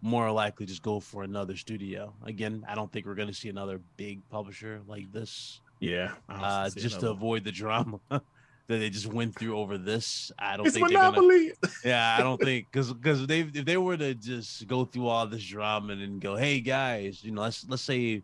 [0.00, 2.12] more likely just go for another studio.
[2.24, 5.60] Again, I don't think we're gonna see another big publisher like this.
[5.80, 6.12] Yeah.
[6.28, 7.16] Uh, just to one.
[7.16, 8.22] avoid the drama that
[8.68, 10.30] they just went through over this.
[10.38, 11.48] I don't it's think they're gonna.
[11.84, 15.26] Yeah, I don't think because because they if they were to just go through all
[15.26, 18.22] this drama and then go, hey guys, you know, let's let's say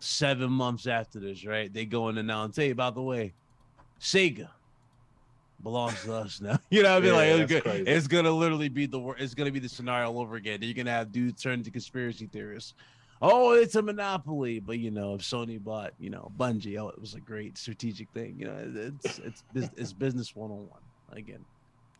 [0.00, 1.72] seven months after this, right?
[1.72, 3.32] They go in and announce, hey, by the way,
[4.00, 4.48] Sega
[5.62, 6.58] belongs to us now.
[6.70, 7.08] You know what I mean?
[7.14, 7.90] Yeah, like it's, that's go- crazy.
[7.90, 10.60] it's gonna literally be the it's gonna be the scenario all over again.
[10.62, 12.74] You're gonna have dudes turn to conspiracy theorists.
[13.20, 17.00] Oh, it's a monopoly, but you know, if Sony bought, you know, Bungie, oh, it
[17.00, 18.36] was a great strategic thing.
[18.38, 20.80] You know, it's it's bus- it's business one on one
[21.12, 21.44] again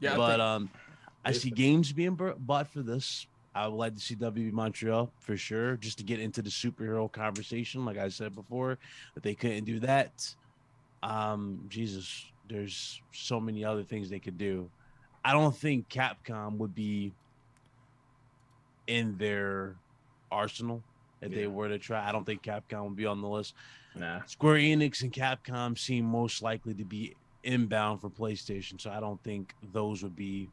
[0.00, 0.70] Yeah, but think- um,
[1.24, 3.26] I see games being bought for this.
[3.54, 7.10] I would like to see WB Montreal for sure, just to get into the superhero
[7.10, 7.84] conversation.
[7.84, 8.78] Like I said before,
[9.14, 10.32] but they couldn't do that.
[11.02, 14.70] Um, Jesus, there's so many other things they could do.
[15.24, 17.12] I don't think Capcom would be
[18.86, 19.76] in their
[20.30, 20.82] arsenal
[21.20, 22.08] if they were to try.
[22.08, 23.54] I don't think Capcom would be on the list.
[23.94, 24.20] Nah.
[24.26, 29.22] Square Enix and Capcom seem most likely to be inbound for PlayStation, so I don't
[29.22, 30.48] think those would be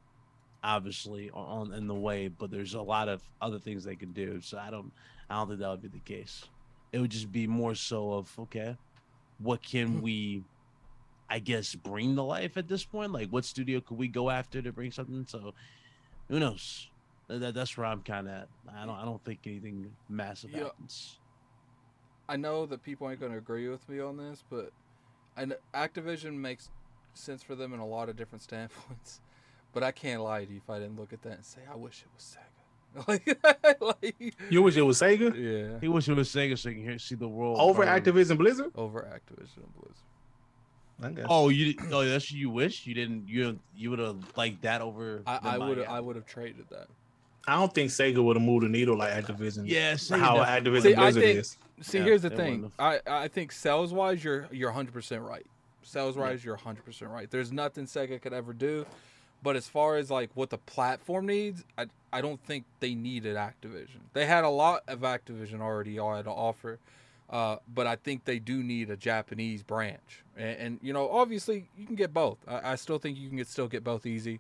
[0.64, 2.28] obviously on in the way.
[2.28, 4.92] But there's a lot of other things they can do, so I don't,
[5.30, 6.46] I don't think that would be the case.
[6.92, 8.76] It would just be more so of okay,
[9.40, 10.02] what can mm-hmm.
[10.02, 10.44] we,
[11.30, 13.12] I guess, bring to life at this point?
[13.12, 15.26] Like, what studio could we go after to bring something?
[15.28, 15.54] So,
[16.30, 16.90] who knows?
[17.28, 18.48] That, that- that's where I'm kind of at.
[18.76, 20.66] I don't, I don't think anything massive Yeah.
[20.66, 21.20] happens.
[22.28, 24.72] I know that people ain't going to agree with me on this, but
[25.38, 26.72] kn- Activision makes
[27.14, 29.22] sense for them in a lot of different standpoints.
[29.74, 31.76] But I can't lie to you if I didn't look at that and say, I
[31.76, 32.55] wish it was Sega.
[33.08, 33.38] like,
[33.82, 36.84] like, You wish it was Sega yeah, He wish it was Sega so you can
[36.84, 38.72] hear, see the world over from- Activision Blizzard?
[38.76, 39.96] over Activision Blizzard.
[41.04, 41.26] I.
[41.28, 44.82] Oh, you oh that's what you wish you didn't you you would have liked that
[44.82, 45.24] over.
[45.28, 46.88] I, would I would have traded that.
[47.48, 49.64] I don't think Sega would have moved the needle like Activision.
[49.68, 51.58] Yeah, Sega how definitely- Activision See, I Blizzard think- is.
[51.82, 52.62] See, Yeah, here's the thing.
[52.62, 55.46] wouldn't I I think sales wise, you're you're 100 percent right.
[55.84, 57.30] Sales wise, you're 100 percent right.
[57.30, 58.86] There's nothing Sega could ever do.
[59.44, 63.36] But as far as like what the platform needs, I I don't think they needed
[63.36, 64.00] Activision.
[64.14, 66.80] They had a lot of Activision already had to offer.
[67.30, 71.68] Uh, but I think they do need a Japanese branch, and, and you know, obviously,
[71.76, 72.38] you can get both.
[72.48, 74.40] I, I still think you can get still get both easy.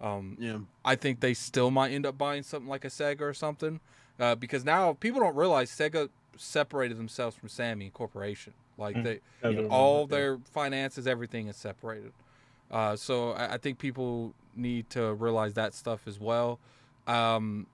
[0.00, 3.32] Um, Yeah, I think they still might end up buying something like a Sega or
[3.32, 3.78] something,
[4.18, 8.54] uh, because now people don't realize Sega separated themselves from Sammy Corporation.
[8.76, 9.04] Like Mm.
[9.04, 9.20] they,
[9.70, 12.12] all their finances, everything is separated.
[12.70, 16.58] Uh, so I, I think people need to realize that stuff as well.
[17.06, 17.66] Um,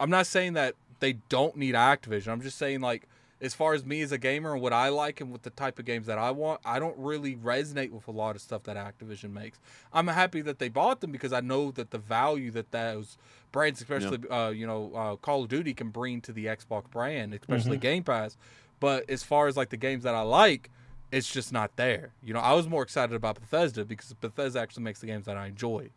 [0.00, 2.28] I'm not saying that they don't need Activision.
[2.28, 3.08] I'm just saying like
[3.40, 5.78] as far as me as a gamer and what I like and what the type
[5.78, 8.76] of games that I want, I don't really resonate with a lot of stuff that
[8.76, 9.60] Activision makes.
[9.92, 13.16] I'm happy that they bought them because I know that the value that those
[13.52, 17.34] brands, especially uh, you know uh, Call of Duty, can bring to the Xbox brand,
[17.34, 18.36] especially Game Pass.
[18.80, 20.70] But as far as like the games that I like,
[21.10, 22.12] it's just not there.
[22.22, 25.36] You know, I was more excited about Bethesda because Bethesda actually makes the games that
[25.36, 25.90] I enjoy.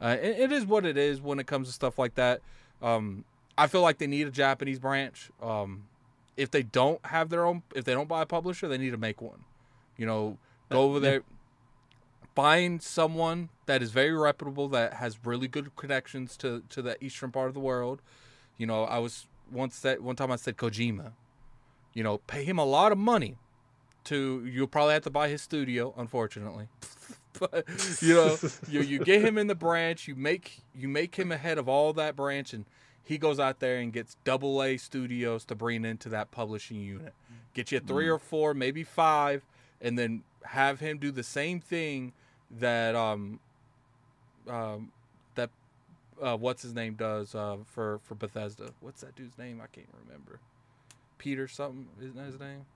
[0.00, 2.40] Uh, it, it is what it is when it comes to stuff like that.
[2.82, 3.24] Um,
[3.56, 5.30] I feel like they need a Japanese branch.
[5.42, 5.84] Um,
[6.36, 8.96] if they don't have their own, if they don't buy a publisher, they need to
[8.96, 9.44] make one.
[9.96, 10.38] You know,
[10.70, 11.22] go over there,
[12.36, 17.32] find someone that is very reputable that has really good connections to to the eastern
[17.32, 18.00] part of the world.
[18.56, 21.12] You know, I was once said one time I said Kojima.
[21.94, 23.38] You know, pay him a lot of money
[24.08, 26.68] to you'll probably have to buy his studio, unfortunately.
[27.38, 27.64] but
[28.00, 28.36] you know,
[28.68, 31.92] you you get him in the branch, you make you make him ahead of all
[31.94, 32.64] that branch and
[33.08, 37.14] he goes out there and gets double A studios to bring into that publishing unit.
[37.54, 39.46] Get you 3 or four, maybe five,
[39.80, 42.12] and then have him do the same thing
[42.50, 43.40] that um
[44.46, 44.92] um
[45.36, 45.50] that
[46.22, 48.72] uh what's his name does uh for for Bethesda.
[48.80, 49.60] What's that dude's name?
[49.62, 50.40] I can't remember.
[51.16, 52.66] Peter something isn't that his name?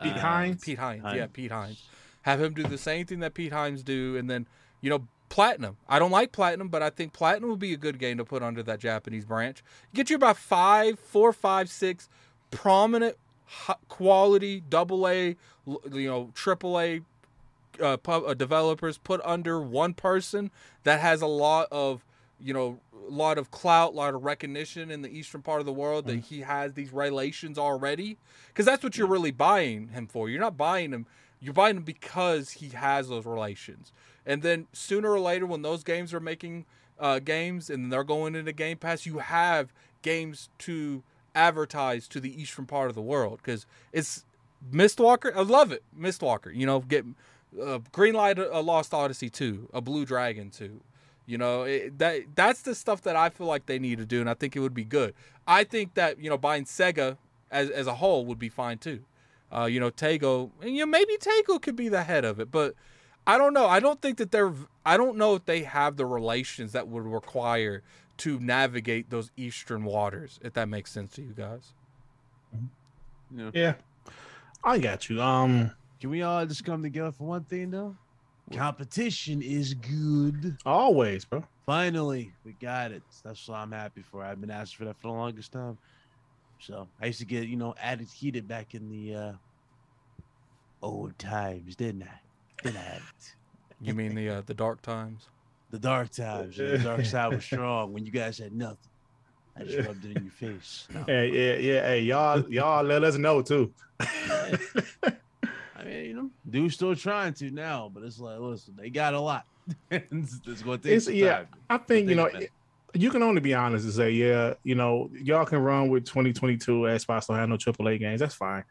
[0.00, 0.64] Pete Uh, Hines.
[0.64, 1.02] Pete Hines.
[1.02, 1.16] Hines.
[1.16, 1.82] Yeah, Pete Hines.
[2.22, 4.46] Have him do the same thing that Pete Hines do, and then
[4.80, 5.76] you know platinum.
[5.88, 8.42] I don't like platinum, but I think platinum would be a good game to put
[8.42, 9.62] under that Japanese branch.
[9.94, 12.08] Get you about five, four, five, six
[12.50, 13.16] prominent,
[13.88, 15.36] quality double A,
[15.66, 17.00] l- you know, triple A
[17.82, 20.50] uh, pub, uh, developers put under one person
[20.84, 22.04] that has a lot of
[22.42, 22.78] you know
[23.08, 26.06] a lot of clout, a lot of recognition in the eastern part of the world
[26.06, 28.16] that he has these relations already.
[28.48, 30.28] Because that's what you're really buying him for.
[30.28, 31.06] You're not buying him.
[31.40, 33.92] You're buying him because he has those relations.
[34.24, 36.64] And then sooner or later, when those games are making
[36.98, 41.02] uh, games and they're going into Game Pass, you have games to
[41.34, 44.24] advertise to the eastern part of the world because it's
[44.70, 45.34] Mistwalker.
[45.34, 46.54] I love it, Mistwalker.
[46.54, 47.04] You know, get
[47.60, 50.80] uh, Greenlight, a Lost Odyssey two, a Blue Dragon two.
[51.26, 54.20] You know, it, that that's the stuff that I feel like they need to do,
[54.20, 55.14] and I think it would be good.
[55.46, 57.16] I think that you know buying Sega
[57.50, 59.00] as as a whole would be fine too.
[59.54, 62.50] Uh, you know, Tego, and you know maybe Tego could be the head of it,
[62.50, 62.74] but
[63.26, 63.66] I don't know.
[63.66, 64.52] I don't think that they're.
[64.84, 67.82] I don't know if they have the relations that would require
[68.18, 70.40] to navigate those eastern waters.
[70.42, 71.72] If that makes sense to you guys.
[73.34, 73.50] Yeah.
[73.54, 73.74] Yeah,
[74.64, 75.22] I got you.
[75.22, 75.70] Um,
[76.00, 77.96] Can we all just come together for one thing though?
[78.52, 80.56] Competition is good.
[80.66, 81.44] always, bro.
[81.66, 83.02] Finally, we got it.
[83.24, 84.22] That's what I'm happy for.
[84.22, 85.78] I've been asking for that for the longest time.
[86.60, 89.32] So I used to get, you know, added heated back in the uh
[90.82, 92.20] old times, didn't I?
[92.62, 93.00] Didn't I?
[93.80, 95.28] You mean the uh, the dark times?
[95.70, 96.58] The dark times.
[96.58, 98.78] yeah, The dark side was strong when you guys had nothing.
[99.56, 100.86] I just rubbed it in your face.
[100.94, 101.04] No.
[101.08, 101.86] Yeah, yeah, yeah.
[101.86, 103.72] Hey, y'all, y'all let us know too.
[105.82, 109.14] I mean, you know, dude's still trying to now, but it's like, listen, they got
[109.14, 109.44] a lot.
[109.90, 111.38] it's, it's gonna take It's some yeah.
[111.38, 111.48] time.
[111.70, 112.48] I think you know Think, man.
[112.94, 114.54] you can only be honest and say yeah.
[114.64, 118.20] You know y'all can run with 2022 Xbox don't have no AAA games.
[118.20, 118.64] That's fine,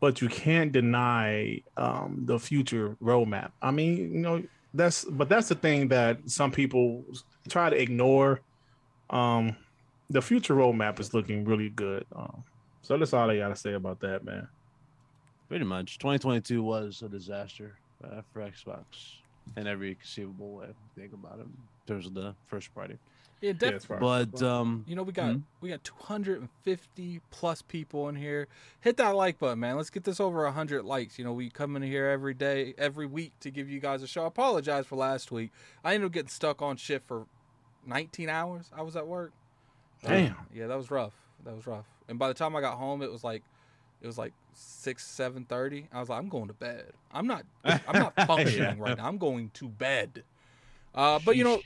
[0.00, 3.50] but you can't deny um, the future roadmap.
[3.62, 7.04] I mean, you know that's but that's the thing that some people
[7.48, 8.40] try to ignore.
[9.10, 9.56] Um,
[10.10, 12.06] the future roadmap is looking really good.
[12.14, 12.44] Um,
[12.82, 14.48] so that's all I gotta say about that, man.
[15.48, 15.98] Pretty much.
[15.98, 18.84] 2022 was a disaster uh, for Xbox
[19.56, 20.68] in every conceivable way.
[20.96, 21.52] Think about it in
[21.86, 22.98] terms of the first party.
[23.40, 23.76] Yeah, Yeah, definitely.
[23.76, 25.42] as far- But um, You know, we got Mhm.
[25.60, 28.48] we got 250 plus people in here.
[28.80, 29.76] Hit that like button, man.
[29.76, 31.18] Let's get this over 100 likes.
[31.18, 34.06] You know, we come in here every day, every week to give you guys a
[34.06, 34.24] show.
[34.24, 35.50] I apologize for last week.
[35.84, 37.26] I ended up getting stuck on shit for
[37.86, 38.70] 19 hours.
[38.74, 39.32] I was at work.
[40.02, 40.36] Damn.
[40.54, 41.12] Yeah, that was rough.
[41.44, 41.86] That was rough.
[42.08, 43.42] And by the time I got home, it was like
[44.00, 45.86] it was like six, seven thirty.
[45.92, 46.92] I was like, I'm going to bed.
[47.12, 47.44] I'm not.
[47.64, 49.06] I'm not functioning right now.
[49.06, 50.24] I'm going to bed.
[50.94, 51.60] Uh, but you know,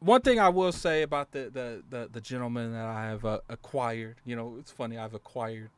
[0.00, 3.40] one thing I will say about the the the, the gentleman that I have uh,
[3.48, 5.70] acquired, you know, it's funny I've acquired,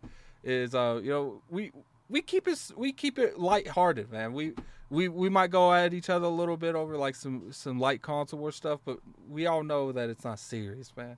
[0.43, 1.73] is uh, you know, we
[2.09, 4.33] we keep it we keep it lighthearted, man.
[4.33, 4.53] We
[4.91, 8.03] we we might go at each other a little bit over like some some light
[8.03, 8.99] console war stuff, but
[9.29, 11.17] we all know that it's not serious, man.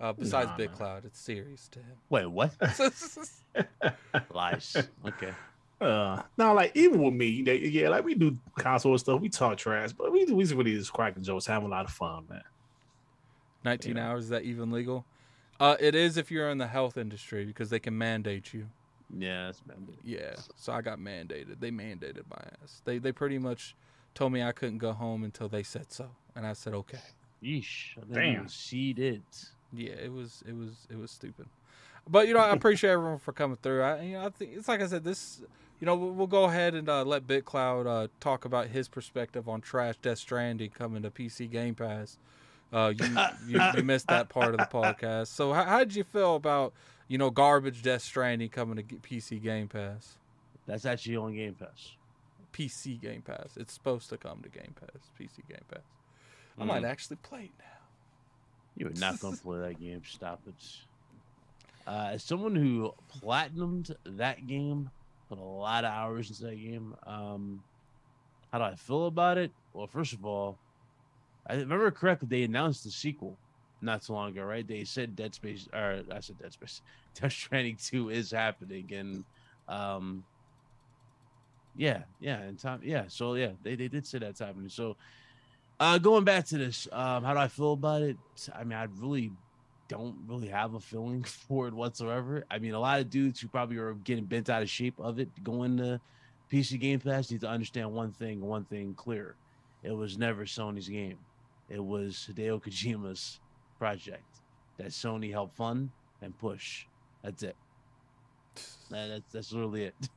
[0.00, 0.72] Uh, besides Nah, Bit.
[0.72, 1.96] Cloud, it's serious to him.
[2.08, 2.54] wait, what?
[2.60, 2.90] him.
[4.30, 4.76] Lies.
[5.06, 5.32] Okay.
[5.80, 9.56] Uh, now, like even with me, they, yeah, like we do console stuff, we talk
[9.58, 12.42] trash, but we we really just cracking jokes, having a lot of fun, man.
[13.64, 14.08] 19 Yeah.
[14.08, 15.04] hours is that even legal?
[15.60, 18.68] Uh, it is if you're in the health industry because they can mandate you.
[19.16, 19.76] Yeah, that's bad.
[20.04, 21.58] Yeah, so I got mandated.
[21.60, 22.82] They mandated my ass.
[22.84, 23.74] They they pretty much
[24.14, 26.98] told me I couldn't go home until they said so, and I said okay.
[27.42, 27.94] Yeesh.
[27.94, 28.32] Didn't Damn.
[28.34, 29.22] even see it.
[29.72, 31.46] Yeah, it was it was it was stupid,
[32.08, 33.82] but you know I appreciate everyone for coming through.
[33.82, 35.42] I you know I think it's like I said this.
[35.80, 39.48] You know we'll, we'll go ahead and uh, let BitCloud uh, talk about his perspective
[39.48, 42.18] on Trash Death Stranding coming to PC Game Pass.
[42.72, 43.06] Uh, you,
[43.46, 45.28] you you missed that part of the podcast.
[45.28, 46.72] So how, how did you feel about
[47.06, 50.16] you know garbage Death Stranding coming to PC Game Pass?
[50.66, 51.92] That's actually on Game Pass.
[52.52, 53.50] PC Game Pass.
[53.56, 55.02] It's supposed to come to Game Pass.
[55.20, 55.80] PC Game Pass.
[56.58, 56.88] I might Mm.
[56.90, 57.77] actually play it now.
[58.78, 60.02] You're not gonna play that game.
[60.06, 60.54] Stop it.
[61.84, 64.88] Uh, as someone who platinumed that game,
[65.28, 66.94] put a lot of hours into that game.
[67.04, 67.60] Um,
[68.52, 69.50] how do I feel about it?
[69.74, 70.56] Well, first of all,
[71.48, 72.28] I remember correctly.
[72.30, 73.36] They announced the sequel
[73.82, 74.66] not so long ago, right?
[74.66, 76.80] They said Dead Space, or I said Dead Space,
[77.20, 79.24] Death Stranding Two is happening, and
[79.68, 80.22] um,
[81.76, 83.04] yeah, yeah, and time, yeah.
[83.08, 84.68] So yeah, they they did say that's happening.
[84.68, 84.96] So
[85.80, 88.16] uh, going back to this, um, how do I feel about it?
[88.54, 89.32] I mean, I really
[89.88, 92.44] don't really have a feeling for it whatsoever.
[92.50, 95.18] I mean, a lot of dudes who probably are getting bent out of shape of
[95.18, 96.00] it going to
[96.52, 99.36] PC Game Pass need to understand one thing, one thing clear.
[99.82, 101.18] It was never Sony's game.
[101.68, 103.40] It was Hideo Kojima's
[103.78, 104.40] project
[104.78, 105.90] that Sony helped fund
[106.22, 106.86] and push.
[107.22, 107.56] That's it.
[108.90, 110.08] That- That's that's literally it.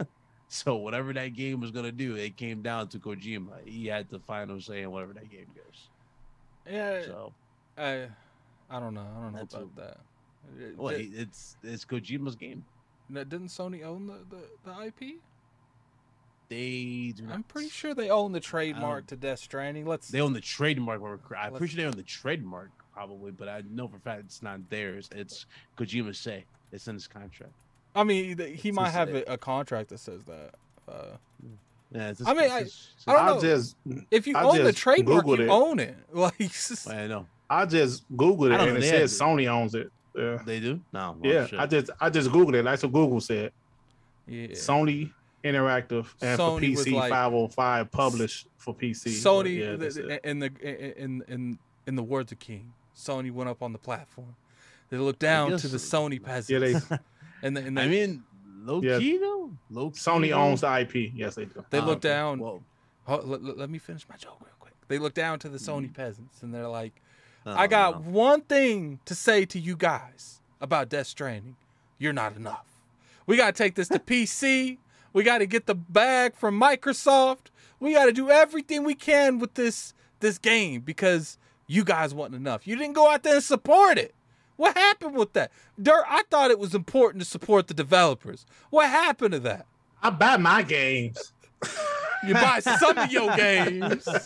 [0.48, 3.66] so whatever that game was gonna do, it came down to Kojima.
[3.66, 5.88] He had the final say in whatever that game goes.
[6.70, 7.32] Yeah, So
[7.76, 8.08] I,
[8.70, 9.06] I don't know.
[9.16, 9.98] I don't know about a- that.
[10.76, 12.64] Well, did- it's it's Kojima's game.
[13.12, 15.20] didn't Sony own the, the, the IP?
[16.48, 19.84] They do I'm pretty sure they own the trademark to Death Stranding.
[19.84, 20.08] Let's.
[20.08, 21.02] they own the trademark.
[21.36, 24.42] I'm pretty sure they own the trademark probably, but I know for a fact it's
[24.42, 25.10] not theirs.
[25.14, 25.46] It's
[25.76, 26.44] Kojima's say.
[26.72, 27.52] It's in his contract.
[27.94, 30.54] I mean, he It's might have a- a, a contract that says that.
[30.88, 31.16] Uh,
[31.90, 33.40] Yeah, it's I mean, it's I- just- I don't I know.
[33.40, 33.76] just
[34.10, 35.48] if you I own the trademark, Googled you it.
[35.48, 35.96] own it.
[36.12, 36.34] Like,
[36.88, 39.90] I know I just googled it and it says said had- Sony owns it.
[40.14, 40.80] Yeah, they do.
[40.92, 41.46] No, well, yeah.
[41.46, 41.58] shit.
[41.58, 42.64] I just I just googled it.
[42.64, 43.52] That's what Google said.
[44.26, 44.48] yeah.
[44.48, 45.12] Sony
[45.44, 49.12] Interactive and Sony for PC like- 505 published for PC.
[49.12, 53.48] Sony, Yeah, the- the- in the in in in the words of King, Sony went
[53.48, 54.34] up on the platform.
[54.90, 56.50] They looked down to the Sony peasants.
[56.50, 56.72] yeah, they
[57.42, 58.24] and the, and they, I mean,
[58.62, 58.98] low Yeah.
[58.98, 59.50] key though.
[59.70, 61.12] Low key, Sony owns the IP.
[61.14, 61.64] Yes, they do.
[61.70, 62.08] they Ah, look okay.
[62.08, 62.38] down.
[62.38, 62.62] Well,
[63.06, 64.74] Oh, let, let- let me finish my joke real quick.
[64.88, 65.86] They look down to the Mm-hmm.
[65.86, 67.00] Sony peasants and they're like,
[67.46, 68.10] oh, I got no.
[68.10, 71.56] one thing to say to you guys about Death Stranding.
[71.98, 72.66] You're not enough.
[73.26, 74.78] We got to take this to PC.
[75.14, 77.46] We got to get the bag from Microsoft.
[77.80, 82.34] We got to do everything we can with this this game because you guys wasn't
[82.36, 82.66] enough.
[82.66, 84.14] You didn't go out there and support it.
[84.58, 85.52] What happened with that?
[85.80, 88.44] Dirt, I thought it was important to support the developers.
[88.70, 89.66] What happened to that?
[90.02, 91.32] I buy my games.
[92.26, 94.06] You buy some of your games.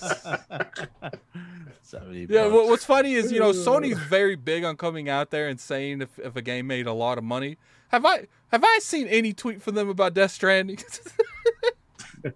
[2.27, 5.61] Yeah, what, what's funny is you know Sony's very big on coming out there and
[5.61, 7.59] saying if, if a game made a lot of money.
[7.89, 10.79] Have I have I seen any tweet from them about Death Stranding?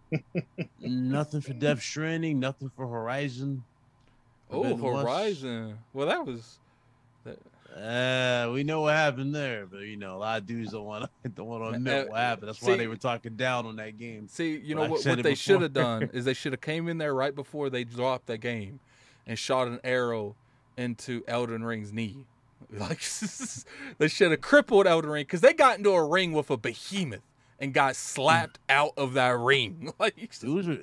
[0.81, 3.65] nothing for Death Stranding, nothing for Horizon.
[4.51, 5.79] oh, Horizon.
[5.95, 6.59] Well, that was
[7.75, 11.11] Uh, we know what happened there, but you know, a lot of dudes don't want
[11.25, 12.49] to don't want to admit what happened.
[12.49, 14.29] That's see- why they were talking down on that game.
[14.29, 16.99] see, you know what, what they should have done is they should have came in
[16.99, 18.81] there right before they dropped that game
[19.27, 20.37] and shot an arrow
[20.77, 22.27] into Elden Ring's knee.
[22.71, 23.01] Like
[23.99, 27.21] they should have crippled Elden Ring because they got into a ring with a behemoth
[27.61, 29.93] and got slapped out of that ring.
[29.99, 30.79] Like Dudes were,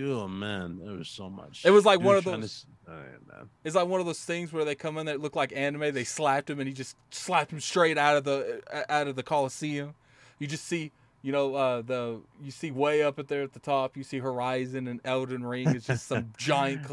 [0.00, 1.64] oh man, there was so much.
[1.64, 3.46] It was like Dudes one of to those- s- oh.
[3.64, 5.92] It's like one of those things where they come in that look like anime.
[5.92, 9.16] They slapped him and he just slapped him straight out of the uh, out of
[9.16, 9.94] the Coliseum.
[10.38, 10.90] You just see,
[11.22, 13.96] you know, uh, the you see way up at there at the top.
[13.96, 15.68] You see Horizon and Elden Ring.
[15.68, 16.86] It's just some giant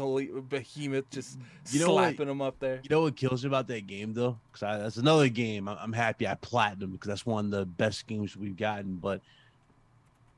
[0.48, 1.38] behemoth just
[1.70, 2.02] You know what?
[2.14, 2.80] slapping him up there.
[2.82, 4.38] You know what kills me about that game though?
[4.52, 5.68] Because that's another game.
[5.68, 8.96] I'm, I'm happy I platinum because that's one of the best games we've gotten.
[8.96, 9.20] But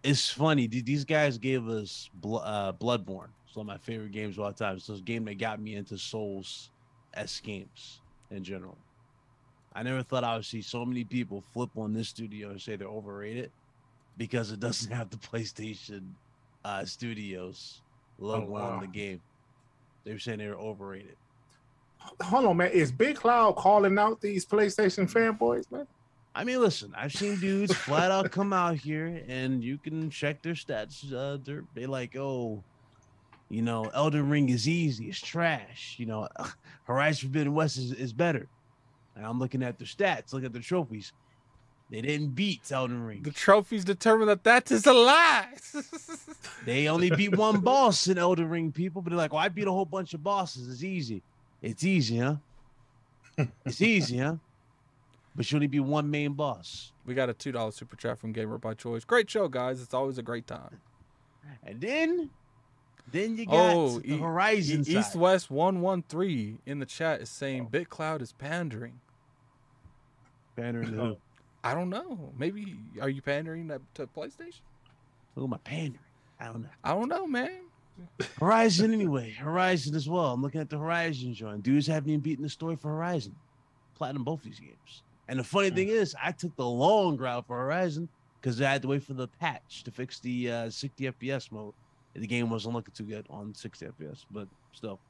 [0.02, 0.68] it's funny.
[0.68, 3.28] th- These guys gave us uh, Bloodborne.
[3.46, 4.76] It's one of my favorite games of all time.
[4.76, 6.70] It's a game that got me into Souls
[7.14, 8.00] S games
[8.30, 8.76] in general.
[9.74, 12.76] I never thought I would see so many people flip on this studio and say
[12.76, 13.50] they're overrated
[14.18, 16.02] because it doesn't have the PlayStation
[16.64, 17.80] uh, Studios
[18.18, 18.70] logo wow.
[18.70, 19.20] on the game.
[20.04, 21.16] They were saying they were overrated.
[22.22, 22.70] Hold on, man.
[22.72, 25.86] Is BitCloud calling out these PlayStation fanboys, man?
[26.34, 30.42] I mean, listen, I've seen dudes flat out come out here and you can check
[30.42, 31.12] their stats.
[31.12, 32.62] Uh, they're they like, oh,
[33.50, 35.96] you know, Elden Ring is easy, it's trash.
[35.98, 36.28] You know,
[36.84, 38.48] Horizon Forbidden West is, is better.
[39.14, 41.12] And I'm looking at their stats, look at their trophies.
[41.90, 43.22] They didn't beat Elden Ring.
[43.22, 45.48] The trophies determine that that is a lie.
[46.64, 49.66] They only beat one boss in Elden Ring, people, but they're like, well, I beat
[49.66, 50.68] a whole bunch of bosses.
[50.68, 51.22] It's easy.
[51.60, 52.36] It's easy, huh?
[53.66, 54.36] It's easy, huh?
[55.34, 56.92] But you only be one main boss.
[57.06, 59.04] we got a two dollar super chat from Gamer by Choice.
[59.04, 59.80] Great show, guys.
[59.80, 60.80] It's always a great time.
[61.64, 62.30] And then,
[63.10, 65.16] then you oh, got Oh, the E- Horizon E- East.
[65.16, 67.76] West one one three in the chat is saying oh.
[67.76, 69.00] BitCloud is pandering.
[70.56, 71.16] Pandering in the.
[71.64, 72.32] I don't know.
[72.36, 74.60] Maybe are you pandering to, to PlayStation?
[75.34, 75.98] Who am I pandering?
[76.40, 76.68] I don't know.
[76.82, 77.60] I don't know, man.
[78.40, 79.30] Horizon anyway.
[79.30, 80.32] Horizon as well.
[80.32, 81.62] I'm looking at the Horizon joint.
[81.62, 83.34] Dudes haven't even beaten the story for Horizon.
[83.94, 85.02] Platinum both these games.
[85.32, 88.06] And the funny thing is, I took the long route for Horizon
[88.38, 91.72] because I had to wait for the patch to fix the uh, 60 FPS mode.
[92.12, 95.00] The game wasn't looking too good on 60 FPS, but still.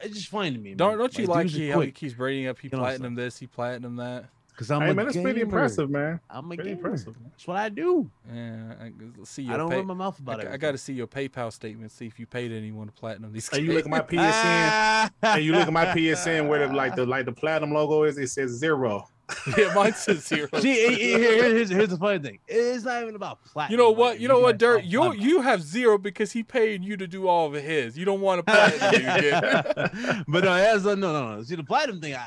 [0.00, 0.70] It's just funny to me.
[0.70, 0.78] Man.
[0.78, 3.36] Don't don't you like are he, how he keeps bringing up he on platinum this,
[3.36, 4.30] he platinum that.
[4.56, 6.18] Because I'm hey, a man, that's pretty impressive, man.
[6.30, 6.86] I'm a Pretty gamer.
[6.86, 7.14] impressive.
[7.22, 8.10] That's what I do.
[8.32, 8.90] Yeah, I,
[9.24, 10.48] see your I don't pay, run my mouth about it.
[10.48, 10.58] I, it.
[10.58, 11.90] got to see your PayPal statement.
[11.92, 13.50] See if you paid anyone to platinum these.
[13.50, 13.76] Hey, you games.
[13.76, 15.10] look at my PSN.
[15.22, 18.16] and you look at my PSN where the, like the like the platinum logo is.
[18.16, 19.06] It says zero.
[19.58, 20.48] yeah, mine says zero.
[20.60, 22.38] See, here- here- here's, here's the funny thing.
[22.46, 23.72] It's not even about platinum.
[23.72, 24.20] You know what?
[24.20, 24.84] You know what, Dirt?
[24.84, 27.98] You you have zero because he paid you to do all of his.
[27.98, 31.42] You don't want to platinum but no, that's no, no, no.
[31.42, 32.14] See, the platinum thing.
[32.14, 32.26] I,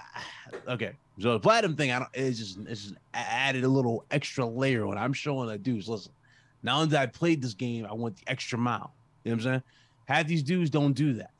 [0.68, 2.10] okay, so the platinum thing, I don't.
[2.14, 5.88] It's just, it's just added a little extra layer when I'm showing that dudes.
[5.88, 6.12] Listen,
[6.64, 8.94] now that I played this game, I want the extra mile.
[9.24, 9.64] You know what I'm saying?
[10.06, 11.32] Half these dudes don't do that.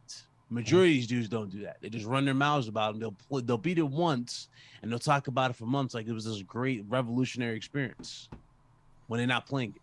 [0.52, 1.78] Majority of these dudes don't do that.
[1.82, 3.16] They just run their mouths about them.
[3.30, 4.50] They'll they'll beat it once
[4.82, 8.30] and they'll talk about it for months like it was this great revolutionary experience
[9.08, 9.82] when they're not playing it,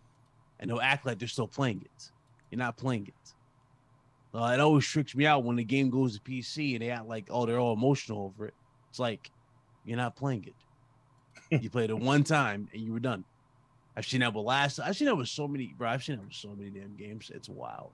[0.59, 2.11] and they'll act like they're still playing it.
[2.49, 3.33] You're not playing it.
[4.33, 7.07] Uh, it always tricks me out when the game goes to PC and they act
[7.07, 8.53] like, oh, they're all emotional over it.
[8.89, 9.31] It's like,
[9.85, 11.61] you're not playing it.
[11.61, 13.23] you played it one time and you were done.
[13.95, 14.79] I've seen that with last.
[14.79, 15.89] I've seen that with so many, bro.
[15.89, 17.31] I've seen that with so many damn games.
[17.33, 17.93] It's wild.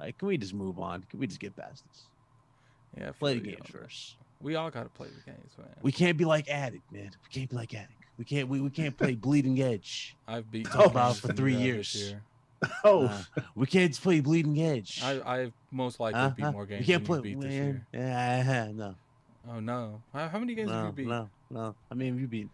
[0.00, 1.04] Like, can we just move on?
[1.04, 2.08] Can we just get past this?
[2.98, 4.16] yeah, Play the games first.
[4.40, 5.68] We all got to play the games, man.
[5.82, 7.10] We can't be like Addict, man.
[7.12, 7.92] We can't be like Addict.
[8.18, 8.48] We can't.
[8.48, 10.16] We, we can't play Bleeding Edge.
[10.26, 11.94] I've beat two about for three years.
[11.94, 12.22] year.
[12.84, 13.22] Oh, Uh,
[13.54, 15.00] we can't just play Bleeding Edge.
[15.02, 17.30] I I've most likely Uh, beat more games we can't than play.
[17.30, 17.86] you beat this year.
[17.94, 18.94] Yeah, no,
[19.48, 20.02] Oh no!
[20.12, 21.06] How, how many games have you beat?
[21.06, 21.74] no, no.
[21.90, 22.50] I mean, you beat.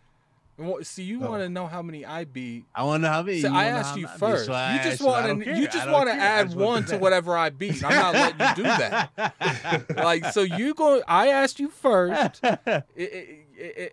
[0.59, 1.31] And what- See, you Oh.
[1.31, 2.65] want to know how many I beat?
[2.75, 3.45] I want to know how many.
[3.45, 4.47] I asked you first.
[4.47, 5.57] so you just want to.
[5.59, 7.85] You just want to add one to whatever I beat.
[7.85, 9.85] I'm not letting you do that.
[9.97, 11.03] Like, so you go.
[11.07, 12.43] I asked you first.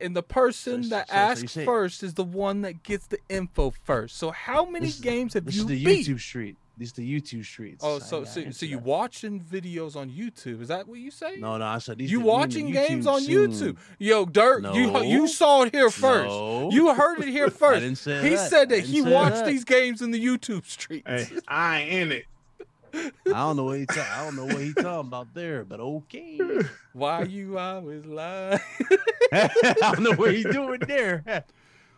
[0.01, 3.71] And the person So- that you asks first is the one that gets the info
[3.85, 4.17] first.
[4.17, 6.05] So how many This games have This you is the beat?
[6.05, 6.57] YouTube street.
[6.75, 7.83] This is the YouTube streets.
[7.85, 10.61] Oh, I so so, so you watching videos on YouTube?
[10.61, 11.35] Is that what you say?
[11.37, 11.65] No, no.
[11.65, 12.11] I said these.
[12.11, 13.37] you the- watching the games on scene.
[13.37, 13.77] YouTube?
[13.99, 15.01] Yo, Dirt, you No.
[15.01, 16.29] you saw it here first.
[16.29, 16.71] No.
[16.71, 17.81] You heard it here I first.
[17.81, 18.49] didn't say he that.
[18.49, 19.45] said I that didn't he watched that.
[19.45, 21.07] these games in the YouTube streets.
[21.07, 22.25] hey, I ain't in it.
[23.27, 23.85] I don't know what he.
[23.85, 26.39] Ta- I don't know what he talking about there, but okay.
[26.93, 28.59] Why you always lie?
[29.31, 31.23] I don't know what he doing there.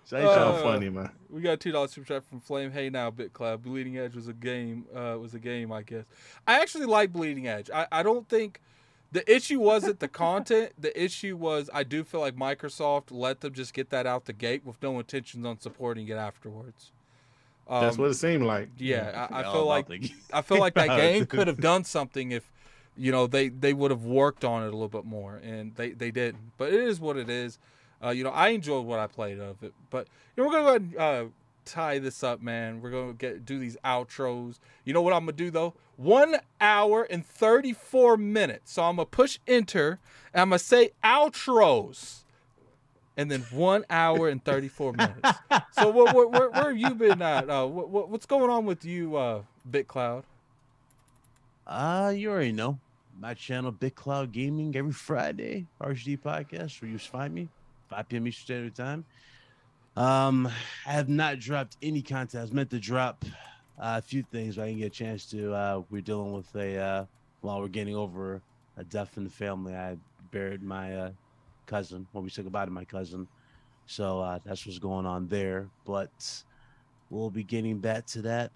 [0.06, 1.10] So It's all Uh, funny, man.
[1.30, 2.72] We got a two dollars super chat from Flame.
[2.72, 3.64] Hey now, BitCloud.
[3.64, 4.86] Bleeding Edge was a game.
[4.96, 6.06] Uh, was a game, I guess.
[6.48, 7.70] I actually like Bleeding Edge.
[7.74, 8.62] I, I don't think
[9.12, 10.74] the issue wasn't the content.
[10.78, 14.34] The issue was I do feel like Microsoft let them just get that out the
[14.34, 16.92] gate with no intentions on supporting it afterwards.
[17.68, 18.70] Um, That's what it seemed like.
[18.78, 21.84] Yeah, I, I Forgot feel like the- I feel like that game could have done
[21.84, 22.52] something if
[22.96, 25.90] you know they they would have worked on it a little bit more, and they
[25.92, 26.52] they didn't.
[26.58, 27.58] But it is what it is.
[28.04, 30.64] Uh, you know, I enjoyed what I played of it, but you know, we're gonna
[30.64, 31.32] go ahead and uh,
[31.66, 32.82] tie this up, man.
[32.82, 34.60] We're gonna get do these outros.
[34.84, 35.74] You know what I'm gonna do though?
[35.98, 38.74] One hour and 34 minutes.
[38.74, 40.00] So I'm gonna push enter,
[40.34, 42.22] and I'm gonna say outros.
[43.18, 45.22] And then one hour and 34 minutes.
[45.72, 47.50] So where, where, where, where have you been at?
[47.50, 50.24] Uh, what, what, what's going on with you, uh, BitCloud?
[51.68, 52.80] Uh, you already know.
[53.20, 57.50] My channel, BitCloud Gaming, every Friday, RHD podcast, where you find me,
[57.96, 58.28] 5 p.m.
[58.28, 59.06] Eastern Standard Time.
[59.96, 60.48] Um,
[60.86, 62.42] I have not dropped any content.
[62.42, 63.24] I was meant to drop
[63.80, 65.54] uh, a few things, but I didn't get a chance to.
[65.54, 67.06] Uh, we're dealing with a, uh,
[67.40, 68.42] while we're getting over
[68.76, 69.74] a death in the family.
[69.74, 69.96] I
[70.32, 71.12] buried my uh,
[71.68, 73.28] cousin when we said goodbye to my cousin.
[73.86, 75.70] So uh, that's what's going on there.
[75.86, 76.44] But
[77.10, 78.52] we'll be getting back to that,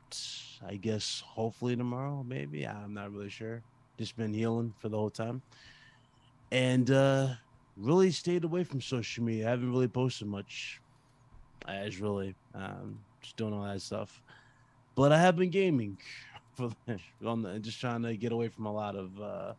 [0.67, 2.67] I guess, hopefully tomorrow, maybe.
[2.67, 3.61] I'm not really sure.
[3.97, 5.41] Just been healing for the whole time.
[6.51, 7.35] And uh
[7.79, 9.47] really stayed away from social media.
[9.47, 10.81] I haven't really posted much.
[11.65, 14.21] I just really um just doing all that stuff.
[14.95, 15.97] But I have been gaming
[16.53, 16.69] for
[17.25, 19.53] on the, just trying to get away from a lot of uh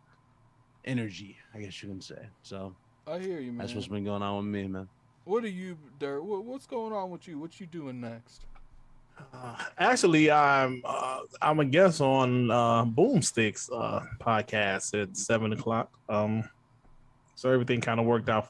[0.84, 2.28] energy, I guess you can say.
[2.42, 2.74] So
[3.06, 3.58] I hear you, man.
[3.58, 4.88] that's what's been going on with me, man.
[5.24, 6.22] What are you, Dirt?
[6.22, 7.38] What, what's going on with you?
[7.38, 8.46] What you doing next?
[9.34, 15.90] Uh, actually, I'm uh, I'm a guest on uh, Boomsticks uh, podcast at seven o'clock.
[16.08, 16.48] Um,
[17.40, 18.48] so everything kind of worked out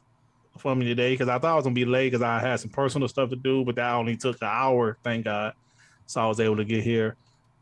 [0.58, 2.70] for me today because I thought I was gonna be late because I had some
[2.70, 4.98] personal stuff to do, but that only took an hour.
[5.04, 5.54] Thank God,
[6.06, 7.14] so I was able to get here.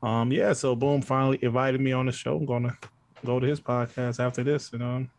[0.02, 2.36] Um, yeah, so Boom finally invited me on the show.
[2.38, 2.78] I'm gonna
[3.26, 5.10] go to his podcast after this and um,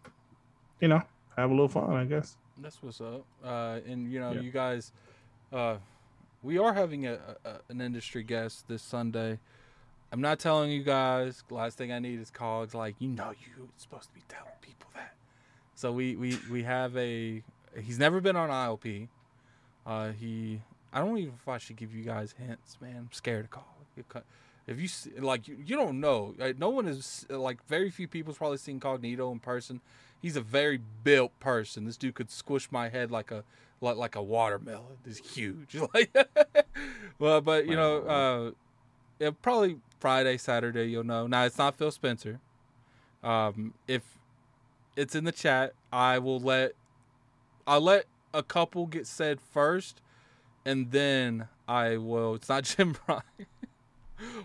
[0.82, 1.02] you know,
[1.38, 2.38] have a little fun, I guess.
[2.58, 3.24] That's what's up.
[3.46, 4.42] Uh, and you know, Yeah.
[4.42, 4.92] you guys,
[5.54, 5.78] uh,
[6.42, 9.38] we are having a, a an industry guest this Sunday.
[10.12, 11.44] I'm not telling you guys.
[11.52, 12.74] Last thing I need is cogs.
[12.74, 15.14] Like you know, you're supposed to be telling people that.
[15.80, 17.42] So we we we have a.
[17.82, 19.08] He's never been on ILP.
[19.86, 20.60] Uh, he.
[20.92, 22.98] I don't even know if I should give you guys hints, man.
[22.98, 23.78] I'm scared to call.
[24.68, 26.36] If you like you, you don't know.
[26.58, 29.80] No one is like very few people's probably seen Cognito in person.
[30.22, 31.86] He's a very built person.
[31.86, 33.46] This dude could squish my head like a
[33.80, 34.98] like like a watermelon.
[35.06, 35.78] It's huge.
[35.94, 36.14] Like,
[37.20, 38.52] well, but you know, uh,
[39.18, 40.88] yeah, probably Friday, Saturday.
[40.88, 41.26] You'll know.
[41.26, 42.42] Now it's not Phil Spencer.
[43.24, 44.19] Um, if
[45.00, 46.74] it's in the chat, I will let
[47.66, 50.02] I'll let a couple get said first,
[50.66, 52.36] and then I will.
[52.36, 53.24] It's not Jim Ryan.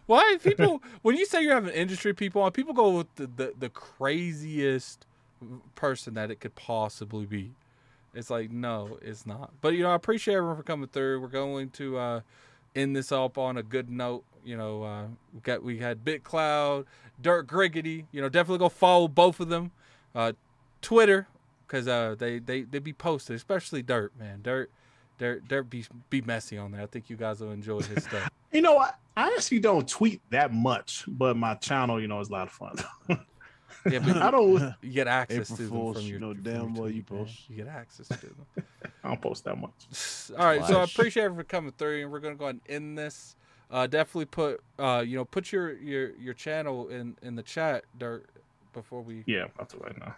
[0.07, 3.55] Why people when you say you're having industry people on, people go with the, the,
[3.59, 5.07] the craziest
[5.75, 7.51] person that it could possibly be.
[8.15, 9.51] It's like no, it's not.
[9.61, 11.21] But you know, I appreciate everyone for coming through.
[11.21, 12.21] We're going to uh,
[12.77, 14.23] end this up on a good note.
[14.45, 16.85] You know, uh, we got we had BitCloud,
[17.21, 18.05] Dirt Griggity.
[18.13, 19.73] You know, definitely go follow both of them.
[20.15, 20.33] Uh,
[20.83, 21.27] Twitter
[21.67, 24.41] because uh, they they they be posted, especially Dirt man.
[24.43, 24.71] Dirt,
[25.19, 26.83] Dirt, Dirt be be messy on there.
[26.83, 28.29] I think you guys will enjoy his stuff.
[28.53, 32.29] You know, I, I actually don't tweet that much, but my channel, you know, is
[32.29, 32.77] a lot of fun.
[33.91, 34.75] Yeah, but I don't.
[34.81, 36.91] you get access April to them Fools, from you your know from damn your well
[36.91, 37.25] you tweet, man.
[37.27, 37.51] post.
[37.51, 38.47] You get access to them.
[39.03, 39.73] I don't post that much.
[40.39, 42.99] All right, so I appreciate everyone coming through, and we're gonna go ahead and end
[42.99, 43.37] this.
[43.71, 47.85] Uh, definitely put uh, you know, put your your your channel in in the chat,
[47.99, 48.27] Dirt,
[48.75, 49.25] before we.
[49.27, 50.15] Yeah, do it right now.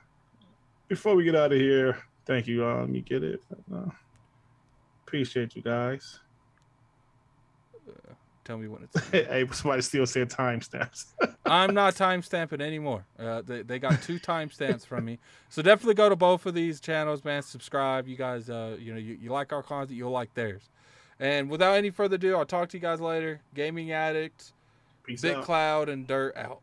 [0.88, 2.64] Before we get out of here, thank you.
[2.64, 3.42] Uh, you get it.
[3.72, 3.90] Uh,
[5.06, 6.20] appreciate you guys.
[8.46, 9.08] Tell me when it's.
[9.10, 11.06] hey, somebody still said timestamps.
[11.46, 13.04] I'm not timestamping anymore.
[13.18, 15.18] Uh, they, they got two timestamps from me,
[15.48, 17.42] so definitely go to both of these channels, man.
[17.42, 18.06] Subscribe.
[18.06, 20.68] You guys, uh, you know, you, you like our content, you'll like theirs.
[21.18, 23.40] And without any further ado, I'll talk to you guys later.
[23.52, 24.52] Gaming Addict,
[25.02, 25.44] Peace Bit out.
[25.44, 26.60] Cloud, and Dirt out.